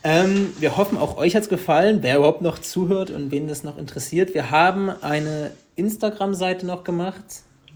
Ähm, 0.02 0.52
wir 0.58 0.76
hoffen, 0.76 0.98
auch 0.98 1.16
euch 1.16 1.34
hat 1.34 1.44
es 1.44 1.48
gefallen, 1.48 1.98
wer 2.02 2.18
überhaupt 2.18 2.42
noch 2.42 2.58
zuhört 2.58 3.10
und 3.10 3.30
wen 3.30 3.48
das 3.48 3.62
noch 3.64 3.78
interessiert. 3.78 4.34
Wir 4.34 4.50
haben 4.50 4.90
eine 4.90 5.52
Instagram-Seite 5.76 6.66
noch 6.66 6.84
gemacht, 6.84 7.24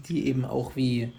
die 0.07 0.27
eben 0.27 0.45
auch 0.45 0.75
wie, 0.75 1.11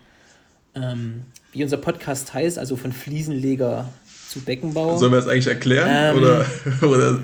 ähm, 0.74 1.22
wie 1.52 1.62
unser 1.62 1.76
Podcast 1.76 2.32
heißt, 2.32 2.58
also 2.58 2.76
von 2.76 2.92
Fliesenleger 2.92 3.88
zu 4.28 4.40
Beckenbauer. 4.40 4.98
Sollen 4.98 5.12
wir 5.12 5.16
das 5.16 5.28
eigentlich 5.28 5.48
erklären? 5.48 5.88
Ähm. 5.90 6.22
oder 6.22 6.46
oder 6.82 7.18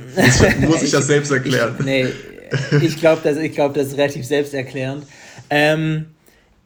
muss, 0.61 0.83
ich 0.83 0.91
das 0.93 1.07
selbst 1.07 1.31
erklären? 1.31 1.77
Ich, 1.79 1.85
nee, 1.85 2.07
ich 2.83 2.99
glaube, 2.99 3.21
das, 3.23 3.37
ich 3.37 3.53
glaub, 3.53 3.75
das 3.75 3.89
ist 3.89 3.97
relativ 3.97 4.27
selbsterklärend. 4.27 5.05
Ähm, 5.51 6.07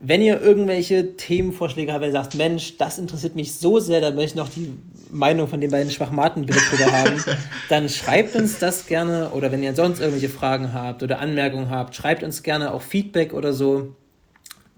wenn 0.02 0.22
ihr 0.22 0.40
irgendwelche 0.40 1.16
Themenvorschläge 1.16 1.92
habt, 1.92 2.00
wenn 2.00 2.08
ihr 2.08 2.14
sagt, 2.14 2.34
Mensch, 2.34 2.78
das 2.78 2.98
interessiert 2.98 3.36
mich 3.36 3.54
so 3.54 3.80
sehr, 3.80 4.00
da 4.00 4.10
möchte 4.10 4.30
ich 4.30 4.34
noch 4.34 4.48
die 4.48 4.72
Meinung 5.10 5.46
von 5.46 5.60
den 5.60 5.70
beiden 5.70 5.90
Schwachmaten 5.90 6.46
bitte 6.46 6.60
drüber 6.70 6.90
haben, 6.90 7.22
dann 7.68 7.88
schreibt 7.90 8.34
uns 8.34 8.58
das 8.58 8.86
gerne 8.86 9.30
oder 9.30 9.52
wenn 9.52 9.62
ihr 9.62 9.74
sonst 9.74 10.00
irgendwelche 10.00 10.30
Fragen 10.30 10.72
habt 10.72 11.02
oder 11.02 11.18
Anmerkungen 11.20 11.68
habt, 11.68 11.94
schreibt 11.94 12.22
uns 12.22 12.42
gerne 12.42 12.72
auch 12.72 12.80
Feedback 12.80 13.34
oder 13.34 13.52
so. 13.52 13.94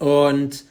Und 0.00 0.64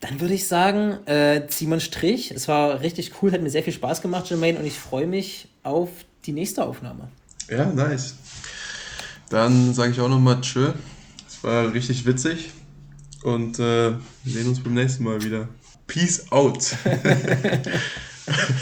dann 0.00 0.20
würde 0.20 0.34
ich 0.34 0.46
sagen, 0.46 0.98
äh, 1.06 1.46
ziehen 1.48 1.68
wir 1.68 1.74
einen 1.74 1.80
Strich. 1.80 2.30
Es 2.30 2.48
war 2.48 2.80
richtig 2.80 3.12
cool, 3.22 3.32
hat 3.32 3.42
mir 3.42 3.50
sehr 3.50 3.62
viel 3.62 3.72
Spaß 3.72 4.02
gemacht, 4.02 4.28
Jermaine, 4.28 4.58
und 4.58 4.66
ich 4.66 4.78
freue 4.78 5.06
mich 5.06 5.48
auf 5.62 5.88
die 6.24 6.32
nächste 6.32 6.64
Aufnahme. 6.64 7.08
Ja, 7.48 7.66
nice. 7.66 8.14
Dann 9.30 9.74
sage 9.74 9.92
ich 9.92 10.00
auch 10.00 10.08
nochmal 10.08 10.40
Tschö. 10.40 10.72
Es 11.28 11.42
war 11.42 11.72
richtig 11.72 12.06
witzig. 12.06 12.50
Und 13.22 13.58
äh, 13.58 13.92
wir 13.92 14.32
sehen 14.32 14.48
uns 14.48 14.62
beim 14.62 14.74
nächsten 14.74 15.04
Mal 15.04 15.22
wieder. 15.22 15.48
Peace 15.86 16.30
out. 16.30 16.76